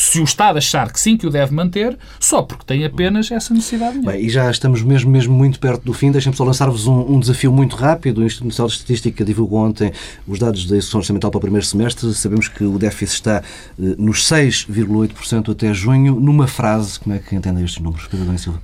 se 0.00 0.18
o 0.18 0.24
Estado 0.24 0.56
achar 0.56 0.90
que 0.90 0.98
sim, 0.98 1.14
que 1.14 1.26
o 1.26 1.30
deve 1.30 1.54
manter, 1.54 1.96
só 2.18 2.40
porque 2.40 2.64
tem 2.64 2.86
apenas 2.86 3.30
essa 3.30 3.52
necessidade. 3.52 3.98
Bem, 3.98 4.24
e 4.24 4.30
já 4.30 4.50
estamos 4.50 4.82
mesmo, 4.82 5.10
mesmo 5.10 5.34
muito 5.34 5.60
perto 5.60 5.84
do 5.84 5.92
fim. 5.92 6.10
Deixem-me 6.10 6.34
só 6.34 6.42
lançar-vos 6.42 6.86
um, 6.86 7.16
um, 7.16 7.20
desafio 7.20 7.52
muito 7.52 7.76
rápido. 7.76 8.22
O 8.22 8.24
Instituto 8.24 8.48
Nacional 8.48 8.68
de 8.68 8.74
Estatística 8.76 9.22
divulgou 9.22 9.58
ontem 9.58 9.92
os 10.26 10.38
dados 10.38 10.64
da 10.64 10.78
execução 10.78 11.00
orçamental 11.00 11.30
para 11.30 11.36
o 11.36 11.40
primeiro 11.42 11.66
semestre. 11.66 12.14
Sabemos 12.14 12.48
que 12.48 12.64
o 12.64 12.78
déficit 12.78 13.16
está 13.16 13.42
eh, 13.78 13.94
nos 13.98 14.24
6,8% 14.24 15.52
até 15.52 15.74
junho. 15.74 16.18
Numa 16.18 16.46
frase, 16.46 16.98
como 16.98 17.14
é 17.14 17.18
que 17.18 17.36
entendem 17.36 17.62
estes 17.62 17.82
números, 17.82 18.08
Pedro 18.08 18.38
Silva? 18.38 18.60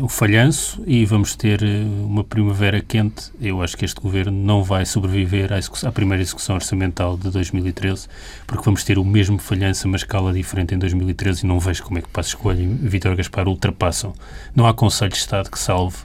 O 0.00 0.08
falhanço 0.08 0.80
e 0.86 1.04
vamos 1.04 1.34
ter 1.34 1.62
eh, 1.62 1.84
uma 2.04 2.22
primavera 2.22 2.80
quente. 2.80 3.32
Eu 3.40 3.62
acho 3.62 3.76
que 3.76 3.84
este 3.84 4.00
governo 4.00 4.30
não 4.30 4.62
vai 4.62 4.86
sobreviver 4.86 5.50
à, 5.52 5.58
à, 5.88 5.92
primeira 5.92 6.22
execução 6.22 6.54
orçamental 6.54 7.16
de 7.16 7.30
2013, 7.30 8.06
porque 8.46 8.64
vamos 8.64 8.84
ter 8.84 8.96
o 8.98 9.04
mesmo 9.04 9.38
falhanço 9.38 9.86
a 9.86 9.88
uma 9.88 9.96
escala 9.96 10.32
diferente 10.32 10.74
em 10.74 10.78
2013 10.78 11.44
e 11.44 11.48
não 11.48 11.58
vejo 11.58 11.82
como 11.82 11.98
é 11.98 12.02
que 12.02 12.08
Passo 12.08 12.30
Escolha 12.30 12.62
e 12.62 12.66
Vítor 12.66 13.16
Gaspar 13.16 13.48
ultrapassam. 13.48 14.12
Não 14.54 14.66
há 14.66 14.72
Conselho 14.72 15.10
de 15.10 15.18
Estado 15.18 15.50
que 15.50 15.58
salve 15.58 15.96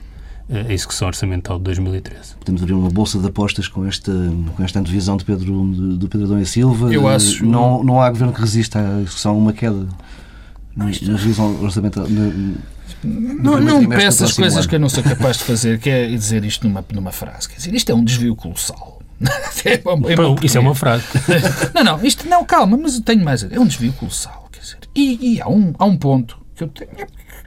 eh, 0.50 0.66
a 0.68 0.72
execução 0.72 1.06
orçamental 1.06 1.58
de 1.58 1.64
2013. 1.64 2.34
Podemos 2.40 2.62
abrir 2.62 2.74
uma 2.74 2.90
bolsa 2.90 3.18
de 3.18 3.28
apostas 3.28 3.68
com 3.68 3.86
esta, 3.86 4.12
com 4.56 4.62
esta 4.64 4.80
antevisão 4.80 5.16
de 5.16 5.24
Pedro, 5.24 5.72
de, 5.72 5.98
de 5.98 6.08
Pedro 6.08 6.26
Dom 6.26 6.38
e 6.38 6.46
Silva. 6.46 6.92
Eu 6.92 7.06
acho... 7.06 7.46
Não, 7.46 7.84
não 7.84 8.00
há 8.00 8.10
governo 8.10 8.32
que 8.32 8.40
resista 8.40 8.80
à 8.80 9.00
execução 9.02 9.38
uma 9.38 9.52
queda 9.52 9.86
na 10.76 10.86
revisão 10.86 11.62
orçamental. 11.62 12.06
Não, 13.02 13.60
não 13.60 13.86
peço 13.88 14.24
as 14.24 14.32
coisas 14.32 14.58
ano. 14.58 14.68
que 14.68 14.74
eu 14.74 14.80
não 14.80 14.88
sou 14.88 15.02
capaz 15.02 15.38
de 15.38 15.44
fazer, 15.44 15.78
que 15.78 15.90
é 15.90 16.06
dizer 16.08 16.44
isto 16.44 16.66
numa, 16.66 16.84
numa 16.92 17.12
frase. 17.12 17.48
Quer 17.48 17.56
dizer, 17.56 17.74
isto 17.74 17.90
é 17.90 17.94
um 17.94 18.04
desvio 18.04 18.34
colossal. 18.34 19.00
é 19.64 19.80
uma, 19.88 20.36
isso 20.42 20.58
é 20.58 20.60
uma 20.60 20.74
frase. 20.74 21.04
não, 21.74 21.84
não, 21.84 22.04
isto 22.04 22.28
não, 22.28 22.44
calma, 22.44 22.76
mas 22.76 22.96
eu 22.96 23.02
tenho 23.02 23.24
mais. 23.24 23.42
É 23.42 23.58
um 23.58 23.66
desvio 23.66 23.92
colossal. 23.92 24.48
Quer 24.52 24.60
dizer, 24.60 24.78
e, 24.94 25.34
e 25.34 25.40
há, 25.40 25.48
um, 25.48 25.74
há 25.78 25.84
um 25.84 25.96
ponto 25.96 26.38
que 26.54 26.64
eu 26.64 26.68
tenho, 26.68 26.90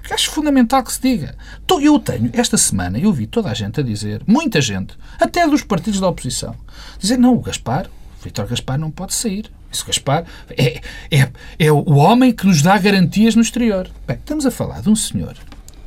que 0.03 0.13
acho 0.13 0.31
fundamental 0.31 0.83
que 0.83 0.93
se 0.93 1.01
diga. 1.01 1.35
Eu 1.81 1.99
tenho, 1.99 2.29
esta 2.33 2.57
semana, 2.57 2.97
eu 2.97 3.13
vi 3.13 3.27
toda 3.27 3.49
a 3.49 3.53
gente 3.53 3.79
a 3.79 3.83
dizer, 3.83 4.21
muita 4.25 4.59
gente, 4.59 4.97
até 5.19 5.47
dos 5.47 5.63
partidos 5.63 5.99
da 5.99 6.07
oposição, 6.07 6.55
dizer: 6.97 7.17
não, 7.17 7.35
o 7.35 7.39
Gaspar, 7.39 7.87
o 8.19 8.23
Vítor 8.23 8.47
Gaspar 8.47 8.77
não 8.77 8.91
pode 8.91 9.13
sair. 9.13 9.51
Isso 9.71 9.85
Gaspar 9.85 10.25
é, 10.49 10.81
é, 11.11 11.29
é 11.59 11.71
o 11.71 11.95
homem 11.95 12.31
que 12.31 12.45
nos 12.45 12.61
dá 12.61 12.77
garantias 12.77 13.35
no 13.35 13.41
exterior. 13.41 13.89
Bem, 14.07 14.17
estamos 14.17 14.45
a 14.45 14.51
falar 14.51 14.81
de 14.81 14.89
um 14.89 14.95
senhor, 14.95 15.35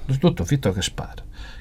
do 0.07 0.31
Dr. 0.31 0.45
Vítor 0.45 0.73
Gaspar, 0.73 1.17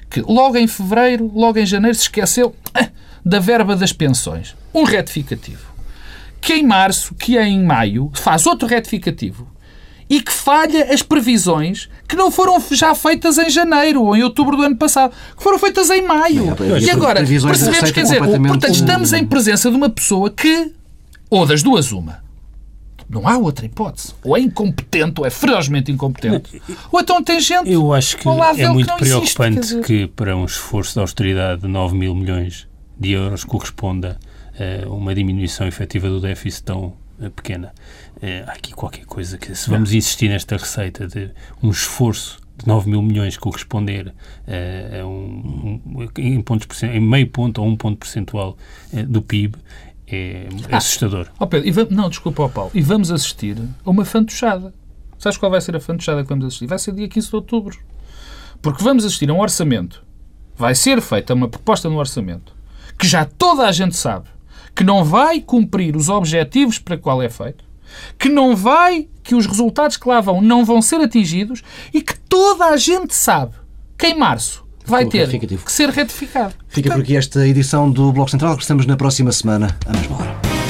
que 0.08 0.20
logo 0.20 0.56
em 0.56 0.66
fevereiro, 0.66 1.30
logo 1.34 1.58
em 1.58 1.66
janeiro, 1.66 1.96
se 1.96 2.02
esqueceu 2.02 2.54
ah, 2.74 2.88
da 3.24 3.38
verba 3.38 3.74
das 3.74 3.92
pensões. 3.92 4.54
Um 4.72 4.84
retificativo. 4.84 5.72
Que 6.40 6.54
em 6.54 6.66
março, 6.66 7.14
que 7.14 7.38
em 7.38 7.62
maio, 7.62 8.10
faz 8.14 8.46
outro 8.46 8.66
retificativo 8.66 9.48
e 10.12 10.20
que 10.20 10.32
falha 10.32 10.92
as 10.92 11.00
previsões 11.00 11.88
que 12.06 12.14
não 12.14 12.30
foram 12.30 12.62
já 12.72 12.94
feitas 12.94 13.38
em 13.38 13.48
janeiro 13.48 14.02
ou 14.02 14.14
em 14.14 14.22
outubro 14.22 14.56
do 14.56 14.62
ano 14.62 14.76
passado, 14.76 15.14
que 15.34 15.42
foram 15.42 15.58
feitas 15.58 15.88
em 15.88 16.02
maio. 16.02 16.54
e 16.78 16.90
agora, 16.90 17.24
percebemos, 17.24 17.90
quer 17.90 18.02
dizer, 18.02 18.18
portanto, 18.18 18.74
estamos 18.74 19.12
em 19.14 19.24
presença 19.24 19.70
de 19.70 19.76
uma 19.76 19.88
pessoa 19.88 20.28
que 20.28 20.72
ou 21.32 21.46
das 21.46 21.62
duas, 21.62 21.92
uma. 21.92 22.22
Não 23.08 23.26
há 23.26 23.38
outra 23.38 23.64
hipótese. 23.64 24.14
Ou 24.22 24.36
é 24.36 24.40
incompetente, 24.40 25.18
ou 25.18 25.26
é 25.26 25.30
ferozmente 25.30 25.90
incompetente. 25.90 26.60
Ou 26.90 27.00
então 27.00 27.24
tem 27.24 27.40
gente. 27.40 27.70
Eu 27.72 27.92
acho 27.92 28.18
que 28.18 28.28
é 28.28 28.68
muito 28.68 28.94
que 28.94 28.98
preocupante 28.98 29.58
existe, 29.58 29.80
que 29.80 30.06
para 30.06 30.36
um 30.36 30.44
esforço 30.44 30.92
de 30.92 31.00
austeridade 31.00 31.62
de 31.62 31.68
9 31.68 31.96
mil 31.96 32.14
milhões 32.14 32.68
de 32.98 33.12
euros 33.12 33.44
corresponda 33.44 34.18
a 34.84 34.88
uma 34.90 35.14
diminuição 35.14 35.66
efetiva 35.66 36.08
do 36.10 36.20
déficit 36.20 36.64
tão 36.64 36.92
eh, 37.18 37.30
pequena. 37.30 37.72
Eh, 38.20 38.44
há 38.46 38.52
aqui 38.52 38.74
qualquer 38.74 39.06
coisa 39.06 39.38
que, 39.38 39.54
se 39.54 39.70
vamos 39.70 39.94
insistir 39.94 40.28
nesta 40.28 40.58
receita 40.58 41.06
de 41.08 41.30
um 41.62 41.70
esforço 41.70 42.42
de 42.58 42.66
9 42.66 42.90
mil 42.90 43.00
milhões 43.00 43.38
corresponder 43.38 44.12
a, 44.46 45.00
a 45.00 45.06
um, 45.06 45.80
um, 45.86 46.08
em, 46.18 46.40
pontos, 46.42 46.82
em 46.82 47.00
meio 47.00 47.26
ponto 47.28 47.62
ou 47.62 47.66
um 47.66 47.76
ponto 47.76 47.96
percentual 47.98 48.56
eh, 48.92 49.02
do 49.02 49.22
PIB, 49.22 49.56
é 50.12 50.48
ah, 50.70 50.76
assustador. 50.76 51.28
Oh 51.38 51.46
Pedro, 51.46 51.72
vamos, 51.72 51.90
não, 51.92 52.08
desculpa, 52.08 52.42
oh 52.42 52.48
Paulo. 52.48 52.70
E 52.74 52.82
vamos 52.82 53.10
assistir 53.10 53.56
a 53.84 53.90
uma 53.90 54.04
fantochada. 54.04 54.74
Sabes 55.18 55.38
qual 55.38 55.50
vai 55.50 55.60
ser 55.60 55.76
a 55.76 55.80
fantochada 55.80 56.22
que 56.22 56.28
vamos 56.28 56.46
assistir? 56.46 56.66
Vai 56.66 56.78
ser 56.78 56.92
dia 56.92 57.08
15 57.08 57.28
de 57.28 57.36
outubro. 57.36 57.78
Porque 58.60 58.82
vamos 58.82 59.04
assistir 59.04 59.30
a 59.30 59.32
um 59.32 59.40
orçamento. 59.40 60.04
Vai 60.56 60.74
ser 60.74 61.00
feita 61.00 61.34
uma 61.34 61.48
proposta 61.48 61.88
no 61.88 61.98
orçamento 61.98 62.54
que 62.98 63.06
já 63.08 63.24
toda 63.24 63.66
a 63.66 63.72
gente 63.72 63.96
sabe 63.96 64.28
que 64.74 64.84
não 64.84 65.04
vai 65.04 65.40
cumprir 65.40 65.96
os 65.96 66.08
objetivos 66.08 66.78
para 66.78 66.96
qual 66.96 67.20
é 67.22 67.28
feito, 67.28 67.64
que 68.18 68.28
não 68.28 68.56
vai, 68.56 69.08
que 69.22 69.34
os 69.34 69.44
resultados 69.44 69.96
que 69.96 70.08
lá 70.08 70.20
vão 70.20 70.40
não 70.40 70.64
vão 70.64 70.80
ser 70.80 71.00
atingidos 71.00 71.62
e 71.92 72.00
que 72.00 72.18
toda 72.18 72.66
a 72.66 72.76
gente 72.76 73.14
sabe 73.14 73.54
que 73.98 74.06
em 74.06 74.18
março 74.18 74.64
vai 74.84 75.06
ter 75.06 75.28
que 75.38 75.72
ser 75.72 75.88
retificado. 75.90 76.54
Fica 76.68 76.90
por 76.90 77.00
aqui 77.00 77.16
esta 77.16 77.46
edição 77.46 77.90
do 77.90 78.12
Bloco 78.12 78.30
Central. 78.30 78.56
Estamos 78.56 78.86
na 78.86 78.96
próxima 78.96 79.32
semana, 79.32 79.76
à 79.86 79.92
mesma 79.92 80.16
hora. 80.16 80.61